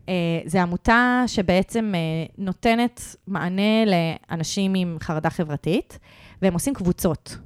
אה, 0.09 0.13
זו 0.45 0.59
עמותה 0.59 1.23
שבעצם 1.27 1.91
אה, 1.95 1.99
נותנת 2.37 3.01
מענה 3.27 3.83
לאנשים 3.85 4.73
עם 4.75 4.97
חרדה 5.01 5.29
חברתית, 5.29 5.99
והם 6.41 6.53
עושים 6.53 6.73
קבוצות. 6.73 7.37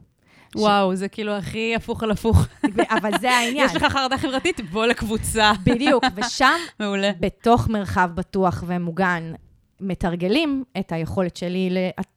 וואו, 0.55 0.95
זה 0.95 1.07
כאילו 1.07 1.31
הכי 1.31 1.75
הפוך 1.75 2.03
על 2.03 2.11
הפוך. 2.11 2.47
אבל 2.89 3.11
זה 3.19 3.31
העניין. 3.37 3.65
יש 3.65 3.75
לך 3.75 3.83
חרדה 3.83 4.17
חברתית, 4.17 4.69
בוא 4.71 4.85
לקבוצה. 4.85 5.51
בדיוק, 5.63 6.03
ושם, 6.15 6.57
מעולה. 6.79 7.11
בתוך 7.19 7.69
מרחב 7.69 8.09
בטוח 8.15 8.63
ומוגן, 8.67 9.33
מתרגלים 9.81 10.63
את 10.79 10.91
היכולת 10.91 11.37
שלי 11.37 11.69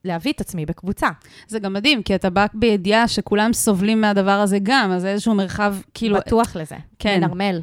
להביא 0.05 0.33
את 0.33 0.41
עצמי 0.41 0.67
בקבוצה. 0.67 1.09
זה 1.49 1.59
גם 1.59 1.73
מדהים, 1.73 2.03
כי 2.03 2.15
אתה 2.15 2.31
בא 2.31 2.47
בידיעה 2.55 3.09
שכולם 3.09 3.53
סובלים 3.53 4.01
מהדבר 4.01 4.31
הזה 4.31 4.59
גם, 4.63 4.91
אז 4.91 5.03
זה 5.03 5.09
איזשהו 5.09 5.35
מרחב, 5.35 5.77
כאילו... 5.95 6.17
בטוח 6.17 6.57
לזה. 6.57 6.77
כן. 6.99 7.21
מנרמל. 7.21 7.63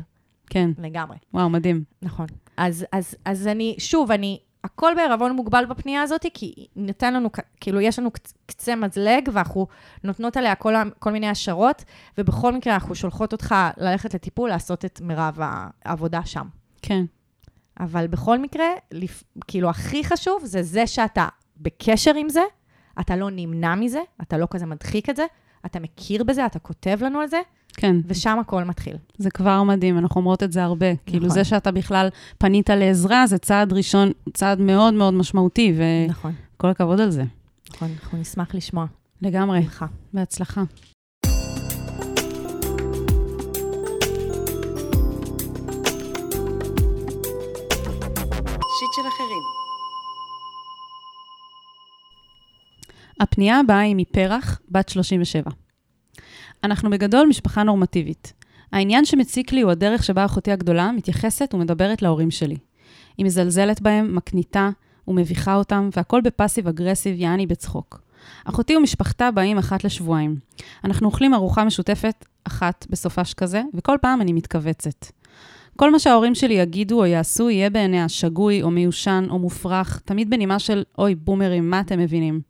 כן. 0.50 0.70
לגמרי. 0.78 1.18
וואו, 1.34 1.50
מדהים. 1.50 1.84
נכון. 2.02 2.26
אז, 2.58 2.86
אז, 2.92 3.16
אז 3.26 3.48
אני, 3.48 3.76
שוב, 3.78 4.12
אני, 4.12 4.40
הכל 4.64 4.94
בערבון 4.96 5.32
מוגבל 5.32 5.66
בפנייה 5.66 6.02
הזאת, 6.02 6.26
כי 6.34 6.68
ניתן 6.76 7.14
לנו, 7.14 7.30
כאילו, 7.62 7.82
יש 7.82 8.00
לנו 8.00 8.10
קצה 8.46 8.76
מזלג, 8.76 9.30
ואנחנו 9.34 9.68
נותנות 10.04 10.38
עליה 10.38 10.56
כל, 10.56 10.74
כל 11.00 11.12
מיני 11.12 11.28
השערות, 11.28 11.84
ובכל 12.18 12.54
מקרה 12.54 12.74
אנחנו 12.74 12.96
שולחות 12.96 13.32
אותך 13.34 13.56
ללכת 13.78 14.14
לטיפול, 14.14 14.50
לעשות 14.50 14.86
את 14.86 15.02
מירב 15.02 15.40
העבודה 15.86 16.26
שם. 16.26 16.48
כן. 16.82 17.06
אבל 17.80 18.08
בכל 18.08 18.40
מקרה, 18.40 18.66
לפ... 18.92 19.24
כאילו, 19.48 19.70
הכי 19.70 20.04
חשוב 20.04 20.42
זה 20.46 20.64
זה 20.64 20.88
שאתה 20.88 21.28
בקשר 21.58 22.16
עם 22.16 22.30
זה, 22.30 22.42
אתה 23.00 23.16
לא 23.16 23.30
נמנע 23.32 23.76
מזה, 23.76 24.02
אתה 24.22 24.38
לא 24.38 24.48
כזה 24.50 24.66
מדחיק 24.66 25.10
את 25.10 25.16
זה, 25.16 25.26
אתה 25.66 25.80
מכיר 25.80 26.24
בזה, 26.24 26.46
אתה 26.46 26.60
כותב 26.60 26.98
לנו 27.02 27.20
על 27.20 27.28
זה, 27.28 27.42
כן. 27.74 27.96
ושם 28.06 28.40
הכל 28.40 28.64
מתחיל. 28.64 28.96
זה 29.18 29.30
כבר 29.32 29.64
מדהים, 29.64 29.98
אנחנו 29.98 30.20
אומרות 30.20 30.44
את 30.44 30.52
זה 30.52 30.64
הרבה. 30.64 30.94
נכון. 30.94 31.04
כאילו, 31.06 31.30
זה 31.30 31.44
שאתה 31.44 31.72
בכלל 31.72 32.10
פנית 32.38 32.70
לעזרה, 32.70 33.28
זה 33.28 33.38
צעד 33.38 33.74
ראשון, 33.74 34.12
צעד 34.34 34.60
מאוד 34.60 34.94
מאוד 34.94 35.14
משמעותי, 35.14 35.74
וכל 35.74 36.12
נכון. 36.12 36.34
הכבוד 36.64 37.00
על 37.00 37.10
זה. 37.10 37.24
נכון, 37.70 37.90
אנחנו 38.04 38.18
נשמח 38.18 38.56
לשמוע. 38.56 38.86
לגמרי. 39.22 39.60
לך. 39.60 39.86
בהצלחה. 40.14 40.64
הפנייה 53.20 53.60
הבאה 53.60 53.80
היא 53.80 53.96
מפרח, 53.96 54.60
בת 54.70 54.90
37. 54.90 55.52
אנחנו 56.64 56.90
בגדול 56.90 57.28
משפחה 57.28 57.64
נורמטיבית. 57.64 58.34
העניין 58.72 59.06
שמציק 59.06 59.52
לי 59.52 59.62
הוא 59.62 59.72
הדרך 59.72 60.04
שבה 60.04 60.26
אחותי 60.26 60.52
הגדולה 60.52 60.92
מתייחסת 60.92 61.54
ומדברת 61.54 62.02
להורים 62.02 62.32
שלי. 62.32 62.58
היא 63.18 63.26
מזלזלת 63.26 63.82
בהם, 63.82 64.16
מקניטה 64.16 64.70
ומביכה 65.08 65.56
אותם, 65.56 65.90
והכל 65.98 66.22
בפאסיב 66.22 66.68
אגרסיב, 66.68 67.16
יעני 67.20 67.48
בצחוק. 67.48 68.02
אחותי 68.46 68.76
ומשפחתה 68.76 69.32
באים 69.32 69.58
אחת 69.58 69.84
לשבועיים. 69.84 70.36
אנחנו 70.84 71.08
אוכלים 71.08 71.34
ארוחה 71.34 71.64
משותפת 71.64 72.26
אחת 72.44 72.86
בסופש 72.90 73.34
כזה, 73.34 73.62
וכל 73.74 73.98
פעם 74.02 74.22
אני 74.22 74.34
מתכווצת. 74.34 75.06
כל 75.76 75.92
מה 75.92 76.00
שההורים 76.00 76.36
שלי 76.36 76.54
יגידו 76.54 77.00
או 77.00 77.06
יעשו 77.06 77.50
יהיה 77.50 77.70
בעיניה 77.70 78.10
שגוי 78.10 78.62
או 78.62 78.72
מיושן 78.72 79.28
או 79.30 79.40
מופרך, 79.40 80.02
תמיד 80.06 80.30
בנימה 80.30 80.60
של 80.60 80.84
אוי, 80.98 81.16
בומרים, 81.16 81.70
מה 81.70 81.80
אתם 81.80 82.00
מבינים? 82.00 82.42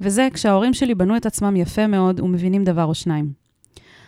וזה 0.00 0.28
כשההורים 0.34 0.74
שלי 0.74 0.94
בנו 0.94 1.16
את 1.16 1.26
עצמם 1.26 1.56
יפה 1.56 1.86
מאוד 1.86 2.20
ומבינים 2.20 2.64
דבר 2.64 2.84
או 2.84 2.94
שניים. 2.94 3.44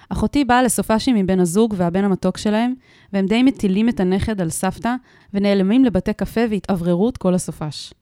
אחותי 0.09 0.45
באה 0.45 0.63
לסופ"שים 0.63 1.17
עם 1.17 1.27
בן 1.27 1.41
הזוג 1.41 1.75
והבן 1.77 2.05
המתוק 2.05 2.39
שלהם, 2.39 2.75
והם 3.13 3.27
די 3.27 3.43
מטילים 3.43 3.89
את 3.89 4.01
הנכד 4.01 4.41
על 4.41 4.51
סבתא, 4.51 4.95
ונעלמים 5.35 5.85
לבתי 5.85 6.13
קפה 6.13 6.41
והתאווררות 6.51 7.17
כל 7.17 7.35
הסופ"ש. 7.35 7.93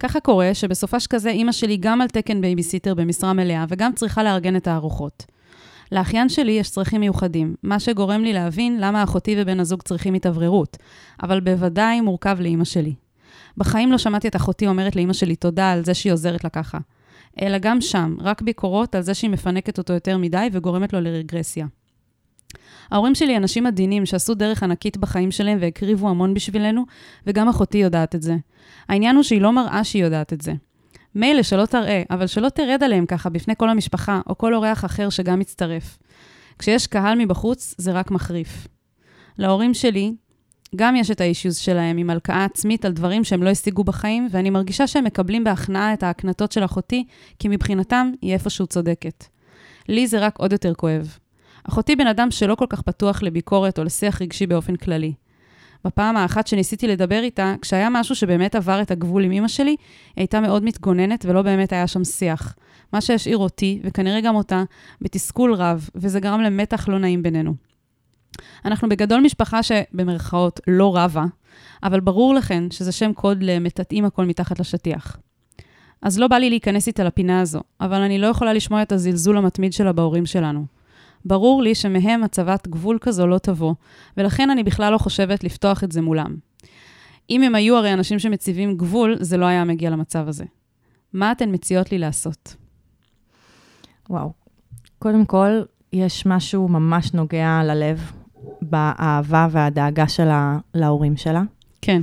ככה 0.00 0.20
קורה 0.20 0.54
שבסופ"ש 0.54 1.06
כזה 1.06 1.30
אימא 1.30 1.52
שלי 1.52 1.76
גם 1.76 2.00
על 2.00 2.08
תקן 2.08 2.40
בייביסיטר 2.40 2.94
במשרה 2.94 3.32
מלאה, 3.32 3.64
וגם 3.68 3.92
צריכה 3.92 4.22
לארגן 4.22 4.56
את 4.56 4.68
הארוחות. 4.68 5.26
לאחיין 5.92 6.28
שלי 6.28 6.52
יש 6.52 6.70
צרכים 6.70 7.00
מיוחדים, 7.00 7.54
מה 7.62 7.80
שגורם 7.80 8.22
לי 8.22 8.32
להבין 8.32 8.80
למה 8.80 9.02
אחותי 9.02 9.34
ובן 9.38 9.60
הזוג 9.60 9.82
צריכים 9.82 10.14
התאווררות, 10.14 10.76
אבל 11.22 11.40
בוודאי 11.40 12.00
מורכב 12.00 12.36
לאימא 12.40 12.64
שלי. 12.64 12.94
בחיים 13.56 13.92
לא 13.92 13.98
שמעתי 13.98 14.28
את 14.28 14.36
אחותי 14.36 14.66
אומרת 14.66 14.96
לאימא 14.96 15.12
שלי 15.12 15.36
תודה 15.36 15.72
על 15.72 15.84
זה 15.84 15.94
שהיא 15.94 16.12
עוזרת 16.12 16.44
לה 16.44 16.50
ככה. 16.50 16.78
אלא 17.42 17.58
גם 17.58 17.80
שם, 17.80 18.16
רק 18.20 18.42
ביקורות 18.42 18.94
על 18.94 19.02
זה 19.02 19.14
שהיא 19.14 19.30
מפנקת 19.30 19.78
אותו 19.78 19.92
יותר 19.92 20.18
מדי 20.18 20.48
וגורמת 20.52 20.92
לו 20.92 21.00
לרגרסיה. 21.00 21.66
ההורים 22.90 23.14
שלי 23.14 23.36
אנשים 23.36 23.66
עדינים 23.66 24.06
שעשו 24.06 24.34
דרך 24.34 24.62
ענקית 24.62 24.96
בחיים 24.96 25.30
שלהם 25.30 25.58
והקריבו 25.60 26.08
המון 26.08 26.34
בשבילנו, 26.34 26.84
וגם 27.26 27.48
אחותי 27.48 27.78
יודעת 27.78 28.14
את 28.14 28.22
זה. 28.22 28.36
העניין 28.88 29.16
הוא 29.16 29.22
שהיא 29.22 29.40
לא 29.40 29.52
מראה 29.52 29.84
שהיא 29.84 30.04
יודעת 30.04 30.32
את 30.32 30.40
זה. 30.40 30.52
מילא 31.14 31.42
שלא 31.42 31.66
תראה, 31.66 32.02
אבל 32.10 32.26
שלא 32.26 32.48
תרד 32.48 32.82
עליהם 32.82 33.06
ככה 33.06 33.28
בפני 33.28 33.54
כל 33.56 33.70
המשפחה, 33.70 34.20
או 34.26 34.38
כל 34.38 34.54
אורח 34.54 34.84
אחר 34.84 35.10
שגם 35.10 35.38
מצטרף. 35.38 35.98
כשיש 36.58 36.86
קהל 36.86 37.18
מבחוץ, 37.18 37.74
זה 37.78 37.92
רק 37.92 38.10
מחריף. 38.10 38.68
להורים 39.38 39.74
שלי, 39.74 40.14
גם 40.76 40.96
יש 40.96 41.10
את 41.10 41.20
האישיוז 41.20 41.56
שלהם 41.56 41.98
עם 41.98 42.10
הלקאה 42.10 42.44
עצמית 42.44 42.84
על 42.84 42.92
דברים 42.92 43.24
שהם 43.24 43.42
לא 43.42 43.50
השיגו 43.50 43.84
בחיים, 43.84 44.28
ואני 44.30 44.50
מרגישה 44.50 44.86
שהם 44.86 45.04
מקבלים 45.04 45.44
בהכנעה 45.44 45.92
את 45.92 46.02
ההקנטות 46.02 46.52
של 46.52 46.64
אחותי, 46.64 47.04
כי 47.38 47.48
מבחינתם 47.48 48.10
היא 48.22 48.32
איפשהו 48.32 48.66
צודקת. 48.66 49.24
לי 49.88 50.06
זה 50.06 50.18
רק 50.18 50.38
עוד 50.38 50.52
יותר 50.52 50.74
כואב. 50.74 51.18
אחותי 51.64 51.96
בן 51.96 52.06
אדם 52.06 52.30
שלא 52.30 52.54
כל 52.54 52.66
כך 52.68 52.82
פתוח 52.82 53.22
לביקורת 53.22 53.78
או 53.78 53.84
לשיח 53.84 54.22
רגשי 54.22 54.46
באופן 54.46 54.76
כללי. 54.76 55.12
בפעם 55.84 56.16
האחת 56.16 56.46
שניסיתי 56.46 56.88
לדבר 56.88 57.20
איתה, 57.22 57.54
כשהיה 57.62 57.88
משהו 57.90 58.14
שבאמת 58.14 58.54
עבר 58.54 58.82
את 58.82 58.90
הגבול 58.90 59.24
עם 59.24 59.32
אמא 59.32 59.48
שלי, 59.48 59.70
היא 59.70 59.76
הייתה 60.16 60.40
מאוד 60.40 60.64
מתגוננת 60.64 61.24
ולא 61.28 61.42
באמת 61.42 61.72
היה 61.72 61.86
שם 61.86 62.04
שיח. 62.04 62.54
מה 62.92 63.00
שהשאיר 63.00 63.38
אותי, 63.38 63.80
וכנראה 63.84 64.20
גם 64.20 64.34
אותה, 64.34 64.62
בתסכול 65.00 65.54
רב, 65.54 65.88
וזה 65.94 66.20
גרם 66.20 66.40
למתח 66.40 66.88
לא 66.88 66.98
נעים 66.98 67.22
בינינו. 67.22 67.67
אנחנו 68.64 68.88
בגדול 68.88 69.20
משפחה 69.20 69.62
שבמרכאות 69.62 70.60
לא 70.66 70.96
רבה, 70.96 71.24
אבל 71.82 72.00
ברור 72.00 72.34
לכן 72.34 72.70
שזה 72.70 72.92
שם 72.92 73.12
קוד 73.12 73.42
למטאטאים 73.42 74.04
הכל 74.04 74.24
מתחת 74.24 74.60
לשטיח. 74.60 75.16
אז 76.02 76.18
לא 76.18 76.28
בא 76.28 76.36
לי 76.36 76.50
להיכנס 76.50 76.86
איתה 76.86 77.04
לפינה 77.04 77.40
הזו, 77.40 77.60
אבל 77.80 78.00
אני 78.00 78.18
לא 78.18 78.26
יכולה 78.26 78.52
לשמוע 78.52 78.82
את 78.82 78.92
הזלזול 78.92 79.36
המתמיד 79.36 79.72
שלה 79.72 79.92
בהורים 79.92 80.26
שלנו. 80.26 80.66
ברור 81.24 81.62
לי 81.62 81.74
שמהם 81.74 82.24
הצבת 82.24 82.68
גבול 82.68 82.98
כזו 83.00 83.26
לא 83.26 83.38
תבוא, 83.38 83.74
ולכן 84.16 84.50
אני 84.50 84.62
בכלל 84.64 84.92
לא 84.92 84.98
חושבת 84.98 85.44
לפתוח 85.44 85.84
את 85.84 85.92
זה 85.92 86.02
מולם. 86.02 86.36
אם 87.30 87.42
הם 87.42 87.54
היו 87.54 87.76
הרי 87.76 87.92
אנשים 87.92 88.18
שמציבים 88.18 88.76
גבול, 88.76 89.16
זה 89.20 89.36
לא 89.36 89.46
היה 89.46 89.64
מגיע 89.64 89.90
למצב 89.90 90.28
הזה. 90.28 90.44
מה 91.12 91.32
אתן 91.32 91.54
מציעות 91.54 91.92
לי 91.92 91.98
לעשות? 91.98 92.56
וואו. 94.10 94.32
קודם 94.98 95.24
כל, 95.24 95.50
יש 95.92 96.26
משהו 96.26 96.68
ממש 96.68 97.14
נוגע 97.14 97.60
ללב 97.64 98.12
באהבה 98.62 99.46
והדאגה 99.50 100.08
שלה 100.08 100.58
להורים 100.74 101.16
שלה. 101.16 101.42
כן, 101.82 102.00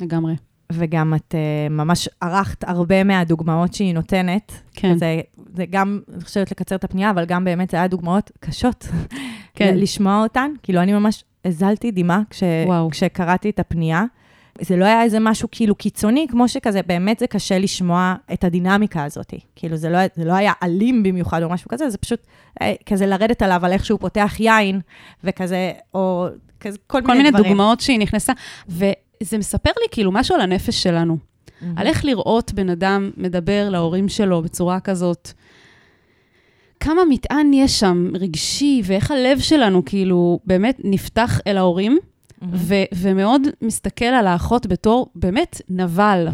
לגמרי. 0.00 0.34
וגם 0.72 1.14
את 1.14 1.34
uh, 1.34 1.72
ממש 1.72 2.08
ערכת 2.20 2.64
הרבה 2.64 3.04
מהדוגמאות 3.04 3.74
שהיא 3.74 3.94
נותנת. 3.94 4.52
כן. 4.74 4.98
זה, 4.98 5.20
זה 5.54 5.64
גם, 5.70 6.00
אני 6.14 6.24
חושבת 6.24 6.50
לקצר 6.50 6.74
את 6.74 6.84
הפנייה, 6.84 7.10
אבל 7.10 7.24
גם 7.24 7.44
באמת 7.44 7.70
זה 7.70 7.76
היה 7.76 7.88
דוגמאות 7.88 8.30
קשות. 8.40 8.88
כן. 9.54 9.74
לשמוע 9.82 10.22
אותן. 10.22 10.50
כאילו, 10.62 10.80
אני 10.82 10.92
ממש 10.92 11.24
הזלתי 11.44 11.90
דמעה 11.90 12.20
כש, 12.30 12.42
כשקראתי 12.90 13.50
את 13.50 13.58
הפנייה. 13.58 14.04
זה 14.60 14.76
לא 14.76 14.84
היה 14.84 15.02
איזה 15.02 15.20
משהו 15.20 15.48
כאילו 15.52 15.74
קיצוני, 15.74 16.26
כמו 16.30 16.48
שכזה, 16.48 16.80
באמת 16.86 17.18
זה 17.18 17.26
קשה 17.26 17.58
לשמוע 17.58 18.14
את 18.32 18.44
הדינמיקה 18.44 19.04
הזאת. 19.04 19.34
כאילו, 19.56 19.76
זה 19.76 19.88
לא, 19.88 19.98
זה 20.16 20.24
לא 20.24 20.32
היה 20.32 20.52
אלים 20.62 21.02
במיוחד 21.02 21.42
או 21.42 21.48
משהו 21.48 21.68
כזה, 21.68 21.90
זה 21.90 21.98
פשוט 21.98 22.20
אה, 22.62 22.74
כזה 22.86 23.06
לרדת 23.06 23.42
עליו 23.42 23.66
על 23.66 23.72
איך 23.72 23.84
שהוא 23.84 24.00
פותח 24.00 24.34
יין, 24.38 24.80
וכזה, 25.24 25.72
או 25.94 26.26
כזה, 26.60 26.78
כל, 26.86 27.00
כל 27.00 27.06
מיני, 27.06 27.18
מיני 27.18 27.30
דברים. 27.30 27.44
כל 27.44 27.48
מיני 27.48 27.54
דוגמאות 27.54 27.80
שהיא 27.80 27.98
נכנסה, 27.98 28.32
וזה 28.68 29.38
מספר 29.38 29.70
לי 29.80 29.86
כאילו 29.90 30.12
משהו 30.12 30.34
על 30.34 30.40
הנפש 30.40 30.82
שלנו. 30.82 31.16
Mm-hmm. 31.16 31.64
על 31.76 31.86
איך 31.86 32.04
לראות 32.04 32.52
בן 32.52 32.70
אדם 32.70 33.10
מדבר 33.16 33.68
להורים 33.68 34.08
שלו 34.08 34.42
בצורה 34.42 34.80
כזאת. 34.80 35.32
כמה 36.80 37.00
מטען 37.08 37.52
יש 37.52 37.80
שם, 37.80 38.10
רגשי, 38.14 38.82
ואיך 38.84 39.10
הלב 39.10 39.38
שלנו 39.38 39.84
כאילו 39.84 40.38
באמת 40.44 40.80
נפתח 40.84 41.40
אל 41.46 41.56
ההורים. 41.56 41.98
ו- 42.52 42.74
ומאוד 42.94 43.42
מסתכל 43.62 44.04
על 44.04 44.26
האחות 44.26 44.66
בתור 44.66 45.06
באמת 45.14 45.60
נבל. 45.68 46.28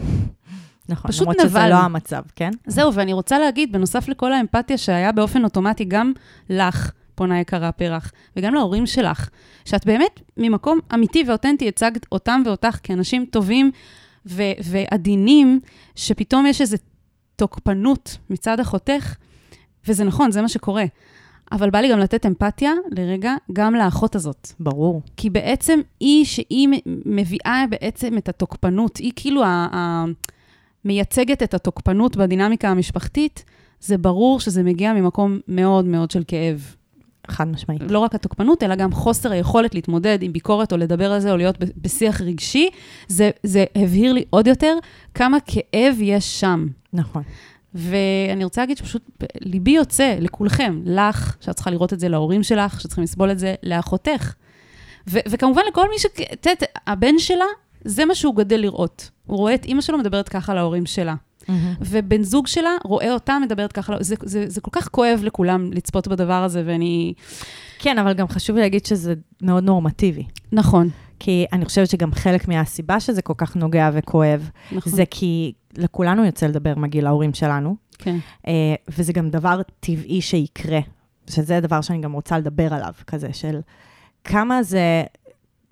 נכון, 0.88 1.10
פשוט 1.10 1.22
למרות 1.22 1.36
שזה 1.40 1.58
נבל. 1.58 1.70
לא 1.70 1.74
המצב, 1.74 2.22
כן? 2.36 2.50
זהו, 2.66 2.94
ואני 2.94 3.12
רוצה 3.12 3.38
להגיד, 3.38 3.72
בנוסף 3.72 4.08
לכל 4.08 4.32
האמפתיה 4.32 4.78
שהיה 4.78 5.12
באופן 5.12 5.44
אוטומטי 5.44 5.84
גם 5.84 6.12
לך, 6.50 6.92
פונה 7.14 7.40
יקרה 7.40 7.72
פרח, 7.72 8.12
וגם 8.36 8.54
להורים 8.54 8.86
שלך, 8.86 9.28
שאת 9.64 9.86
באמת 9.86 10.20
ממקום 10.36 10.78
אמיתי 10.94 11.24
ואותנטי 11.28 11.68
הצגת 11.68 12.06
אותם 12.12 12.42
ואותך 12.46 12.78
כאנשים 12.82 13.24
טובים 13.30 13.70
ו- 14.26 14.42
ועדינים, 14.64 15.60
שפתאום 15.94 16.46
יש 16.46 16.60
איזו 16.60 16.76
תוקפנות 17.36 18.16
מצד 18.30 18.60
אחותך, 18.60 19.14
וזה 19.88 20.04
נכון, 20.04 20.30
זה 20.30 20.42
מה 20.42 20.48
שקורה. 20.48 20.84
אבל 21.52 21.70
בא 21.70 21.78
לי 21.78 21.88
גם 21.88 21.98
לתת 21.98 22.26
אמפתיה 22.26 22.72
לרגע 22.90 23.34
גם 23.52 23.74
לאחות 23.74 24.14
הזאת. 24.16 24.48
ברור. 24.60 25.02
כי 25.16 25.30
בעצם 25.30 25.80
היא, 26.00 26.24
שהיא 26.24 26.68
מביאה 27.06 27.64
בעצם 27.70 28.18
את 28.18 28.28
התוקפנות, 28.28 28.96
היא 28.96 29.12
כאילו 29.16 29.44
ה- 29.44 29.68
ה- 29.72 30.04
מייצגת 30.84 31.42
את 31.42 31.54
התוקפנות 31.54 32.16
בדינמיקה 32.16 32.68
המשפחתית, 32.68 33.44
זה 33.80 33.98
ברור 33.98 34.40
שזה 34.40 34.62
מגיע 34.62 34.92
ממקום 34.92 35.38
מאוד 35.48 35.84
מאוד 35.84 36.10
של 36.10 36.22
כאב. 36.26 36.74
חד 37.28 37.48
משמעית. 37.48 37.82
לא 37.90 37.98
רק 37.98 38.14
התוקפנות, 38.14 38.62
אלא 38.62 38.74
גם 38.74 38.92
חוסר 38.92 39.32
היכולת 39.32 39.74
להתמודד 39.74 40.18
עם 40.22 40.32
ביקורת 40.32 40.72
או 40.72 40.76
לדבר 40.76 41.12
על 41.12 41.20
זה, 41.20 41.32
או 41.32 41.36
להיות 41.36 41.58
בשיח 41.76 42.20
רגשי. 42.20 42.68
זה, 43.08 43.30
זה 43.42 43.64
הבהיר 43.74 44.12
לי 44.12 44.24
עוד 44.30 44.46
יותר 44.46 44.76
כמה 45.14 45.38
כאב 45.46 45.96
יש 46.00 46.40
שם. 46.40 46.66
נכון. 46.92 47.22
ואני 47.74 48.44
רוצה 48.44 48.62
להגיד 48.62 48.76
שפשוט 48.76 49.02
ליבי 49.40 49.70
יוצא 49.70 50.16
לכולכם, 50.20 50.80
לך, 50.84 51.36
שאת 51.40 51.54
צריכה 51.54 51.70
לראות 51.70 51.92
את 51.92 52.00
זה, 52.00 52.08
להורים 52.08 52.42
שלך, 52.42 52.80
שצריכים 52.80 53.04
לסבול 53.04 53.30
את 53.30 53.38
זה, 53.38 53.54
לאחותך. 53.62 54.34
ו- 55.08 55.18
וכמובן 55.28 55.62
לכל 55.68 55.88
מי 55.90 55.98
ש... 55.98 56.06
את 56.32 56.46
יודעת, 56.46 56.62
הבן 56.86 57.18
שלה, 57.18 57.44
זה 57.84 58.04
מה 58.04 58.14
שהוא 58.14 58.36
גדל 58.36 58.60
לראות. 58.60 59.10
הוא 59.26 59.38
רואה 59.38 59.54
את 59.54 59.64
אימא 59.64 59.80
שלו 59.80 59.98
מדברת 59.98 60.28
ככה 60.28 60.54
להורים 60.54 60.86
שלה. 60.86 61.14
ובן 61.80 62.22
זוג 62.22 62.46
שלה 62.46 62.76
רואה 62.84 63.12
אותה 63.12 63.38
מדברת 63.38 63.72
ככה, 63.72 63.96
זה, 64.00 64.14
זה, 64.22 64.44
זה 64.48 64.60
כל 64.60 64.70
כך 64.72 64.88
כואב 64.88 65.20
לכולם 65.22 65.72
לצפות 65.72 66.08
בדבר 66.08 66.42
הזה, 66.42 66.62
ואני... 66.66 67.14
כן, 67.78 67.98
אבל 67.98 68.12
גם 68.12 68.28
חשוב 68.28 68.56
להגיד 68.56 68.86
שזה 68.86 69.14
מאוד 69.42 69.64
נורמטיבי. 69.64 70.24
נכון, 70.52 70.88
כי 71.24 71.46
אני 71.52 71.64
חושבת 71.64 71.90
שגם 71.90 72.12
חלק 72.12 72.48
מהסיבה 72.48 73.00
שזה 73.00 73.22
כל 73.22 73.32
כך 73.36 73.56
נוגע 73.56 73.90
וכואב, 73.92 74.50
נכון. 74.72 74.92
זה 74.92 75.04
כי 75.10 75.52
לכולנו 75.76 76.24
יוצא 76.24 76.46
לדבר 76.46 76.74
מגיל 76.74 77.06
ההורים 77.06 77.34
שלנו, 77.34 77.76
כן, 77.98 78.16
אה, 78.46 78.74
וזה 78.88 79.12
גם 79.12 79.30
דבר 79.30 79.60
טבעי 79.80 80.20
שיקרה, 80.20 80.80
שזה 81.30 81.56
הדבר 81.56 81.80
שאני 81.80 82.00
גם 82.00 82.12
רוצה 82.12 82.38
לדבר 82.38 82.74
עליו, 82.74 82.92
כזה 83.06 83.32
של 83.32 83.60
כמה 84.24 84.62
זה 84.62 85.04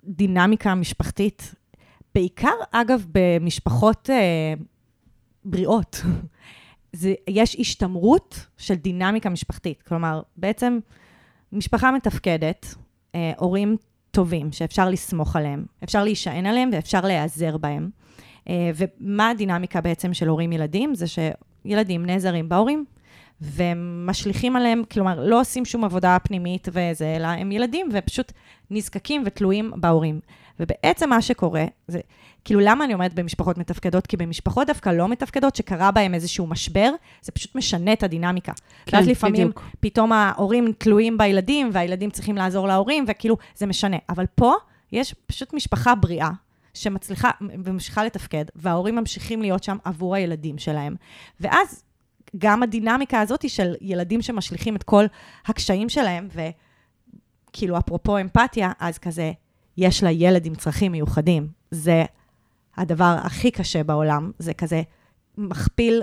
דינמיקה 0.03 0.75
משפחתית, 0.75 1.55
בעיקר, 2.15 2.55
אגב, 2.71 3.05
במשפחות 3.11 4.09
אה, 4.09 4.53
בריאות. 5.45 6.01
זה, 6.93 7.13
יש 7.27 7.55
השתמרות 7.59 8.45
של 8.57 8.75
דינמיקה 8.75 9.29
משפחתית. 9.29 9.81
כלומר, 9.81 10.21
בעצם 10.37 10.79
משפחה 11.51 11.91
מתפקדת, 11.91 12.75
אה, 13.15 13.31
הורים 13.37 13.77
טובים 14.13 14.51
שאפשר 14.51 14.89
לסמוך 14.89 15.35
עליהם, 15.35 15.65
אפשר 15.83 16.03
להישען 16.03 16.45
עליהם 16.45 16.69
ואפשר 16.73 17.01
להיעזר 17.01 17.57
בהם. 17.57 17.89
אה, 18.49 18.71
ומה 18.75 19.29
הדינמיקה 19.29 19.81
בעצם 19.81 20.13
של 20.13 20.27
הורים-ילדים? 20.27 20.95
זה 20.95 21.05
שילדים 21.07 22.05
נעזרים 22.05 22.49
בהורים, 22.49 22.85
ומשליכים 23.41 24.55
עליהם, 24.55 24.83
כלומר, 24.91 25.19
לא 25.25 25.39
עושים 25.41 25.65
שום 25.65 25.83
עבודה 25.83 26.17
פנימית 26.23 26.67
וזה, 26.71 27.15
אלא 27.15 27.27
הם 27.27 27.51
ילדים 27.51 27.89
ופשוט 27.93 28.31
נזקקים 28.71 29.23
ותלויים 29.25 29.71
בהורים. 29.75 30.19
ובעצם 30.59 31.09
מה 31.09 31.21
שקורה, 31.21 31.65
זה, 31.87 31.99
כאילו, 32.45 32.59
למה 32.59 32.85
אני 32.85 32.93
אומרת 32.93 33.13
במשפחות 33.13 33.57
מתפקדות? 33.57 34.07
כי 34.07 34.17
במשפחות 34.17 34.67
דווקא 34.67 34.89
לא 34.89 35.07
מתפקדות, 35.07 35.55
שקרה 35.55 35.91
בהן 35.91 36.13
איזשהו 36.13 36.47
משבר, 36.47 36.91
זה 37.21 37.31
פשוט 37.31 37.55
משנה 37.55 37.93
את 37.93 38.03
הדינמיקה. 38.03 38.51
כן, 38.85 38.97
ואז 38.97 39.07
לפעמים 39.07 39.47
בדיוק. 39.47 39.63
פתאום 39.79 40.11
ההורים 40.11 40.73
תלויים 40.77 41.17
בילדים, 41.17 41.69
והילדים 41.73 42.09
צריכים 42.09 42.35
לעזור 42.35 42.67
להורים, 42.67 43.05
וכאילו, 43.07 43.37
זה 43.55 43.65
משנה. 43.65 43.97
אבל 44.09 44.25
פה 44.35 44.53
יש 44.91 45.15
פשוט 45.25 45.53
משפחה 45.53 45.95
בריאה, 45.95 46.29
שמצליחה 46.73 47.31
וממשיכה 47.41 48.05
לתפקד, 48.05 48.45
וההורים 48.55 48.95
ממשיכים 48.95 49.41
להיות 49.41 49.63
שם 49.63 49.77
עבור 49.83 50.15
הילדים 50.15 50.57
שלהם. 50.57 50.95
ואז 51.39 51.83
גם 52.37 52.63
הדינמיקה 52.63 53.21
הזאת 53.21 53.49
של 53.49 53.73
ילדים 53.81 54.21
שמשליכים 54.21 54.75
את 54.75 54.83
כל 54.83 55.05
הקשיים 55.45 55.89
שלהם, 55.89 56.27
וכאילו, 57.49 57.77
אפרופו 57.77 58.17
אמפתיה, 58.17 58.71
אז 58.79 58.97
כזה, 58.97 59.31
יש 59.77 60.03
לה 60.03 60.11
ילד 60.11 60.45
עם 60.45 60.55
צרכים 60.55 60.91
מיוחדים. 60.91 61.47
זה 61.71 62.03
הדבר 62.77 63.15
הכי 63.23 63.51
קשה 63.51 63.83
בעולם, 63.83 64.31
זה 64.39 64.53
כזה 64.53 64.81
מכפיל, 65.37 66.01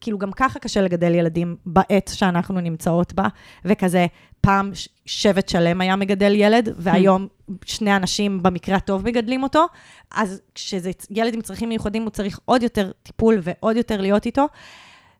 כאילו 0.00 0.18
גם 0.18 0.32
ככה 0.32 0.58
קשה 0.58 0.80
לגדל 0.80 1.14
ילדים 1.14 1.56
בעת 1.66 2.10
שאנחנו 2.14 2.60
נמצאות 2.60 3.12
בה, 3.12 3.28
וכזה 3.64 4.06
פעם 4.40 4.70
שבט 5.06 5.48
שלם 5.48 5.80
היה 5.80 5.96
מגדל 5.96 6.32
ילד, 6.34 6.68
והיום 6.78 7.26
שני 7.64 7.96
אנשים 7.96 8.42
במקרה 8.42 8.76
הטוב 8.76 9.04
מגדלים 9.04 9.42
אותו, 9.42 9.66
אז 10.14 10.40
כשזה 10.54 10.90
ילד 11.10 11.34
עם 11.34 11.40
צרכים 11.40 11.68
מיוחדים, 11.68 12.02
הוא 12.02 12.10
צריך 12.10 12.40
עוד 12.44 12.62
יותר 12.62 12.90
טיפול 13.02 13.38
ועוד 13.42 13.76
יותר 13.76 14.00
להיות 14.00 14.26
איתו. 14.26 14.46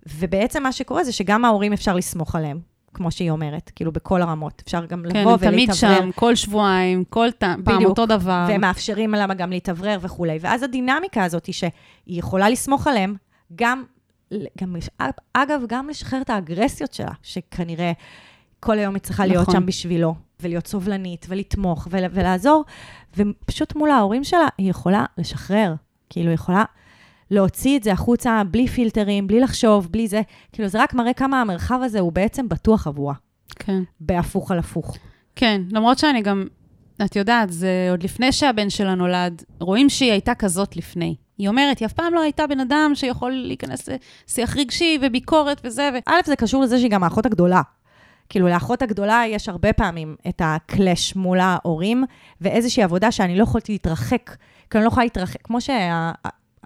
ובעצם 0.06 0.62
מה 0.62 0.72
שקורה 0.72 1.04
זה 1.04 1.12
שגם 1.12 1.44
ההורים 1.44 1.72
אפשר 1.72 1.94
לסמוך 1.96 2.36
עליהם, 2.36 2.60
כמו 2.96 3.11
שהיא 3.11 3.30
אומרת, 3.30 3.70
כאילו 3.74 3.92
בכל 3.92 4.22
הרמות. 4.22 4.62
אפשר 4.66 4.85
גם 4.87 5.04
כן, 5.12 5.20
לבוא 5.20 5.32
הם 5.32 5.38
תמיד 5.38 5.68
ולהתאוורר. 5.68 5.98
שם, 6.00 6.11
כל 6.14 6.35
שבועיים, 6.35 7.04
כל 7.04 7.28
ת- 7.30 7.38
פעם 7.38 7.62
בדיוק. 7.64 7.85
אותו 7.90 8.06
דבר. 8.06 8.46
ומאפשרים 8.48 9.12
להם 9.12 9.32
גם 9.32 9.50
להתאוורר 9.50 9.98
וכולי. 10.00 10.38
ואז 10.40 10.62
הדינמיקה 10.62 11.24
הזאת 11.24 11.46
היא 11.46 11.54
שהיא 11.54 11.70
יכולה 12.06 12.50
לסמוך 12.50 12.87
עליהם, 12.87 13.14
גם, 13.56 13.85
גם, 14.61 14.76
אגב, 15.32 15.61
גם 15.68 15.88
לשחרר 15.88 16.20
את 16.20 16.30
האגרסיות 16.30 16.92
שלה, 16.94 17.12
שכנראה 17.22 17.92
כל 18.61 18.78
היום 18.78 18.94
היא 18.94 19.02
צריכה 19.02 19.26
להיות 19.26 19.42
נכון. 19.48 19.54
שם 19.61 19.66
בשבילו, 19.66 20.14
ולהיות 20.40 20.66
סובלנית, 20.66 21.26
ולתמוך, 21.28 21.88
ול, 21.90 22.04
ולעזור, 22.11 22.64
ופשוט 23.16 23.76
מול 23.76 23.90
ההורים 23.90 24.24
שלה 24.24 24.48
היא 24.59 24.70
יכולה 24.70 25.04
לשחרר. 25.18 25.74
כאילו, 26.11 26.28
היא 26.28 26.35
יכולה 26.35 26.64
להוציא 27.30 27.78
את 27.78 27.82
זה 27.82 27.92
החוצה 27.92 28.42
בלי 28.50 28.68
פילטרים, 28.68 29.26
בלי 29.26 29.40
לחשוב, 29.40 29.88
בלי 29.90 30.08
זה. 30.08 30.22
כאילו, 30.52 30.68
זה 30.68 30.82
רק 30.82 30.94
מראה 30.94 31.12
כמה 31.12 31.40
המרחב 31.40 31.80
הזה 31.82 32.00
הוא 32.00 32.12
בעצם 32.12 32.48
בטוח 32.48 32.86
עבורה, 32.86 33.14
כן. 33.58 33.82
בהפוך 34.00 34.50
על 34.50 34.58
הפוך. 34.58 34.96
כן, 35.36 35.62
למרות 35.70 35.98
שאני 35.98 36.22
גם, 36.22 36.46
את 37.04 37.16
יודעת, 37.16 37.52
זה 37.52 37.88
עוד 37.90 38.02
לפני 38.02 38.32
שהבן 38.32 38.70
שלה 38.70 38.94
נולד, 38.94 39.42
רואים 39.60 39.88
שהיא 39.90 40.12
הייתה 40.12 40.34
כזאת 40.34 40.76
לפני. 40.76 41.16
היא 41.38 41.48
אומרת, 41.48 41.78
היא 41.78 41.86
אף 41.86 41.92
פעם 41.92 42.14
לא 42.14 42.20
הייתה 42.20 42.46
בן 42.46 42.60
אדם 42.60 42.90
שיכול 42.94 43.32
להיכנס 43.32 43.88
לשיח 44.28 44.56
רגשי 44.56 44.98
וביקורת 45.02 45.60
וזה, 45.64 45.90
ו... 45.94 45.98
א', 46.06 46.20
זה 46.24 46.36
קשור 46.36 46.62
לזה 46.62 46.78
שהיא 46.78 46.90
גם 46.90 47.04
האחות 47.04 47.26
הגדולה. 47.26 47.62
כאילו, 48.28 48.48
לאחות 48.48 48.82
הגדולה 48.82 49.22
יש 49.28 49.48
הרבה 49.48 49.72
פעמים 49.72 50.16
את 50.28 50.42
הקלאש 50.44 51.16
מול 51.16 51.40
ההורים, 51.40 52.04
ואיזושהי 52.40 52.82
עבודה 52.82 53.12
שאני 53.12 53.38
לא 53.38 53.42
יכולתי 53.42 53.72
להתרחק, 53.72 54.36
כי 54.70 54.78
אני 54.78 54.84
לא 54.84 54.88
יכולה 54.88 55.04
להתרחק, 55.04 55.42
כמו 55.42 55.58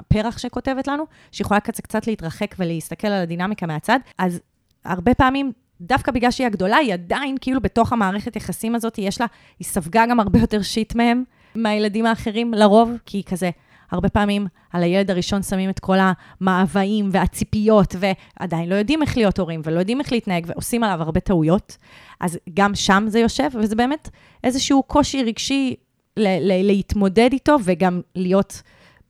שהפרח 0.00 0.38
שכותבת 0.38 0.88
לנו, 0.88 1.04
שיכולה 1.32 1.60
קצת 1.60 2.06
להתרחק 2.06 2.54
ולהסתכל 2.58 3.08
על 3.08 3.22
הדינמיקה 3.22 3.66
מהצד, 3.66 3.98
אז 4.18 4.40
הרבה 4.84 5.14
פעמים, 5.14 5.52
דווקא 5.80 6.12
בגלל 6.12 6.30
שהיא 6.30 6.46
הגדולה, 6.46 6.76
היא 6.76 6.92
עדיין 6.92 7.36
כאילו 7.40 7.60
בתוך 7.60 7.92
המערכת 7.92 8.36
יחסים 8.36 8.74
הזאת, 8.74 8.98
יש 8.98 9.20
לה, 9.20 9.26
היא 9.58 9.66
ספגה 9.66 10.04
גם 10.10 10.20
הרבה 10.20 10.38
יותר 10.38 10.62
שיט 10.62 10.94
מהם, 10.94 11.24
מהילדים 11.54 12.06
האחרים 12.06 12.54
לרוב, 12.54 12.90
כי 13.06 13.16
היא 13.16 13.24
כזה, 13.24 13.50
הרבה 13.90 14.08
פעמים 14.08 14.46
על 14.72 14.82
הילד 14.82 15.10
הראשון 15.10 15.42
שמים 15.42 15.70
את 15.70 15.78
כל 15.78 15.96
המאוויים 16.00 17.08
והציפיות, 17.12 17.94
ועדיין 17.98 18.68
לא 18.68 18.74
יודעים 18.74 19.02
איך 19.02 19.16
להיות 19.16 19.38
הורים, 19.38 19.60
ולא 19.64 19.78
יודעים 19.78 20.00
איך 20.00 20.12
להתנהג, 20.12 20.46
ועושים 20.48 20.84
עליו 20.84 21.02
הרבה 21.02 21.20
טעויות. 21.20 21.76
אז 22.20 22.38
גם 22.54 22.74
שם 22.74 23.04
זה 23.08 23.18
יושב, 23.18 23.48
וזה 23.54 23.76
באמת 23.76 24.08
איזשהו 24.44 24.82
קושי 24.82 25.22
רגשי 25.22 25.74
ל- 26.16 26.52
ל- 26.52 26.66
להתמודד 26.66 27.28
איתו, 27.32 27.56
וגם 27.64 28.00
להיות 28.14 28.62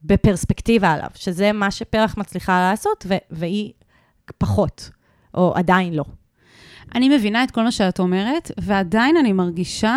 בפרספקטיבה 0.05 0.93
עליו, 0.93 1.09
שזה 1.15 1.53
מה 1.53 1.71
שפרח 1.71 2.17
מצליחה 2.17 2.71
לעשות, 2.71 3.07
ו- 3.09 3.15
והיא 3.31 3.73
פחות, 4.39 4.91
או 5.35 5.53
עדיין 5.57 5.95
לא. 5.95 6.05
אני 6.95 7.09
מבינה 7.17 7.45
את 7.45 7.51
כל 7.51 7.63
מה 7.63 7.73
שאת 7.73 7.99
אומרת, 7.99 8.51
ועדיין 8.61 9.17
אני 9.17 9.33
מרגישה 9.33 9.97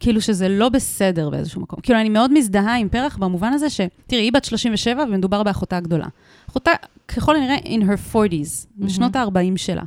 כאילו 0.00 0.20
שזה 0.20 0.48
לא 0.48 0.68
בסדר 0.68 1.30
באיזשהו 1.30 1.60
מקום. 1.60 1.80
כאילו, 1.80 2.00
אני 2.00 2.08
מאוד 2.08 2.32
מזדהה 2.32 2.76
עם 2.76 2.88
פרח 2.88 3.16
במובן 3.16 3.52
הזה 3.52 3.70
ש... 3.70 3.80
תראי, 4.06 4.22
היא 4.22 4.32
בת 4.32 4.44
37 4.44 5.04
ומדובר 5.08 5.42
באחותה 5.42 5.76
הגדולה. 5.76 6.06
אחותה, 6.50 6.70
ככל 7.08 7.36
הנראה, 7.36 7.56
in 7.56 7.82
her 7.82 8.14
40's, 8.14 8.66
בשנות 8.78 9.16
ה-40 9.16 9.56
שלה. 9.56 9.82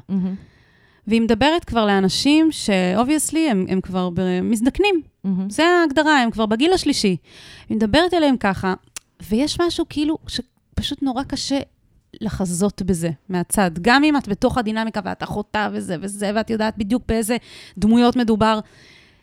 והיא 1.07 1.21
מדברת 1.21 1.63
כבר 1.65 1.85
לאנשים 1.85 2.51
ש-obviously 2.51 3.37
הם, 3.51 3.65
הם 3.69 3.81
כבר 3.81 4.09
מזדקנים. 4.43 5.01
זה 5.49 5.63
ההגדרה, 5.65 6.21
הם 6.21 6.31
כבר 6.31 6.45
בגיל 6.45 6.73
השלישי. 6.73 7.17
היא 7.69 7.75
מדברת 7.77 8.13
אליהם 8.13 8.37
ככה, 8.37 8.73
ויש 9.29 9.57
משהו 9.61 9.85
כאילו 9.89 10.17
שפשוט 10.27 11.01
נורא 11.03 11.23
קשה 11.23 11.59
לחזות 12.21 12.81
בזה 12.81 13.09
מהצד. 13.29 13.71
גם 13.81 14.03
אם 14.03 14.17
את 14.17 14.27
בתוך 14.27 14.57
הדינמיקה 14.57 14.99
ואת 15.05 15.23
אחותה 15.23 15.69
וזה 15.73 15.95
וזה, 16.01 16.31
ואת 16.35 16.49
יודעת 16.49 16.77
בדיוק 16.77 17.03
באיזה 17.07 17.37
דמויות 17.77 18.15
מדובר. 18.15 18.59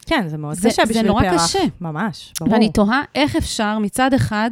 כן, 0.06 0.24
זה 0.28 0.36
מאוד 0.36 0.54
זה- 0.54 0.68
קשה 0.68 0.82
זה 0.86 0.92
בשביל 0.92 1.06
נורא 1.06 1.22
פרח. 1.22 1.44
קשה. 1.46 1.58
ממש, 1.80 2.32
ברור. 2.40 2.52
ואני 2.52 2.72
תוהה 2.72 3.02
איך 3.14 3.36
אפשר 3.36 3.78
מצד 3.78 4.14
אחד 4.14 4.50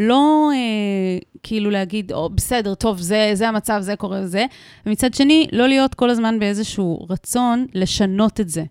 לא 0.00 0.50
אה, 0.54 1.18
כאילו 1.42 1.70
להגיד, 1.70 2.12
או, 2.12 2.30
בסדר, 2.30 2.74
טוב, 2.74 3.00
זה, 3.00 3.30
זה 3.34 3.48
המצב, 3.48 3.80
זה 3.80 3.96
קורה, 3.96 4.26
זה, 4.26 4.44
ומצד 4.86 5.14
שני, 5.14 5.46
לא 5.52 5.68
להיות 5.68 5.94
כל 5.94 6.10
הזמן 6.10 6.38
באיזשהו 6.38 7.06
רצון 7.10 7.66
לשנות 7.74 8.40
את 8.40 8.48
זה. 8.48 8.64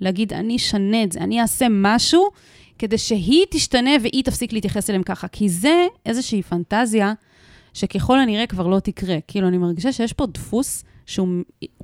להגיד, 0.00 0.32
אני 0.32 0.56
אשנה 0.56 1.02
את 1.02 1.12
זה, 1.12 1.20
אני 1.20 1.40
אעשה 1.40 1.66
משהו 1.70 2.28
כדי 2.78 2.98
שהיא 2.98 3.44
תשתנה 3.50 3.90
והיא 4.02 4.24
תפסיק 4.24 4.52
להתייחס 4.52 4.90
אליהם 4.90 5.02
ככה. 5.02 5.28
כי 5.28 5.48
זה 5.48 5.86
איזושהי 6.06 6.42
פנטזיה 6.42 7.12
שככל 7.74 8.18
הנראה 8.18 8.46
כבר 8.46 8.66
לא 8.66 8.80
תקרה. 8.80 9.16
כאילו, 9.28 9.48
אני 9.48 9.58
מרגישה 9.58 9.92
שיש 9.92 10.12
פה 10.12 10.26
דפוס 10.26 10.84
שהוא 11.06 11.28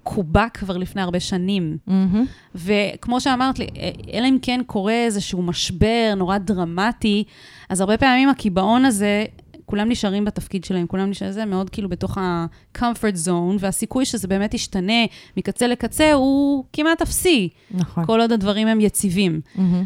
קובע 0.03 0.49
כבר 0.55 0.77
לפני 0.77 1.03
הרבה 1.03 1.21
שנים. 1.21 1.79
מהמם. 1.87 2.25
וכמו 2.55 3.21
שאמרת 3.21 3.59
לי, 3.59 3.67
אלא 4.13 4.27
אם 4.27 4.39
כן 4.43 4.61
קורה 4.67 5.05
איזשהו 5.05 5.43
משבר 5.43 6.15
נורא 6.17 6.39
דרמטי, 6.39 7.25
אז 7.69 7.81
הרבה 7.81 7.97
פעמים 7.97 8.29
הקיבעון 8.29 8.85
הזה, 8.85 9.25
כולם 9.67 9.89
נשארים 9.89 10.25
בתפקיד 10.25 10.65
שלהם, 10.65 10.87
כולם 10.87 11.11
נשארים, 11.11 11.33
זה 11.33 11.45
מאוד 11.45 11.71
כאילו 11.71 11.89
בתוך 11.89 12.19
ה-comfort 12.19 13.27
zone, 13.27 13.57
והסיכוי 13.59 14.05
שזה 14.05 14.29
באמת 14.29 14.55
ישתנה 14.55 15.05
מקצה 15.37 15.67
לקצה 15.67 16.13
הוא 16.13 16.65
כמעט 16.73 17.03
אפסי, 17.03 17.49
נכון. 17.71 18.07
כל 18.07 18.21
עוד 18.21 18.33
הדברים 18.33 18.69
הם 18.69 18.81
יציבים. 18.81 19.41
מהמם. 19.55 19.85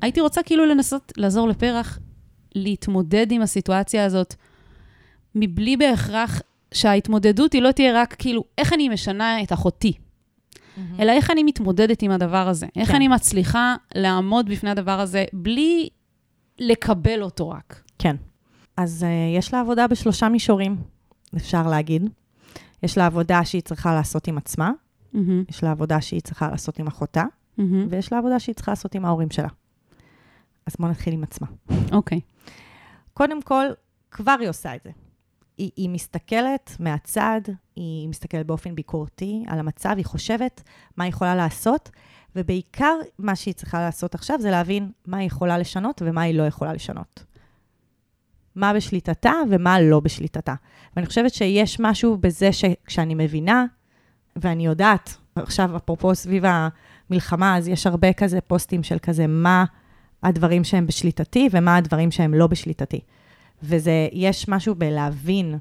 והייתי 0.00 0.20
רוצה 0.20 0.42
כאילו 0.42 0.66
לנסות 0.66 1.12
לעזור 1.16 1.48
לפרח 1.48 1.98
להתמודד 2.54 3.32
עם 3.32 3.42
הסיטואציה 3.42 4.04
הזאת, 4.04 4.34
מבלי 5.34 5.76
בהכרח 5.76 6.42
שההתמודדות 6.74 7.52
היא 7.52 7.62
לא 7.62 7.72
תהיה 7.72 8.02
רק 8.02 8.14
כאילו, 8.18 8.44
איך 8.58 8.72
אני 8.72 8.88
משנה 8.88 9.42
את 9.42 9.52
אחותי, 9.52 9.92
אלא 10.98 11.12
איך 11.12 11.30
אני 11.30 11.42
מתמודדת 11.42 12.02
עם 12.02 12.10
הדבר 12.10 12.48
הזה. 12.48 12.66
איך 12.76 12.88
כן. 12.88 12.94
אני 12.94 13.08
מצליחה 13.08 13.76
לעמוד 13.94 14.48
בפני 14.48 14.70
הדבר 14.70 15.00
הזה 15.00 15.24
בלי 15.32 15.88
לקבל 16.58 17.22
אותו 17.22 17.48
רק. 17.50 17.82
כן. 17.98 18.16
אז 18.76 19.06
uh, 19.08 19.38
יש 19.38 19.54
לה 19.54 19.60
עבודה 19.60 19.86
בשלושה 19.86 20.28
מישורים, 20.28 20.76
אפשר 21.36 21.66
להגיד. 21.66 22.10
יש 22.82 22.98
לה 22.98 23.06
עבודה 23.06 23.44
שהיא 23.44 23.62
צריכה 23.62 23.94
לעשות 23.94 24.28
עם 24.28 24.38
עצמה, 24.38 24.70
מהמם, 25.12 25.44
יש 25.48 25.62
לה 25.62 25.70
עבודה 25.70 26.00
שהיא 26.00 26.20
צריכה 26.20 26.48
לעשות 26.48 26.78
עם 26.78 26.86
אחותה, 26.86 27.24
מהמם. 27.58 27.86
ויש 27.90 28.12
לה 28.12 28.18
עבודה 28.18 28.38
שהיא 28.38 28.54
צריכה 28.54 28.72
לעשות 28.72 28.94
עם 28.94 29.04
ההורים 29.04 29.30
שלה. 29.30 29.48
אז 30.66 30.76
בואו 30.78 30.90
נתחיל 30.90 31.14
עם 31.14 31.22
עצמה. 31.22 31.46
אוקיי. 31.92 32.20
קודם 33.14 33.42
כל, 33.42 33.64
כבר 34.10 34.36
היא 34.40 34.48
עושה 34.48 34.74
את 34.74 34.80
זה. 34.84 34.90
היא, 35.58 35.70
היא 35.76 35.88
מסתכלת 35.88 36.76
מהצד, 36.80 37.40
היא 37.76 38.08
מסתכלת 38.08 38.46
באופן 38.46 38.74
ביקורתי 38.74 39.44
על 39.46 39.58
המצב, 39.58 39.94
היא 39.96 40.04
חושבת 40.04 40.62
מה 40.96 41.04
היא 41.04 41.08
יכולה 41.08 41.34
לעשות, 41.34 41.90
ובעיקר 42.36 42.94
מה 43.18 43.36
שהיא 43.36 43.54
צריכה 43.54 43.80
לעשות 43.80 44.14
עכשיו 44.14 44.40
זה 44.40 44.50
להבין 44.50 44.90
מה 45.06 45.16
היא 45.16 45.26
יכולה 45.26 45.58
לשנות 45.58 46.02
ומה 46.04 46.22
היא 46.22 46.34
לא 46.34 46.42
יכולה 46.42 46.72
לשנות. 46.72 47.24
מה 48.56 48.74
בשליטתה 48.74 49.32
ומה 49.50 49.80
לא 49.80 50.00
בשליטתה. 50.00 50.54
ואני 50.96 51.06
חושבת 51.06 51.34
שיש 51.34 51.80
משהו 51.80 52.16
בזה 52.16 52.52
שכשאני 52.52 53.14
מבינה, 53.14 53.64
ואני 54.36 54.66
יודעת, 54.66 55.16
עכשיו 55.36 55.76
אפרופו 55.76 56.14
סביב 56.14 56.44
המלחמה, 57.10 57.56
אז 57.56 57.68
יש 57.68 57.86
הרבה 57.86 58.12
כזה 58.12 58.40
פוסטים 58.40 58.82
של 58.82 58.98
כזה, 59.02 59.26
מה 59.26 59.64
הדברים 60.22 60.64
שהם 60.64 60.86
בשליטתי 60.86 61.48
ומה 61.50 61.76
הדברים 61.76 62.10
שהם 62.10 62.34
לא 62.34 62.46
בשליטתי. 62.46 63.00
וזה, 63.64 64.08
יש 64.12 64.48
משהו 64.48 64.74
בלהבין 64.74 65.58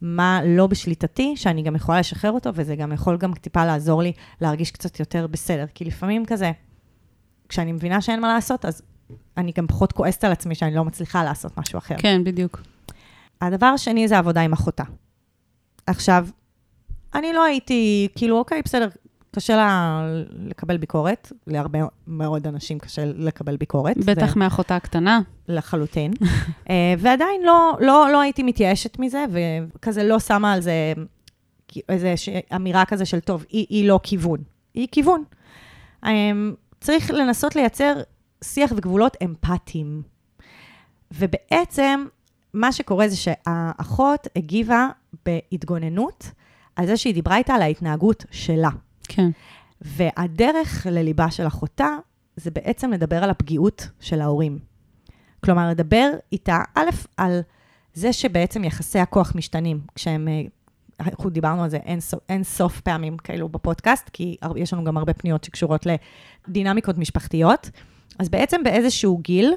מה 0.00 0.40
לא 0.44 0.66
בשליטתי, 0.66 1.36
שאני 1.36 1.62
גם 1.62 1.76
יכולה 1.76 2.00
לשחרר 2.00 2.30
אותו, 2.30 2.50
וזה 2.54 2.76
גם 2.76 2.92
יכול 2.92 3.16
גם 3.16 3.34
טיפה 3.34 3.64
לעזור 3.64 4.02
לי 4.02 4.12
להרגיש 4.40 4.70
קצת 4.70 5.00
יותר 5.00 5.26
בסדר. 5.26 5.64
כי 5.74 5.84
לפעמים 5.84 6.26
כזה, 6.26 6.52
כשאני 7.48 7.72
מבינה 7.72 8.00
שאין 8.00 8.20
מה 8.20 8.34
לעשות, 8.34 8.64
אז 8.64 8.82
אני 9.36 9.52
גם 9.56 9.66
פחות 9.66 9.92
כועסת 9.92 10.24
על 10.24 10.32
עצמי 10.32 10.54
שאני 10.54 10.74
לא 10.74 10.84
מצליחה 10.84 11.24
לעשות 11.24 11.58
משהו 11.58 11.78
אחר. 11.78 11.94
כן, 11.98 12.24
בדיוק. 12.24 12.62
הדבר 13.40 13.66
השני 13.66 14.08
זה 14.08 14.18
עבודה 14.18 14.40
עם 14.40 14.52
אחותה. 14.52 14.84
עכשיו, 15.86 16.28
אני 17.14 17.32
לא 17.32 17.44
הייתי, 17.44 18.08
כאילו, 18.16 18.38
אוקיי, 18.38 18.62
בסדר, 18.64 18.88
קשה 19.34 19.56
לה 19.56 20.02
לקבל 20.32 20.76
ביקורת, 20.76 21.32
להרבה 21.46 21.78
מאוד 22.06 22.46
אנשים 22.46 22.78
קשה 22.78 23.02
לקבל 23.04 23.56
ביקורת. 23.56 23.96
בטח 23.96 24.34
זה 24.34 24.40
מאחותה 24.40 24.76
הקטנה. 24.76 25.20
לחלוטין. 25.48 26.12
אה, 26.70 26.94
ועדיין 26.98 27.42
לא, 27.44 27.72
לא, 27.80 28.08
לא 28.12 28.20
הייתי 28.20 28.42
מתייאשת 28.42 28.98
מזה, 28.98 29.24
וכזה 29.30 30.04
לא 30.04 30.18
שמה 30.18 30.52
על 30.52 30.60
זה 30.60 30.92
איזו 31.88 32.08
אמירה 32.56 32.84
כזה 32.84 33.04
של, 33.04 33.20
טוב, 33.20 33.44
היא, 33.48 33.66
היא 33.68 33.88
לא 33.88 34.00
כיוון. 34.02 34.42
היא 34.74 34.88
כיוון. 34.92 35.24
אה, 36.04 36.10
צריך 36.80 37.10
לנסות 37.10 37.56
לייצר 37.56 37.94
שיח 38.44 38.72
וגבולות 38.76 39.16
אמפתיים. 39.24 40.02
ובעצם, 41.12 42.04
מה 42.54 42.72
שקורה 42.72 43.08
זה 43.08 43.16
שהאחות 43.16 44.26
הגיבה 44.36 44.88
בהתגוננות 45.26 46.30
על 46.76 46.86
זה 46.86 46.96
שהיא 46.96 47.14
דיברה 47.14 47.36
איתה 47.36 47.54
על 47.54 47.62
ההתנהגות 47.62 48.24
שלה. 48.30 48.70
כן. 49.08 49.30
והדרך 49.80 50.86
לליבה 50.90 51.30
של 51.30 51.46
אחותה 51.46 51.96
זה 52.36 52.50
בעצם 52.50 52.90
לדבר 52.92 53.24
על 53.24 53.30
הפגיעות 53.30 53.88
של 54.00 54.20
ההורים. 54.20 54.58
כלומר, 55.44 55.70
לדבר 55.70 56.10
איתה, 56.32 56.62
א', 56.74 56.90
על 57.16 57.40
זה 57.94 58.12
שבעצם 58.12 58.64
יחסי 58.64 58.98
הכוח 58.98 59.32
משתנים, 59.34 59.80
כשהם, 59.94 60.28
אה, 60.28 60.42
אנחנו 61.00 61.30
דיברנו 61.30 61.64
על 61.64 61.70
זה 61.70 61.76
אין, 61.76 62.00
סוף, 62.00 62.20
אין 62.28 62.44
סוף 62.44 62.80
פעמים 62.80 63.16
כאלו 63.16 63.48
בפודקאסט, 63.48 64.10
כי 64.12 64.36
יש 64.56 64.72
לנו 64.72 64.84
גם 64.84 64.96
הרבה 64.96 65.14
פניות 65.14 65.44
שקשורות 65.44 65.86
לדינמיקות 66.48 66.98
משפחתיות. 66.98 67.70
אז 68.18 68.28
בעצם 68.28 68.64
באיזשהו 68.64 69.18
גיל, 69.18 69.52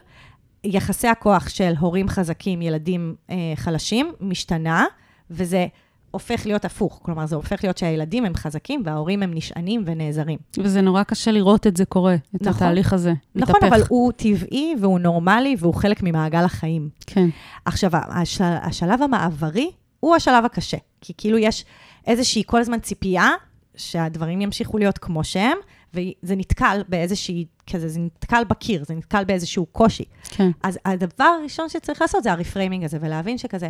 יחסי 0.64 1.08
הכוח 1.08 1.50
של 1.50 1.74
הורים 1.80 2.10
חזקים, 2.10 2.62
ילדים 2.62 3.16
אה, 3.30 3.54
חלשים, 3.56 4.14
משתנה, 4.20 4.86
וזה 5.30 5.68
הופך 6.16 6.46
להיות 6.46 6.66
הפוך. 6.66 7.00
כלומר, 7.04 7.26
זה 7.26 7.36
הופך 7.36 7.64
להיות 7.64 7.78
שהילדים 7.78 8.26
הם 8.26 8.36
חזקים 8.36 8.82
וההורים 8.86 9.24
הם 9.24 9.32
נשענים 9.34 9.84
ונעזרים. 9.86 10.38
וזה 10.58 10.82
נורא 10.82 11.04
קשה 11.04 11.32
לראות 11.32 11.68
את 11.68 11.78
זה 11.78 11.86
קורה, 11.86 12.16
את 12.16 12.42
נכון. 12.42 12.54
התהליך 12.54 12.94
הזה. 12.94 13.14
נכון, 13.36 13.56
מתהפך. 13.56 13.74
אבל 13.74 13.84
הוא 13.90 14.12
טבעי 14.12 14.76
והוא 14.82 15.00
נורמלי 15.00 15.56
והוא 15.60 15.74
חלק 15.74 16.04
ממעגל 16.04 16.44
החיים. 16.44 16.90
כן. 17.08 17.30
עכשיו, 17.66 17.92
השל, 17.94 18.44
השלב 18.44 19.02
המעברי 19.02 19.72
הוא 20.00 20.16
השלב 20.16 20.46
הקשה, 20.46 20.78
כי 21.02 21.14
כאילו 21.18 21.38
יש 21.38 21.66
איזושהי 22.08 22.44
כל 22.46 22.60
הזמן 22.60 22.80
ציפייה 22.80 23.30
שהדברים 23.76 24.42
ימשיכו 24.42 24.78
להיות 24.78 24.98
כמו 24.98 25.24
שהם, 25.24 25.58
וזה 25.94 26.36
נתקל 26.36 26.82
באיזושהי, 26.90 27.46
כזה, 27.70 27.88
זה 27.88 28.00
נתקל 28.00 28.44
בקיר, 28.44 28.84
זה 28.88 28.94
נתקל 28.94 29.24
באיזשהו 29.24 29.66
קושי. 29.66 30.04
כן. 30.24 30.52
אז 30.64 30.80
הדבר 30.86 31.36
הראשון 31.40 31.70
שצריך 31.70 32.02
לעשות 32.02 32.24
זה 32.24 32.32
הרפריימינג 32.32 32.84
הזה, 32.84 32.98
ולהבין 33.02 33.38
שכזה, 33.38 33.70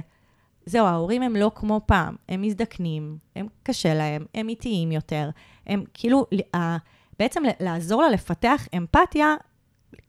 זהו, 0.66 0.86
ההורים 0.86 1.22
הם 1.22 1.36
לא 1.36 1.52
כמו 1.56 1.82
פעם, 1.86 2.16
הם 2.30 2.42
מזדקנים, 2.42 3.18
הם 3.36 3.48
קשה 3.64 3.94
להם, 3.94 4.26
הם 4.36 4.50
איטיים 4.50 4.92
יותר, 4.92 5.30
הם 5.68 5.84
כאילו, 5.94 6.26
ה- 6.56 6.78
בעצם 7.20 7.44
לעזור 7.60 8.02
לה 8.02 8.10
לפתח 8.10 8.68
אמפתיה 8.78 9.36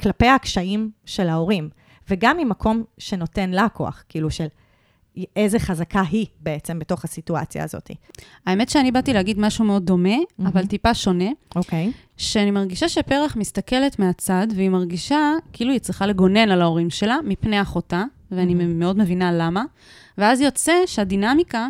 כלפי 0.01 0.29
הקשיים 0.29 0.91
של 1.05 1.29
ההורים, 1.29 1.69
וגם 2.11 2.37
ממקום 2.37 2.85
שנותן 2.99 3.51
לה 3.51 3.69
כוח, 3.69 4.05
כאילו 4.09 4.31
של 4.31 4.47
איזה 5.37 5.59
חזקה 5.59 6.03
היא 6.11 6.27
בעצם 6.41 6.79
בתוך 6.79 7.05
הסיטואציה 7.05 7.65
הזאת. 7.65 7.91
האמת 8.47 8.69
שאני 8.69 8.93
באתי 8.93 9.13
להגיד 9.13 9.39
משהו 9.39 9.65
מאוד 9.65 9.87
דומה, 9.87 10.09
מהמם. 10.39 10.51
אבל 10.51 10.67
טיפה 10.67 10.95
שונה, 10.95 11.29
אוקיי. 11.57 11.93
שאני 12.17 12.51
מרגישה 12.51 12.89
שפרח 12.89 13.37
מסתכלת 13.37 13.99
מהצד, 13.99 14.47
והיא 14.57 14.71
מרגישה 14.71 15.19
כאילו 15.53 15.73
היא 15.73 15.81
צריכה 15.81 16.07
לגונן 16.07 16.51
על 16.51 16.63
ההורים 16.63 16.91
שלה 16.91 17.17
מפני 17.25 17.63
אחותה, 17.63 18.05
ואני 18.31 18.55
מהמם. 18.55 18.79
מאוד 18.79 18.99
מבינה 18.99 19.33
למה. 19.33 19.65
ואז 20.19 20.41
יוצא 20.41 20.73
שהדינמיקה 20.87 21.69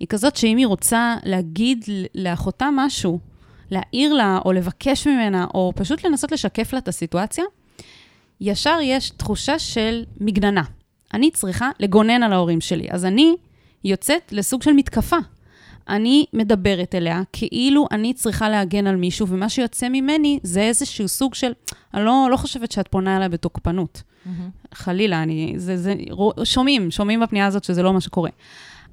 היא 0.00 0.08
כזאת 0.08 0.36
שאם 0.36 0.56
היא 0.56 0.66
רוצה 0.66 1.16
להגיד 1.24 1.84
לאחותה 2.14 2.68
משהו, 2.72 3.18
להעיר 3.70 4.12
לה 4.12 4.38
או 4.44 4.52
לבקש 4.52 5.06
ממנה, 5.06 5.46
או 5.54 5.72
פשוט 5.76 6.04
לנסות 6.04 6.32
לשקף 6.32 6.72
לה 6.72 6.78
את 6.78 6.88
הסיטואציה, 6.88 7.44
ישר 8.40 8.78
יש 8.82 9.10
תחושה 9.10 9.58
של 9.58 10.04
מגננה. 10.20 10.62
אני 11.14 11.30
צריכה 11.30 11.70
לגונן 11.80 12.22
על 12.22 12.32
ההורים 12.32 12.60
שלי. 12.60 12.86
אז 12.90 13.04
אני 13.04 13.36
יוצאת 13.84 14.32
לסוג 14.32 14.62
של 14.62 14.72
מתקפה. 14.72 15.16
אני 15.88 16.26
מדברת 16.32 16.94
אליה 16.94 17.22
כאילו 17.32 17.86
אני 17.90 18.14
צריכה 18.14 18.48
להגן 18.48 18.86
על 18.86 18.96
מישהו, 18.96 19.28
ומה 19.28 19.48
שיוצא 19.48 19.88
ממני 19.88 20.38
זה 20.42 20.60
איזשהו 20.60 21.08
סוג 21.08 21.34
של, 21.34 21.52
אני 21.94 22.04
לא, 22.04 22.28
לא 22.30 22.36
חושבת 22.36 22.72
שאת 22.72 22.88
פונה 22.88 23.16
אליי 23.16 23.28
בתוקפנות. 23.28 24.02
חלילה, 24.74 25.22
אני, 25.22 25.54
זה, 25.56 25.76
זה, 25.76 25.94
שומעים, 26.44 26.90
שומעים 26.90 27.20
בפנייה 27.20 27.46
הזאת 27.46 27.64
שזה 27.64 27.82
לא 27.82 27.92
מה 27.92 28.00
שקורה. 28.00 28.30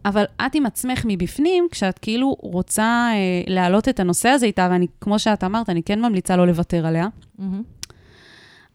אבל 0.06 0.24
את 0.46 0.56
עם 0.56 0.66
עצמך 0.66 1.02
מבפנים, 1.06 1.68
כשאת 1.72 2.00
כאילו 2.00 2.36
רוצה 2.40 3.10
אה, 3.14 3.42
להעלות 3.48 3.90
את 3.90 4.00
הנושא 4.00 4.30
הזה 4.30 4.46
איתה, 4.46 4.68
ואני, 4.72 4.88
כמו 5.02 5.20
שאת 5.20 5.44
אמרת, 5.44 5.70
אני 5.70 5.84
כן 5.84 6.02
ממליצה 6.02 6.36
לא 6.36 6.48
לוותר 6.48 6.86
עליה, 6.86 7.08
מהמם. 7.40 7.64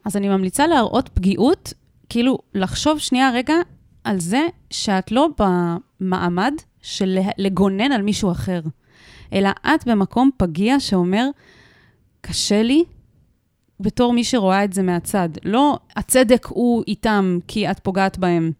אז 0.05 0.17
אני 0.17 0.29
ממליצה 0.29 0.67
להראות 0.67 1.09
פגיעות, 1.09 1.73
כאילו 2.09 2.37
לחשוב 2.53 2.99
שנייה 2.99 3.31
רגע 3.33 3.55
על 4.03 4.19
זה 4.19 4.41
שאת 4.69 5.11
לא 5.11 5.29
במעמד 5.39 6.53
של 6.81 7.19
לגונן 7.37 7.91
על 7.91 8.01
מישהו 8.01 8.31
אחר, 8.31 8.61
אלא 9.33 9.49
את 9.67 9.87
במקום 9.87 10.29
פגיע 10.37 10.79
שאומר, 10.79 11.29
קשה 12.21 12.63
לי, 12.63 12.83
בתור 13.79 14.13
מי 14.13 14.23
שרואה 14.23 14.63
את 14.63 14.73
זה 14.73 14.83
מהצד. 14.83 15.29
לא 15.45 15.79
הצדק 15.95 16.45
הוא 16.45 16.83
איתם 16.87 17.37
כי 17.47 17.71
את 17.71 17.79
פוגעת 17.79 18.17
בהם, 18.17 18.51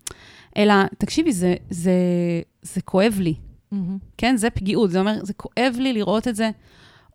אלא, 0.58 0.74
תקשיבי, 0.98 1.32
זה, 1.32 1.56
זה, 1.70 1.92
זה 2.62 2.82
כואב 2.82 3.16
לי. 3.20 3.34
Mm-hmm. 3.74 3.76
כן, 4.18 4.38
זה 4.38 4.50
פגיעות. 4.50 4.92
זה 4.92 5.00
אומר, 5.00 5.26
זה 5.26 5.34
כואב 5.34 5.76
לי 5.80 5.94
לראות 5.94 6.28
את 6.28 6.36
זה, 6.36 6.50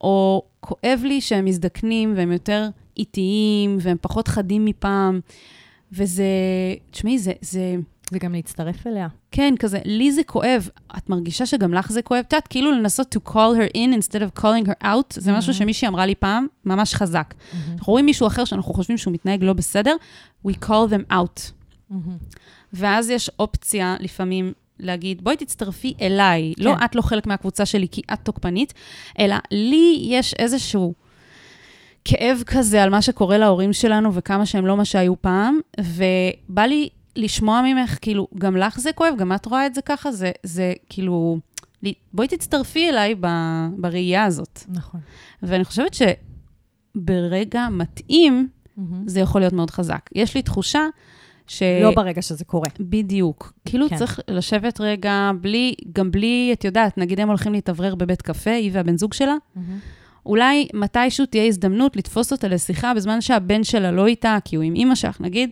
או 0.00 0.42
כואב 0.60 1.00
לי 1.04 1.20
שהם 1.20 1.44
מזדקנים 1.44 2.14
והם 2.16 2.32
יותר 2.32 2.68
איטיים 2.96 3.76
והם 3.80 3.96
פחות 4.00 4.28
חדים 4.28 4.64
מפעם. 4.64 5.20
וזה, 5.92 6.24
תשמעי, 6.90 7.18
זה, 7.18 7.32
זה... 7.40 7.76
וגם 8.14 8.32
להצטרף 8.32 8.86
אליה. 8.86 9.08
כן, 9.30 9.54
כזה, 9.58 9.78
לי 9.84 10.12
זה 10.12 10.24
כואב. 10.24 10.68
את 10.98 11.10
מרגישה 11.10 11.46
שגם 11.46 11.74
לך 11.74 11.92
זה 11.92 12.02
כואב? 12.02 12.24
את 12.28 12.32
יודעת, 12.32 12.48
כאילו 12.48 12.72
לנסות 12.72 13.16
to 13.16 13.30
call 13.30 13.34
her 13.34 13.76
in 13.76 13.98
instead 13.98 14.20
of 14.20 14.40
calling 14.40 14.68
her 14.68 14.84
out, 14.84 14.86
זה 15.10 15.30
mm-hmm. 15.30 15.38
משהו 15.38 15.54
שמישהי 15.54 15.88
אמרה 15.88 16.06
לי 16.06 16.14
פעם, 16.14 16.46
ממש 16.64 16.94
חזק. 16.94 17.34
Mm-hmm. 17.34 17.56
אנחנו 17.78 17.90
רואים 17.92 18.06
מישהו 18.06 18.26
אחר 18.26 18.44
שאנחנו 18.44 18.74
חושבים 18.74 18.98
שהוא 18.98 19.14
מתנהג 19.14 19.44
לא 19.44 19.52
בסדר, 19.52 19.96
we 20.48 20.52
call 20.64 20.90
them 20.90 21.12
out. 21.12 21.40
Mm-hmm. 21.90 21.94
ואז 22.72 23.10
יש 23.10 23.30
אופציה 23.38 23.96
לפעמים 24.00 24.52
להגיד, 24.80 25.24
בואי 25.24 25.36
תצטרפי 25.36 25.94
אליי, 26.00 26.52
לא 26.58 26.74
כן. 26.74 26.80
לא 26.80 26.84
את 26.84 26.94
לא 26.94 27.02
חלק 27.02 27.26
מהקבוצה 27.26 27.66
שלי 27.66 27.88
כי 27.90 28.02
את 28.12 28.18
תוקפנית, 28.22 28.74
אלא 29.18 29.36
לי 29.50 30.06
יש 30.08 30.34
איזשהו 30.38 30.94
כאב 32.04 32.42
כזה 32.46 32.82
על 32.82 32.90
מה 32.90 33.02
שקורה 33.02 33.38
להורים 33.38 33.72
שלנו 33.72 34.14
וכמה 34.14 34.46
שהם 34.46 34.66
לא 34.66 34.76
מה 34.76 34.84
שהיו 34.84 35.22
פעם, 35.22 35.58
ובא 35.80 36.62
לי 36.62 36.88
לשמוע 37.16 37.62
ממך, 37.64 37.98
כאילו, 38.00 38.28
גם 38.38 38.56
לך 38.56 38.80
זה 38.80 38.92
כואב, 38.92 39.14
גם 39.18 39.32
את 39.32 39.46
רואה 39.46 39.66
את 39.66 39.74
זה 39.74 39.82
ככה, 39.82 40.12
זה, 40.12 40.32
זה 40.42 40.72
כאילו, 40.88 41.38
בואי 42.12 42.28
תצטרפי 42.28 42.88
אליי 42.88 43.14
ב, 43.20 43.26
בראייה 43.76 44.24
הזאת. 44.24 44.60
נכון. 44.68 45.00
ואני 45.42 45.64
חושבת 45.64 45.96
שברגע 46.96 47.68
מתאים, 47.70 48.48
mm-hmm. 48.48 48.80
זה 49.06 49.20
יכול 49.20 49.40
להיות 49.40 49.52
מאוד 49.52 49.70
חזק. 49.70 50.10
יש 50.14 50.34
לי 50.34 50.42
תחושה 50.42 50.86
ש... 51.46 51.62
לא 51.82 51.90
ברגע 51.94 52.22
שזה 52.22 52.44
קורה. 52.44 52.68
בדיוק. 52.80 53.52
כאילו 53.64 53.88
כן. 53.88 53.96
צריך 53.96 54.20
לשבת 54.28 54.80
רגע, 54.80 55.30
בלי, 55.40 55.74
גם 55.92 56.10
בלי, 56.10 56.50
את 56.52 56.64
יודעת, 56.64 56.98
נגיד 56.98 57.20
הם 57.20 57.28
הולכים 57.28 57.52
להתאוורר 57.52 57.94
בבית 57.94 58.22
קפה, 58.22 58.50
היא 58.50 58.70
והבן 58.74 58.96
זוג 58.96 59.12
שלה, 59.12 59.34
mm-hmm. 59.34 59.60
אולי 60.26 60.68
מתישהו 60.74 61.26
תהיה 61.26 61.46
הזדמנות 61.46 61.96
לתפוס 61.96 62.32
אותה 62.32 62.48
לשיחה 62.48 62.94
בזמן 62.94 63.20
שהבן 63.20 63.64
שלה 63.64 63.90
לא 63.90 64.06
איתה, 64.06 64.38
כי 64.44 64.56
הוא 64.56 64.64
עם 64.64 64.74
אימא 64.74 64.94
שלך, 64.94 65.20
נגיד. 65.20 65.50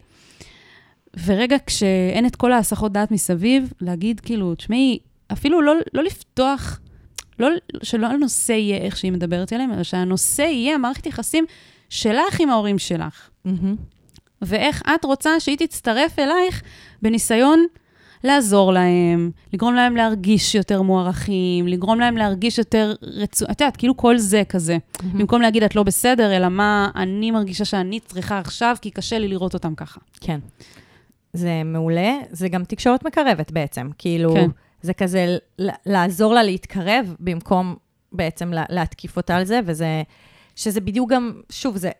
ורגע, 1.24 1.56
כשאין 1.66 2.26
את 2.26 2.36
כל 2.36 2.52
ההסחות 2.52 2.92
דעת 2.92 3.10
מסביב, 3.10 3.72
להגיד 3.80 4.20
כאילו, 4.20 4.54
תשמעי, 4.54 4.98
אפילו 5.32 5.62
לא, 5.62 5.74
לא 5.94 6.02
לפתוח, 6.02 6.80
לא, 7.38 7.48
שלא 7.82 8.06
הנושא 8.06 8.52
יהיה 8.52 8.76
איך 8.76 8.96
שהיא 8.96 9.12
מדברת 9.12 9.52
אליהם, 9.52 9.72
אלא 9.72 9.82
שהנושא 9.82 10.42
יהיה 10.42 10.78
מערכת 10.78 11.06
יחסים 11.06 11.44
שלך 11.88 12.40
עם 12.40 12.50
ההורים 12.50 12.78
שלך. 12.78 13.30
Mm-hmm. 13.46 13.50
ואיך 14.42 14.82
את 14.94 15.04
רוצה 15.04 15.40
שהיא 15.40 15.56
תצטרף 15.56 16.18
אלייך 16.18 16.62
בניסיון 17.02 17.66
לעזור 18.24 18.72
להם, 18.72 19.30
לגרום 19.52 19.74
להם 19.74 19.96
להרגיש 19.96 20.54
יותר 20.54 20.82
מוערכים, 20.82 21.68
לגרום 21.68 22.00
להם 22.00 22.16
להרגיש 22.16 22.58
יותר 22.58 22.94
רצו... 23.02 23.44
את 23.44 23.60
יודעת, 23.60 23.76
כאילו 23.76 23.96
כל 23.96 24.18
זה 24.18 24.42
כזה. 24.48 24.76
Mm-hmm. 24.76 25.04
במקום 25.14 25.42
להגיד, 25.42 25.62
את 25.62 25.76
לא 25.76 25.82
בסדר, 25.82 26.36
אלא 26.36 26.48
מה 26.48 26.90
אני 26.96 27.30
מרגישה 27.30 27.64
שאני 27.64 28.00
צריכה 28.00 28.38
עכשיו, 28.38 28.76
כי 28.82 28.90
קשה 28.90 29.18
לי 29.18 29.28
לראות 29.28 29.54
אותם 29.54 29.74
ככה. 29.74 30.00
כן. 30.20 30.38
זה 31.32 31.62
מעולה, 31.64 32.18
זה 32.30 32.48
גם 32.48 32.64
תקשורת 32.64 33.04
מקרבת 33.04 33.50
בעצם. 33.50 33.90
כאילו, 33.98 34.34
כן. 34.34 34.48
זה 34.82 34.94
כזה 34.94 35.36
לעזור 35.86 36.34
לה 36.34 36.42
להתקרב, 36.42 37.14
במקום 37.20 37.76
בעצם 38.12 38.50
להתקיף 38.68 39.16
אותה 39.16 39.36
על 39.36 39.44
זה, 39.44 39.60
וזה... 39.64 40.02
שזה 40.56 40.80
בדיוק 40.80 41.10
גם, 41.10 41.40
שוב, 41.50 41.76
זה... 41.76 41.90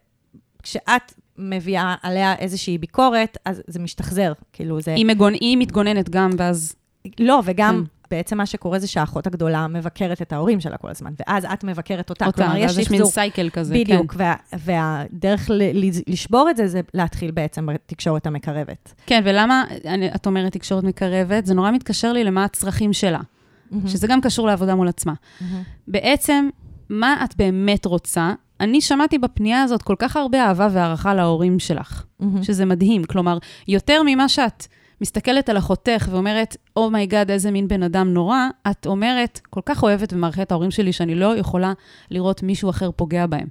כשאת 0.63 1.15
מביאה 1.39 1.95
עליה 2.03 2.35
איזושהי 2.35 2.79
ביקורת, 2.79 3.39
אז 3.45 3.63
זה 3.67 3.81
משתחזר, 3.81 4.33
כאילו 4.53 4.81
זה... 4.81 4.95
היא, 4.95 5.07
מגונ... 5.07 5.33
היא 5.33 5.57
מתגוננת 5.57 6.09
גם, 6.11 6.31
ואז... 6.39 6.75
לא, 7.21 7.41
וגם... 7.45 7.85
כן. 7.85 8.02
בעצם 8.13 8.39
מה 8.39 8.47
שקורה 8.47 8.79
זה 8.79 8.87
שהאחות 8.87 9.27
הגדולה 9.27 9.67
מבקרת 9.69 10.23
את 10.23 10.33
ההורים 10.33 10.61
שלה 10.61 10.77
כל 10.77 10.91
הזמן, 10.91 11.13
ואז 11.19 11.45
את 11.53 11.65
מבקרת 11.65 12.11
אותה. 12.11 12.27
אותה, 12.27 12.45
כלומר, 12.45 12.57
יש 12.57 12.91
מין 12.91 13.05
סייקל 13.05 13.51
כזה, 13.51 13.75
בדיוק, 13.75 14.13
כן. 14.15 14.19
וה, 14.23 14.35
והדרך 14.53 15.51
ל, 15.51 15.63
לשבור 16.07 16.51
את 16.51 16.57
זה, 16.57 16.69
זה 16.69 16.81
להתחיל 16.95 17.31
בעצם 17.31 17.67
בתקשורת 17.67 18.27
המקרבת. 18.27 18.95
כן, 19.07 19.23
ולמה 19.25 19.65
אני, 19.85 20.15
את 20.15 20.27
אומרת 20.27 20.53
תקשורת 20.53 20.85
מקרבת? 20.85 21.47
זה 21.47 21.55
נורא 21.55 21.71
מתקשר 21.71 22.13
לי 22.13 22.25
למה 22.25 22.45
הצרכים 22.45 22.93
שלה, 22.93 23.21
mm-hmm. 23.21 23.89
שזה 23.89 24.07
גם 24.07 24.21
קשור 24.21 24.47
לעבודה 24.47 24.75
מול 24.75 24.89
עצמה. 24.89 25.13
Mm-hmm. 25.13 25.45
בעצם, 25.89 26.49
מה 26.89 27.25
את 27.25 27.37
באמת 27.37 27.85
רוצה? 27.87 28.33
אני 28.61 28.81
שמעתי 28.81 29.19
בפנייה 29.19 29.63
הזאת 29.63 29.83
כל 29.83 29.97
כך 29.99 30.17
הרבה 30.17 30.45
אהבה 30.45 30.69
והערכה 30.73 31.15
להורים 31.15 31.59
שלך, 31.59 32.03
mm-hmm. 32.03 32.25
שזה 32.43 32.65
מדהים. 32.65 33.05
כלומר, 33.05 33.39
יותר 33.69 34.03
ממה 34.07 34.29
שאת 34.29 34.67
מסתכלת 35.03 35.49
על 35.49 35.59
אחותך 35.59 36.09
ואומרת, 36.11 36.57
oh 36.77 36.90
my 36.90 37.04
god, 37.04 37.31
oh 37.31 37.33
איזה 37.33 37.51
מין 37.51 37.69
בן 37.69 37.83
אדם 37.83 38.15
נורא, 38.15 38.39
את 38.71 38.87
אומרת, 38.87 39.41
כל 39.51 39.61
כך 39.67 39.83
אוהבת 39.83 40.13
ומעריכה 40.13 40.45
את 40.45 40.53
ההורים 40.53 40.71
שלי, 40.71 40.93
שאני 40.93 41.15
לא 41.15 41.37
יכולה 41.37 41.73
לראות 42.11 42.43
מישהו 42.43 42.71
אחר 42.71 42.91
פוגע 42.91 43.27
בהם. 43.27 43.47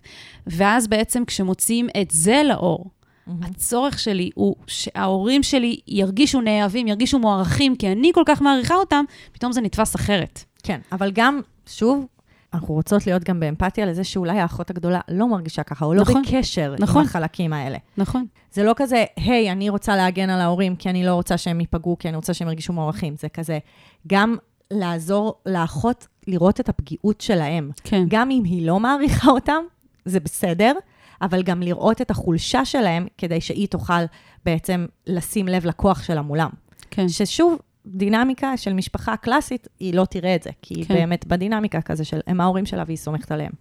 ואז 0.47 0.87
בעצם 0.87 1.25
כשמוציאים 1.25 1.87
את 2.01 2.11
זה 2.11 2.41
לאור, 2.45 2.85
Mm-hmm. 3.27 3.47
הצורך 3.47 3.99
שלי 3.99 4.29
הוא 4.35 4.55
שההורים 4.67 5.43
שלי 5.43 5.79
ירגישו 5.87 6.41
נאהבים, 6.41 6.87
ירגישו 6.87 7.19
מוערכים, 7.19 7.75
כי 7.75 7.91
אני 7.91 8.11
כל 8.13 8.23
כך 8.25 8.41
מעריכה 8.41 8.75
אותם, 8.75 9.05
פתאום 9.31 9.51
זה 9.51 9.61
נתפס 9.61 9.95
אחרת. 9.95 10.43
כן, 10.63 10.79
אבל 10.91 11.11
גם, 11.13 11.39
שוב, 11.67 12.05
אנחנו 12.53 12.73
רוצות 12.73 13.07
להיות 13.07 13.23
גם 13.23 13.39
באמפתיה 13.39 13.85
לזה 13.85 14.03
שאולי 14.03 14.39
האחות 14.39 14.69
הגדולה 14.69 14.99
לא 15.09 15.27
מרגישה 15.27 15.63
ככה, 15.63 15.85
או 15.85 15.93
לא 15.93 16.01
נכון, 16.01 16.21
בקשר 16.27 16.75
נכון, 16.79 17.01
עם 17.01 17.07
החלקים 17.07 17.53
האלה. 17.53 17.77
נכון. 17.97 18.25
זה 18.51 18.63
לא 18.63 18.73
כזה, 18.75 19.05
היי, 19.15 19.51
אני 19.51 19.69
רוצה 19.69 19.95
להגן 19.95 20.29
על 20.29 20.41
ההורים 20.41 20.75
כי 20.75 20.89
אני 20.89 21.05
לא 21.05 21.13
רוצה 21.13 21.37
שהם 21.37 21.59
ייפגעו, 21.59 21.97
כי 21.99 22.07
אני 22.07 22.15
רוצה 22.15 22.33
שהם 22.33 22.47
ירגישו 22.47 22.73
מוערכים. 22.73 23.15
זה 23.19 23.29
כזה, 23.29 23.59
גם 24.07 24.35
לעזור 24.71 25.35
לאחות 25.45 26.07
לראות 26.27 26.59
את 26.59 26.69
הפגיעות 26.69 27.21
שלהם. 27.21 27.71
כן. 27.83 28.03
גם 28.07 28.31
אם 28.31 28.43
היא 28.43 28.67
לא 28.67 28.79
מעריכה 28.79 29.31
אותם, 29.31 29.63
זה 30.05 30.19
בסדר, 30.19 30.73
אבל 31.21 31.43
גם 31.43 31.61
לראות 31.61 32.01
את 32.01 32.11
החולשה 32.11 32.65
שלהם, 32.65 33.07
כדי 33.17 33.41
שהיא 33.41 33.67
תוכל 33.67 34.03
בעצם 34.45 34.85
לשים 35.07 35.47
לב 35.47 35.65
לכוח 35.65 36.03
שלה 36.03 36.21
מולם. 36.21 36.49
כן. 36.91 37.09
ששוב, 37.09 37.59
דינמיקה 37.85 38.57
של 38.57 38.73
משפחה 38.73 39.17
קלאסית, 39.17 39.67
היא 39.79 39.93
לא 39.93 40.05
תראה 40.05 40.35
את 40.35 40.43
זה, 40.43 40.49
כי 40.61 40.73
היא 40.73 40.85
כן. 40.85 40.93
באמת 40.93 41.27
בדינמיקה 41.27 41.81
כזה 41.81 42.03
של 42.03 42.19
הם 42.27 42.41
ההורים 42.41 42.65
שלה 42.65 42.83
והיא 42.87 42.97
סומכת 42.97 43.31
עליהם. 43.31 43.51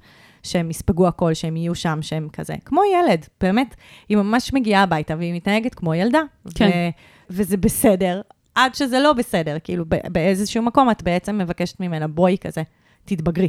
שהם 0.42 0.70
יספגו 0.70 1.08
הכל, 1.08 1.34
שהם 1.34 1.56
יהיו 1.56 1.74
שם, 1.74 1.98
שהם 2.02 2.28
כזה, 2.32 2.54
כמו 2.64 2.82
ילד, 2.94 3.26
באמת, 3.40 3.74
היא 4.08 4.16
ממש 4.16 4.52
מגיעה 4.52 4.82
הביתה 4.82 5.14
והיא 5.18 5.34
מתנהגת 5.34 5.74
כמו 5.74 5.94
ילדה. 5.94 6.20
כן. 6.54 6.68
ו- 6.68 6.88
וזה 7.30 7.56
בסדר, 7.56 8.20
עד 8.54 8.74
שזה 8.74 8.98
לא 8.98 9.12
בסדר, 9.12 9.56
כאילו 9.64 9.84
באיזשהו 10.12 10.62
מקום 10.62 10.90
את 10.90 11.02
בעצם 11.02 11.38
מבקשת 11.38 11.80
ממנה, 11.80 12.08
בואי 12.08 12.36
כזה, 12.40 12.62
תתבגרי. 13.04 13.48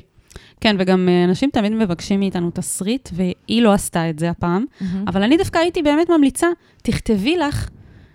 כן, 0.62 0.76
וגם 0.80 1.10
אה, 1.10 1.24
אנשים 1.24 1.50
תמיד 1.54 1.72
מבקשים 1.72 2.20
מאיתנו 2.20 2.52
תסריט, 2.52 3.10
והיא 3.14 3.62
לא 3.62 3.74
עשתה 3.74 4.10
את 4.10 4.20
זה 4.20 4.30
הפעם, 4.30 4.66
mm-hmm. 4.66 4.86
אבל 5.08 5.24
אני 5.24 5.38
דווקא 5.38 5.58
הייתי 5.58 5.82
באמת 5.82 6.10
ממליצה, 6.10 6.48
תכתבי 6.84 7.38
לך 7.38 7.70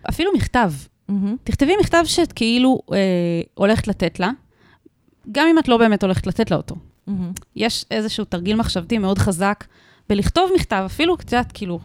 אפילו 0.09 0.31
מכתב. 0.35 0.71
Mm-hmm. 1.11 1.15
תכתבי 1.45 1.73
מכתב 1.81 2.03
שאת 2.05 2.33
כאילו 2.33 2.81
אה, 2.93 2.99
הולכת 3.55 3.89
לתת 3.89 4.21
לה, 4.21 4.31
גם 5.33 5.47
אם 5.49 5.59
את 5.59 5.69
לא 5.69 5.77
באמת 5.77 6.03
הולכת 6.03 6.27
לתת 6.27 6.51
לה 6.51 6.57
אותו. 6.57 6.75
Mm-hmm. 6.75 7.13
יש 7.57 7.85
איזשהו 7.91 8.25
תרגיל 8.25 8.57
מחשבתי 8.57 8.99
מאוד 8.99 9.19
חזק 9.19 9.65
בלכתוב 10.09 10.51
מכתב, 10.55 10.83
אפילו 10.87 11.17
קצת 11.17 11.47
כאילו 11.55 11.81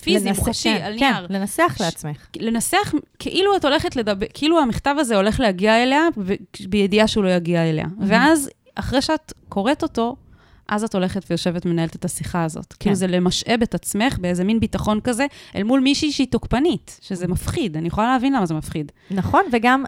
פיזי, 0.00 0.32
מוחשי, 0.32 0.78
כן, 0.78 0.84
על 0.84 0.98
כן, 0.98 1.12
נייר. 1.12 1.28
כן, 1.28 1.34
לנסח 1.34 1.74
ש... 1.78 1.80
לעצמך. 1.80 2.26
לנסח 2.36 2.94
כאילו 3.18 3.56
את 3.56 3.64
הולכת 3.64 3.96
לדבר, 3.96 4.26
כאילו 4.34 4.60
המכתב 4.60 4.94
הזה 4.98 5.16
הולך 5.16 5.40
להגיע 5.40 5.82
אליה, 5.82 6.02
בידיעה 6.68 7.08
שהוא 7.08 7.24
לא 7.24 7.28
יגיע 7.28 7.70
אליה. 7.70 7.84
Mm-hmm. 7.84 8.04
ואז, 8.06 8.50
אחרי 8.74 9.02
שאת 9.02 9.32
קוראת 9.48 9.82
אותו, 9.82 10.16
אז 10.68 10.84
את 10.84 10.94
הולכת 10.94 11.24
ויושבת 11.30 11.66
ומנהלת 11.66 11.96
את 11.96 12.04
השיחה 12.04 12.44
הזאת. 12.44 12.66
כן. 12.66 12.76
כאילו 12.80 12.94
זה 12.94 13.06
למשאב 13.06 13.62
את 13.62 13.74
עצמך 13.74 14.18
באיזה 14.18 14.44
מין 14.44 14.60
ביטחון 14.60 15.00
כזה, 15.00 15.26
אל 15.56 15.62
מול 15.62 15.80
מישהי 15.80 16.12
שהיא 16.12 16.26
תוקפנית, 16.30 16.98
שזה 17.02 17.28
מפחיד. 17.28 17.76
אני 17.76 17.88
יכולה 17.88 18.12
להבין 18.12 18.32
למה 18.32 18.46
זה 18.46 18.54
מפחיד. 18.54 18.92
נכון, 19.10 19.42
וגם 19.52 19.84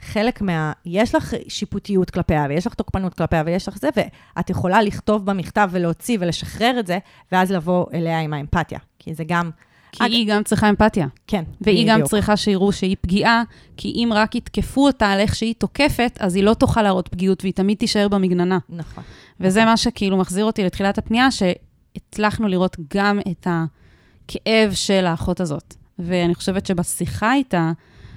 חלק 0.00 0.40
מה... 0.42 0.72
יש 0.86 1.14
לך 1.14 1.34
שיפוטיות 1.48 2.10
כלפיה, 2.10 2.46
ויש 2.48 2.66
לך 2.66 2.74
תוקפנות 2.74 3.14
כלפיה, 3.14 3.42
ויש 3.46 3.68
לך 3.68 3.78
זה, 3.78 3.88
ואת 3.96 4.50
יכולה 4.50 4.82
לכתוב 4.82 5.26
במכתב 5.26 5.68
ולהוציא 5.72 6.18
ולשחרר 6.20 6.76
את 6.78 6.86
זה, 6.86 6.98
ואז 7.32 7.52
לבוא 7.52 7.86
אליה 7.94 8.20
עם 8.20 8.32
האמפתיה. 8.32 8.78
כי 8.98 9.14
זה 9.14 9.24
גם... 9.26 9.50
כי 9.92 10.04
אג... 10.04 10.10
היא 10.10 10.28
גם 10.28 10.42
צריכה 10.42 10.70
אמפתיה. 10.70 11.06
כן, 11.26 11.44
והיא 11.60 11.84
בדיוק. 11.84 12.00
גם 12.00 12.06
צריכה 12.06 12.36
שיראו 12.36 12.72
שהיא 12.72 12.96
פגיעה, 13.00 13.42
כי 13.76 13.88
אם 13.88 14.10
רק 14.14 14.34
יתקפו 14.34 14.86
אותה 14.86 15.06
על 15.06 15.20
איך 15.20 15.34
שהיא 15.34 15.54
תוקפת, 15.58 16.18
אז 16.20 16.36
היא 16.36 16.44
לא 16.44 16.54
תוכל 16.54 16.82
להראות 16.82 17.08
פגיעות, 17.08 17.42
והיא 17.42 17.52
תמיד 17.52 17.78
תישאר 17.78 18.08
במגננה. 18.08 18.58
נכון. 18.68 19.04
וזה. 19.40 19.64
מה 19.64 19.76
שכאילו 19.76 20.16
מחזיר 20.16 20.44
אותי 20.44 20.64
לתחילת 20.64 20.98
הפנייה, 20.98 21.28
שהצלחנו 21.30 22.48
לראות 22.48 22.76
גם 22.94 23.20
את 23.30 23.46
הכאב 23.46 24.72
של 24.72 25.06
האחות 25.06 25.40
הזאת. 25.40 25.74
ואני 25.98 26.34
חושבת 26.34 26.66
שבשיחה 26.66 27.34
איתה, 27.34 27.72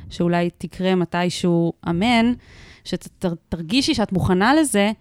שאולי 0.10 0.50
תקרה 0.58 0.96
מתישהו 0.96 1.74
אמן, 1.90 2.34
שתרגישי 2.84 3.94
שאת 3.94 4.12
מוכנה 4.12 4.56
לזה, 4.56 4.92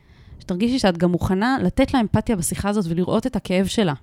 שתרגישי 0.40 0.78
שאת 0.78 0.98
גם 0.98 1.10
מוכנה 1.10 1.56
לתת 1.62 1.94
לה 1.94 2.00
אמפתיה 2.00 2.36
בשיחה 2.36 2.68
הזאת 2.68 2.84
ולראות 2.88 3.26
את 3.26 3.36
הכאב 3.36 3.66
שלה. 3.66 3.94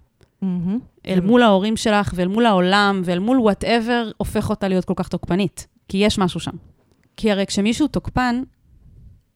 אל 1.06 1.20
מול 1.20 1.44
ההורים 1.44 1.78
שלך 1.78 2.14
ואל 2.16 2.28
מול 2.28 2.46
העולם 2.46 3.02
ואל 3.06 3.20
מול 3.20 3.40
whatever, 3.40 4.12
הופך 4.18 4.50
אותה 4.50 4.68
להיות 4.68 4.86
כל 4.86 4.94
כך 4.96 5.08
תוקפנית. 5.08 5.68
כי 5.88 5.98
יש 5.98 6.20
משהו 6.20 6.40
שם. 6.40 6.52
כי 7.18 7.32
הרי 7.32 7.46
כשמישהו 7.46 7.88
תוקפן, 7.88 8.44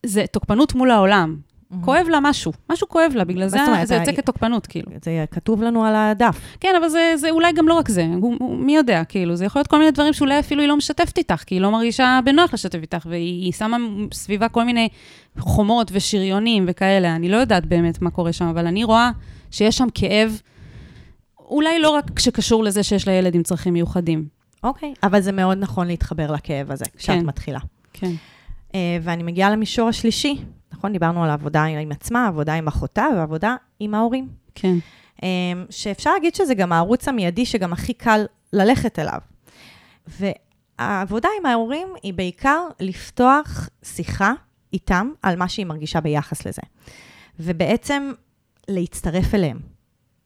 זה 0.05 0.25
תוקפנות 0.31 0.75
מול 0.75 0.91
העולם. 0.91 1.37
כואב 1.81 2.07
לה 2.09 2.19
משהו, 2.21 2.51
משהו 2.69 2.89
כואב 2.89 3.11
לה, 3.15 3.23
בגלל 3.23 3.47
זה 3.47 3.57
זה 3.83 3.95
יוצא 3.95 4.11
כתוקפנות, 4.11 4.67
כאילו. 4.67 4.91
זה 5.03 5.25
כתוב 5.31 5.63
לנו 5.63 5.85
על 5.85 5.95
הדף. 5.95 6.39
כן, 6.59 6.73
אבל 6.79 6.89
זה, 6.89 7.13
זה 7.15 7.29
אולי 7.29 7.53
גם 7.53 7.67
לא 7.67 7.73
רק 7.73 7.89
זה, 7.89 8.07
הוא, 8.21 8.35
הוא, 8.39 8.57
מי 8.57 8.75
יודע, 8.75 9.03
כאילו, 9.03 9.35
זה 9.35 9.45
יכול 9.45 9.59
להיות 9.59 9.67
כל 9.67 9.77
מיני 9.79 9.91
דברים 9.91 10.13
שאולי 10.13 10.39
אפילו 10.39 10.61
היא 10.61 10.69
לא 10.69 10.77
משתפת 10.77 11.17
איתך, 11.17 11.43
כי 11.45 11.55
היא 11.55 11.61
לא 11.61 11.71
מרגישה 11.71 12.19
בנוח 12.25 12.53
לשתף 12.53 12.79
איתך, 12.81 13.05
והיא 13.09 13.53
שמה 13.53 13.77
סביבה 14.13 14.49
כל 14.49 14.63
מיני 14.63 14.89
חומות 15.39 15.91
ושריונים 15.93 16.65
וכאלה, 16.67 17.15
אני 17.15 17.29
לא 17.29 17.37
יודעת 17.37 17.65
באמת 17.65 18.01
מה 18.01 18.09
קורה 18.09 18.33
שם, 18.33 18.45
אבל 18.45 18.67
אני 18.67 18.83
רואה 18.83 19.11
שיש 19.51 19.77
שם 19.77 19.87
כאב, 19.93 20.41
אולי 21.39 21.79
לא 21.79 21.89
רק 21.89 22.19
שקשור 22.19 22.63
לזה 22.63 22.83
שיש 22.83 23.07
לה 23.07 23.13
ילד 23.13 23.35
עם 23.35 23.43
צרכים 23.43 23.73
מיוחדים. 23.73 24.25
אוקיי, 24.63 24.93
אבל 25.03 25.21
זה 25.21 25.31
מאוד 25.31 25.57
נכון 25.57 25.87
להתחבר 25.87 26.31
לכאב 26.31 26.71
הזה, 26.71 26.85
כשאת 26.97 27.19
כן, 27.19 27.25
מתחילה. 27.25 27.59
כן. 27.93 28.11
Uh, 28.71 28.73
ואני 29.01 29.23
מגיעה 29.23 29.51
למישור 29.51 29.89
השלישי, 29.89 30.37
נכון? 30.77 30.93
דיברנו 30.93 31.23
על 31.23 31.29
עבודה 31.29 31.63
עם 31.63 31.91
עצמה, 31.91 32.27
עבודה 32.27 32.53
עם 32.53 32.67
אחותה 32.67 33.05
ועבודה 33.15 33.55
עם 33.79 33.95
ההורים. 33.95 34.27
כן. 34.55 34.75
Um, 35.15 35.21
שאפשר 35.69 36.13
להגיד 36.13 36.35
שזה 36.35 36.53
גם 36.53 36.71
הערוץ 36.71 37.07
המיידי 37.07 37.45
שגם 37.45 37.73
הכי 37.73 37.93
קל 37.93 38.25
ללכת 38.53 38.99
אליו. 38.99 39.19
והעבודה 40.07 41.29
עם 41.39 41.45
ההורים 41.45 41.87
היא 42.03 42.13
בעיקר 42.13 42.61
לפתוח 42.79 43.69
שיחה 43.83 44.33
איתם 44.73 45.11
על 45.21 45.35
מה 45.35 45.47
שהיא 45.47 45.65
מרגישה 45.65 46.01
ביחס 46.01 46.47
לזה. 46.47 46.61
ובעצם 47.39 48.11
להצטרף 48.67 49.35
אליהם. 49.35 49.59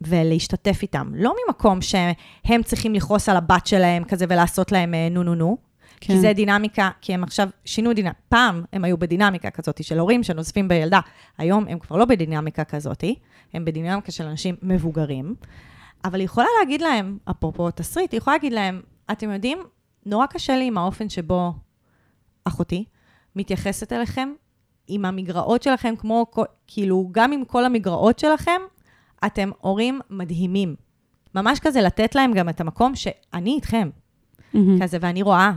ולהשתתף 0.01 0.81
איתם. 0.81 1.11
לא 1.15 1.33
ממקום 1.47 1.79
שהם 1.81 2.63
צריכים 2.63 2.93
לכעוס 2.93 3.29
על 3.29 3.37
הבת 3.37 3.67
שלהם 3.67 4.03
כזה 4.03 4.25
ולעשות 4.29 4.71
להם 4.71 4.93
אה, 4.93 5.07
נו 5.11 5.23
נו 5.23 5.35
נו, 5.35 5.57
כן. 6.01 6.13
כי 6.13 6.19
זה 6.19 6.33
דינמיקה, 6.33 6.89
כי 7.01 7.13
הם 7.13 7.23
עכשיו 7.23 7.49
שינו 7.65 7.93
דינמיקה. 7.93 8.19
פעם 8.29 8.63
הם 8.73 8.83
היו 8.83 8.97
בדינמיקה 8.97 9.49
כזאת 9.49 9.83
של 9.83 9.99
הורים 9.99 10.23
שנוזפים 10.23 10.67
בילדה, 10.67 10.99
היום 11.37 11.65
הם 11.67 11.79
כבר 11.79 11.97
לא 11.97 12.05
בדינמיקה 12.05 12.63
כזאת, 12.63 13.03
הם 13.53 13.65
בדינמיקה 13.65 14.11
של 14.11 14.23
אנשים 14.23 14.55
מבוגרים. 14.61 15.35
אבל 16.05 16.19
היא 16.19 16.25
יכולה 16.25 16.47
להגיד 16.59 16.81
להם, 16.81 17.17
אפרופו 17.29 17.71
תסריט, 17.71 18.11
היא 18.11 18.17
יכולה 18.17 18.35
להגיד 18.35 18.53
להם, 18.53 18.81
אתם 19.11 19.31
יודעים, 19.31 19.59
נורא 20.05 20.25
קשה 20.25 20.57
לי 20.57 20.65
עם 20.65 20.77
האופן 20.77 21.09
שבו 21.09 21.53
אחותי 22.45 22.85
מתייחסת 23.35 23.93
אליכם, 23.93 24.33
עם 24.87 25.05
המגרעות 25.05 25.63
שלכם, 25.63 25.93
כמו, 25.97 26.25
כאילו, 26.67 27.09
גם 27.11 27.31
עם 27.31 27.45
כל 27.45 27.65
המגרעות 27.65 28.19
שלכם, 28.19 28.61
אתם 29.25 29.49
הורים 29.59 29.99
מדהימים. 30.09 30.75
ממש 31.35 31.59
כזה 31.59 31.81
לתת 31.81 32.15
להם 32.15 32.33
גם 32.33 32.49
את 32.49 32.61
המקום 32.61 32.95
שאני 32.95 33.53
איתכם. 33.55 33.89
Mm-hmm. 34.55 34.57
כזה, 34.81 34.97
ואני 35.01 35.21
רואה, 35.21 35.51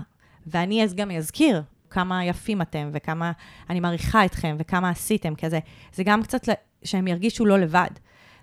ואני 0.46 0.84
אז 0.84 0.94
גם 0.94 1.10
אזכיר 1.10 1.62
כמה 1.90 2.24
יפים 2.24 2.62
אתם, 2.62 2.90
וכמה 2.92 3.32
אני 3.70 3.80
מעריכה 3.80 4.24
אתכם, 4.24 4.56
וכמה 4.58 4.90
עשיתם, 4.90 5.34
כזה. 5.34 5.58
זה 5.94 6.02
גם 6.04 6.22
קצת 6.22 6.48
שהם 6.84 7.08
ירגישו 7.08 7.46
לא 7.46 7.58
לבד. 7.58 7.90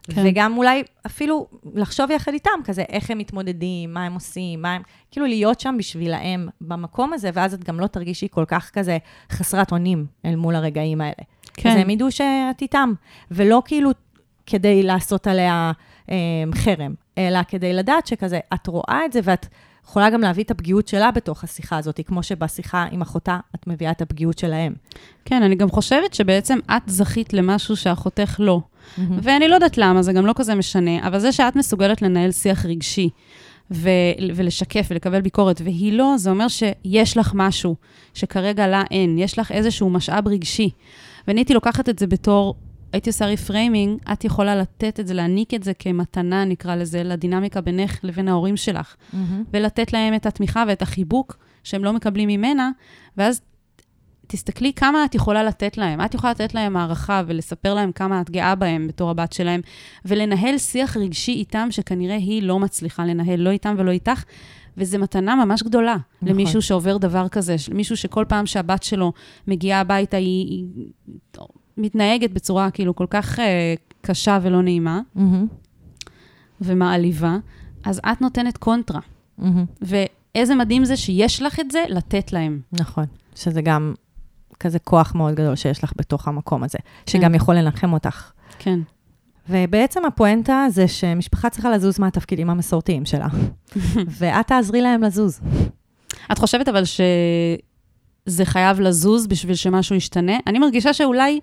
כן. 0.04 0.24
וגם 0.26 0.58
אולי 0.58 0.84
אפילו 1.06 1.48
לחשוב 1.74 2.12
יחד 2.12 2.34
איתם, 2.34 2.50
כזה, 2.64 2.82
איך 2.90 3.12
הם 3.12 3.18
מתמודדים, 3.18 3.94
מה 3.94 4.06
הם 4.06 4.14
עושים, 4.14 4.62
מה 4.62 4.74
הם... 4.74 4.82
כאילו 5.12 5.26
להיות 5.26 5.60
שם 5.60 5.76
בשבילהם 5.80 6.50
במקום 6.62 7.14
הזה, 7.14 7.30
ואז 7.34 7.54
את 7.54 7.64
גם 7.64 7.80
לא 7.80 7.88
תרגישי 7.88 8.28
כל 8.32 8.46
כך 8.48 8.70
כזה 8.74 8.98
חסרת 9.32 9.72
אונים 9.72 10.06
אל 10.26 10.36
מול 10.36 10.56
הרגעים 10.56 11.02
האלה. 11.02 11.24
כן. 11.54 11.70
אז 11.70 11.78
הם 11.78 11.90
ידעו 11.90 12.12
שאת 12.12 12.62
איתם, 12.62 12.94
ולא 13.32 13.62
כאילו 13.66 13.92
כדי 14.46 14.84
לעשות 14.84 15.28
עליה 15.28 15.72
אה, 16.10 16.16
חרם, 16.56 16.94
אלא 17.18 17.40
כדי 17.48 17.74
לדעת 17.74 18.08
שכזה, 18.08 18.40
את 18.54 18.68
רואה 18.68 19.02
את 19.06 19.14
זה 19.14 19.20
ואת 19.24 19.46
יכולה 19.86 20.10
גם 20.10 20.22
להביא 20.22 20.44
את 20.44 20.52
הפגיעות 20.52 20.88
שלה 20.88 21.12
בתוך 21.12 21.44
השיחה 21.44 21.78
הזאת, 21.78 22.00
כמו 22.06 22.24
שבשיחה 22.24 22.86
עם 22.92 23.02
אחותה 23.02 23.40
את 23.56 23.68
מביאה 23.68 23.92
את 23.92 24.02
הפגיעות 24.02 24.38
שלהם. 24.38 24.74
כן, 25.26 25.44
אני 25.44 25.56
גם 25.56 25.70
חושבת 25.70 26.14
שבעצם 26.14 26.60
את 26.72 26.82
זכית 26.88 27.34
למשהו 27.34 27.76
שאחותך 27.76 28.36
לא. 28.40 28.62
Mm-hmm. 28.62 29.02
ואני 29.24 29.48
לא 29.48 29.56
יודעת 29.56 29.78
למה, 29.78 30.02
זה 30.02 30.14
גם 30.14 30.26
לא 30.26 30.34
כזה 30.36 30.56
משנה, 30.56 31.08
אבל 31.08 31.20
זה 31.20 31.32
שאת 31.32 31.56
מסוגלת 31.56 32.02
לנהל 32.02 32.32
שיח 32.32 32.66
רגשי. 32.66 33.10
ו- 33.74 33.90
ולשקף 34.36 34.88
ולקבל 34.92 35.22
ביקורת, 35.22 35.62
והיא 35.64 35.94
לא, 35.94 36.14
זה 36.18 36.30
אומר 36.30 36.48
שיש 36.48 37.18
לך 37.18 37.32
משהו 37.36 37.76
שכרגע 38.14 38.68
לה 38.68 38.84
אין, 38.92 39.18
יש 39.18 39.40
לך 39.40 39.52
איזשהו 39.52 39.90
משאב 39.90 40.28
רגשי. 40.28 40.70
ואני 41.28 41.40
הייתי 41.40 41.54
לוקחת 41.54 41.90
את 41.90 42.00
זה 42.00 42.08
בתור 42.08 42.56
הייתי 42.94 43.10
עושה 43.10 43.26
reframing, 43.26 44.00
את 44.14 44.24
יכולה 44.24 44.56
לתת 44.56 45.00
את 45.00 45.08
זה, 45.08 45.14
להעניק 45.14 45.54
את 45.54 45.64
זה 45.64 45.74
כמתנה, 45.74 46.46
נקרא 46.46 46.76
לזה, 46.76 47.04
לדינמיקה 47.04 47.62
בינך 47.62 48.00
לבין 48.04 48.28
ההורים 48.28 48.58
שלך, 48.58 48.96
mm-hmm. 48.96 49.16
ולתת 49.54 49.94
להם 49.94 50.14
את 50.16 50.26
התמיכה 50.26 50.64
ואת 50.68 50.82
החיבוק 50.82 51.38
שהם 51.64 51.84
לא 51.84 51.94
מקבלים 51.94 52.30
ממנה, 52.30 52.72
ואז 53.18 53.42
תסתכלי 54.28 54.74
כמה 54.74 55.06
את 55.06 55.16
יכולה 55.16 55.44
לתת 55.44 55.78
להם. 55.78 56.02
את 56.02 56.14
יכולה 56.14 56.32
לתת 56.32 56.54
להם 56.54 56.78
הערכה 56.78 57.22
ולספר 57.28 57.74
להם 57.74 57.92
כמה 57.92 58.22
את 58.22 58.30
גאה 58.30 58.56
בהם 58.56 58.88
בתור 58.88 59.10
הבת 59.10 59.34
שלהם, 59.34 59.62
ולנהל 60.06 60.58
שיח 60.58 60.98
רגשי 60.98 61.32
איתם, 61.32 61.68
שכנראה 61.72 62.16
היא 62.16 62.44
לא 62.44 62.60
מצליחה 62.60 63.06
לנהל, 63.06 63.40
לא 63.40 63.50
איתם 63.50 63.76
ולא 63.78 63.92
איתך. 63.92 64.24
וזו 64.78 65.00
מתנה 65.00 65.46
ממש 65.46 65.64
גדולה 65.64 65.96
נכון. 65.96 66.30
למישהו 66.30 66.62
שעובר 66.62 66.98
דבר 66.98 67.28
כזה, 67.28 67.56
מישהו 67.74 67.98
שכל 67.98 68.26
פעם 68.28 68.46
שהבת 68.46 68.84
שלו 68.84 69.14
מגיעה 69.48 69.80
הביתה, 69.80 70.18
היא, 70.18 70.48
היא 70.48 70.66
מתנהגת 71.78 72.32
בצורה 72.32 72.72
כאילו 72.72 72.96
כל 72.96 73.06
כך 73.10 73.40
uh, 73.40 73.42
קשה 74.02 74.40
ולא 74.42 74.62
נעימה, 74.62 75.00
mm-hmm. 75.18 76.10
ומעליבה, 76.62 77.38
אז 77.84 78.02
את 78.12 78.22
נותנת 78.22 78.58
קונטרה. 78.58 79.00
Mm-hmm. 79.40 79.44
ואיזה 79.82 80.56
מדהים 80.56 80.86
זה 80.86 80.98
שיש 80.98 81.42
לך 81.42 81.60
את 81.60 81.72
זה 81.72 81.84
לתת 81.90 82.34
להם. 82.34 82.62
נכון, 82.72 83.06
שזה 83.36 83.62
גם 83.62 83.94
כזה 84.60 84.80
כוח 84.80 85.16
מאוד 85.16 85.36
גדול 85.36 85.56
שיש 85.56 85.84
לך 85.84 85.94
בתוך 85.96 86.28
המקום 86.28 86.64
הזה, 86.64 86.78
כן. 87.06 87.12
שגם 87.12 87.36
יכול 87.36 87.56
לנחם 87.56 87.94
אותך. 87.94 88.32
כן. 88.60 88.80
ובעצם 89.50 90.06
הפואנטה 90.06 90.66
זה 90.70 90.88
שמשפחה 90.88 91.50
צריכה 91.50 91.72
לזוז 91.72 92.00
מהתפקידים 92.00 92.50
המסורתיים 92.50 93.06
שלה, 93.06 93.28
ואת 94.20 94.48
תעזרי 94.48 94.82
להם 94.82 95.04
לזוז. 95.04 95.40
את 96.32 96.38
חושבת 96.38 96.68
אבל 96.68 96.84
שזה 96.86 98.46
חייב 98.46 98.80
לזוז 98.80 99.28
בשביל 99.28 99.56
שמשהו 99.56 99.96
ישתנה? 99.96 100.38
אני 100.48 100.60
מרגישה 100.60 100.94
שאולי 100.94 101.40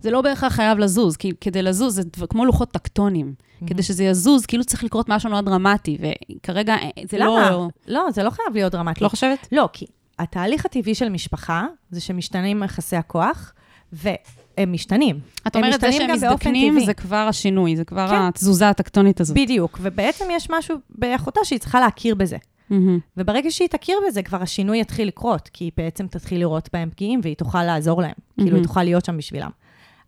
זה 0.00 0.10
לא 0.10 0.20
בהכרח 0.20 0.52
חייב 0.52 0.78
לזוז, 0.78 1.16
כי 1.16 1.32
כדי 1.40 1.62
לזוז 1.62 1.94
זה 1.94 2.26
כמו 2.28 2.44
לוחות 2.44 2.70
טקטונים. 2.70 3.34
Mm-hmm. 3.36 3.66
כדי 3.68 3.82
שזה 3.82 4.04
יזוז, 4.04 4.46
כאילו 4.46 4.64
צריך 4.64 4.84
לקרות 4.84 5.08
משהו 5.08 5.30
מאוד 5.30 5.44
דרמטי, 5.44 5.98
וכרגע 6.00 6.74
אה, 6.74 6.88
זה? 7.10 7.18
לא... 7.18 7.40
למה? 7.40 7.66
לא, 7.86 8.06
זה 8.10 8.22
לא 8.22 8.30
חייב 8.30 8.54
להיות 8.54 8.72
דרמטי. 8.72 9.04
לא 9.04 9.08
חושבת? 9.08 9.48
לא, 9.52 9.68
כי 9.72 9.86
התהליך 10.18 10.66
הטבעי 10.66 10.94
של 10.94 11.08
משפחה 11.08 11.66
זה 11.90 12.00
שמשתנים 12.00 12.62
יחסי 12.62 12.96
הכוח, 12.96 13.52
והם 13.92 14.72
משתנים. 14.72 15.20
את 15.46 15.56
אומרת, 15.56 15.80
זה 15.80 15.92
שהם 15.92 16.10
מזדקנים 16.10 16.80
זה 16.80 16.94
כבר 16.94 17.26
השינוי, 17.28 17.76
זה 17.76 17.84
כבר 17.84 18.08
כן. 18.08 18.14
התזוזה 18.14 18.68
הטקטונית 18.68 19.20
הזאת. 19.20 19.36
בדיוק, 19.36 19.78
ובעצם 19.82 20.24
יש 20.32 20.50
משהו 20.50 20.76
באחותה 20.90 21.40
שהיא 21.44 21.58
צריכה 21.58 21.80
להכיר 21.80 22.14
בזה. 22.14 22.36
Mm-hmm. 22.36 22.74
וברגע 23.16 23.50
שהיא 23.50 23.68
תכיר 23.68 23.98
בזה, 24.08 24.22
כבר 24.22 24.42
השינוי 24.42 24.80
יתחיל 24.80 25.08
לקרות, 25.08 25.50
כי 25.52 25.64
היא 25.64 25.72
בעצם 25.76 26.06
תתחיל 26.06 26.40
לראות 26.40 26.68
בהם 26.72 26.90
פגיעים, 26.90 27.20
והיא 27.22 27.36
תוכל 27.36 27.64
לעזור 27.64 28.02
להם. 28.02 28.10
Mm-hmm. 28.10 28.42
כאילו, 28.42 28.56
היא 28.56 28.64
תוכל 28.64 28.82
להיות 28.82 29.04
שם 29.04 29.16
בשבילם. 29.16 29.50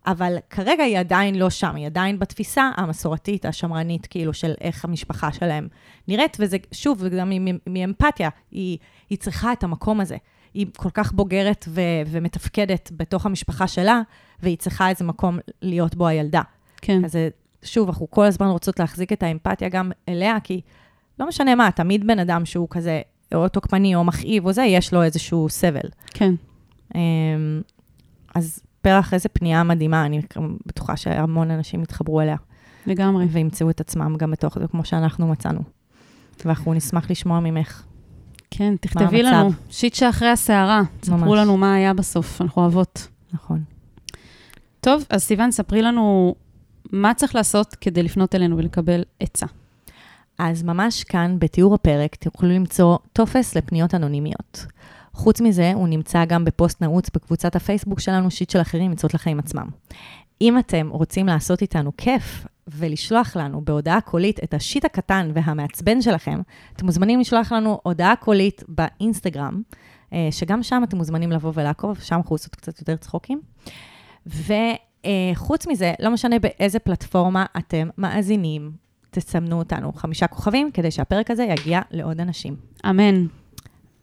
אבל 0.07 0.37
כרגע 0.49 0.83
היא 0.83 0.99
עדיין 0.99 1.35
לא 1.35 1.49
שם, 1.49 1.75
היא 1.75 1.85
עדיין 1.85 2.19
בתפיסה 2.19 2.69
המסורתית, 2.77 3.45
השמרנית, 3.45 4.05
כאילו, 4.05 4.33
של 4.33 4.53
איך 4.61 4.85
המשפחה 4.85 5.31
שלהם 5.31 5.67
נראית, 6.07 6.37
וזה, 6.39 6.57
שוב, 6.71 6.97
וגם 7.01 7.31
מאמפתיה, 7.67 8.29
היא, 8.51 8.77
היא 9.09 9.17
צריכה 9.17 9.53
את 9.53 9.63
המקום 9.63 10.01
הזה. 10.01 10.17
היא 10.53 10.65
כל 10.77 10.89
כך 10.89 11.11
בוגרת 11.11 11.65
ו- 11.69 11.81
ומתפקדת 12.07 12.91
בתוך 12.97 13.25
המשפחה 13.25 13.67
שלה, 13.67 14.01
והיא 14.39 14.57
צריכה 14.57 14.89
איזה 14.89 15.03
מקום 15.03 15.39
להיות 15.61 15.95
בו 15.95 16.07
הילדה. 16.07 16.41
כן. 16.81 17.05
אז 17.05 17.17
שוב, 17.63 17.87
אנחנו 17.87 18.09
כל 18.09 18.25
הזמן 18.25 18.47
רוצות 18.47 18.79
להחזיק 18.79 19.13
את 19.13 19.23
האמפתיה 19.23 19.69
גם 19.69 19.91
אליה, 20.09 20.39
כי 20.43 20.61
לא 21.19 21.27
משנה 21.27 21.55
מה, 21.55 21.71
תמיד 21.71 22.07
בן 22.07 22.19
אדם 22.19 22.45
שהוא 22.45 22.67
כזה 22.69 23.01
או 23.35 23.49
תוקפני 23.49 23.95
או 23.95 24.03
מכאיב 24.03 24.45
או 24.45 24.53
זה, 24.53 24.63
יש 24.63 24.93
לו 24.93 25.03
איזשהו 25.03 25.49
סבל. 25.49 25.89
כן. 26.07 26.33
אמ, 26.95 27.61
אז 28.35 28.59
פרח, 28.81 29.13
איזה 29.13 29.29
פנייה 29.29 29.63
מדהימה, 29.63 30.05
אני 30.05 30.21
בטוחה 30.65 30.97
שהמון 30.97 31.51
אנשים 31.51 31.83
יתחברו 31.83 32.21
אליה. 32.21 32.35
לגמרי. 32.87 33.25
וימצאו 33.25 33.69
את 33.69 33.81
עצמם 33.81 34.15
גם 34.17 34.31
בתוך 34.31 34.59
זה, 34.59 34.67
כמו 34.67 34.85
שאנחנו 34.85 35.27
מצאנו. 35.27 35.61
ואנחנו 36.45 36.73
נשמח 36.73 37.11
לשמוע 37.11 37.39
ממך. 37.39 37.83
כן, 38.51 38.75
תכתבי 38.81 39.23
לנו, 39.23 39.49
שיט 39.69 39.93
שאחרי 39.93 40.29
הסערה. 40.29 40.81
תספרו 40.99 41.35
לנו 41.35 41.57
מה 41.57 41.73
היה 41.73 41.93
בסוף, 41.93 42.41
אנחנו 42.41 42.61
אוהבות. 42.61 43.07
נכון. 43.33 43.63
טוב, 44.81 45.05
אז 45.09 45.23
סיוון, 45.23 45.51
ספרי 45.51 45.81
לנו 45.81 46.35
מה 46.91 47.13
צריך 47.13 47.35
לעשות 47.35 47.75
כדי 47.81 48.03
לפנות 48.03 48.35
אלינו 48.35 48.57
ולקבל 48.57 49.03
עצה. 49.19 49.45
אז 50.39 50.63
ממש 50.63 51.03
כאן, 51.03 51.35
בתיאור 51.39 51.75
הפרק, 51.75 52.15
תוכלו 52.15 52.49
למצוא 52.49 52.97
טופס 53.13 53.55
לפניות 53.55 53.95
אנונימיות. 53.95 54.65
חוץ 55.19 55.41
מזה, 55.41 55.71
הוא 55.75 55.87
נמצא 55.87 56.25
גם 56.25 56.45
בפוסט 56.45 56.81
נעוץ 56.81 57.09
בקבוצת 57.15 57.55
הפייסבוק 57.55 57.99
שלנו, 57.99 58.31
שיט 58.31 58.49
של 58.49 58.61
אחרים, 58.61 58.91
עצות 58.91 59.13
לחיים 59.13 59.39
עצמם. 59.39 59.67
אם 60.41 60.59
אתם 60.59 60.89
רוצים 60.91 61.27
לעשות 61.27 61.61
איתנו 61.61 61.91
כיף 61.97 62.45
ולשלוח 62.67 63.35
לנו 63.35 63.61
בהודעה 63.61 64.01
קולית 64.01 64.43
את 64.43 64.53
השיט 64.53 64.85
הקטן 64.85 65.31
והמעצבן 65.33 66.01
שלכם, 66.01 66.41
אתם 66.75 66.85
מוזמנים 66.85 67.19
לשלוח 67.19 67.51
לנו 67.51 67.79
הודעה 67.83 68.15
קולית 68.15 68.63
באינסטגרם, 68.67 69.61
אה, 70.13 70.27
שגם 70.31 70.63
שם 70.63 70.81
אתם 70.83 70.97
מוזמנים 70.97 71.31
לבוא 71.31 71.51
ולעקוב, 71.55 71.99
שם 71.99 72.15
אנחנו 72.15 72.33
עושות 72.33 72.55
קצת 72.55 72.79
יותר 72.79 72.95
צחוקים. 72.95 73.41
וחוץ 74.25 75.67
מזה, 75.67 75.93
לא 75.99 76.09
משנה 76.09 76.39
באיזה 76.39 76.79
פלטפורמה 76.79 77.45
אתם 77.57 77.89
מאזינים, 77.97 78.71
תסמנו 79.11 79.59
אותנו 79.59 79.93
חמישה 79.93 80.27
כוכבים, 80.27 80.71
כדי 80.71 80.91
שהפרק 80.91 81.31
הזה 81.31 81.43
יגיע 81.43 81.81
לעוד 81.91 82.21
אנשים. 82.21 82.55
אמן. 82.89 83.25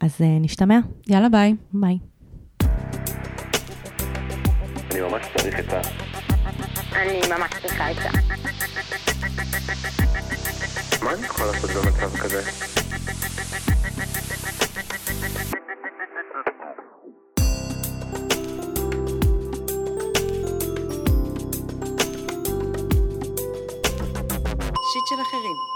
אז 0.01 0.22
אה, 0.22 0.26
נשתמע. 0.40 0.78
יאללה, 1.07 1.28
ביי. 1.28 1.55
ביי. 1.72 1.99
אני 4.90 5.01
ממש 5.01 5.26
צריך 5.36 5.55
עצה. 5.59 5.80
אני 6.92 7.20
ממש 7.28 7.51
צריכה 7.62 7.88
עצה. 7.88 8.11
מה 11.05 11.12
אני 11.14 11.26
יכול 11.26 11.47
לעשות 11.47 11.70
במצב 11.70 12.16
כזה? 12.16 12.42
שיט 24.92 25.07
של 25.09 25.20
אחרים 25.22 25.76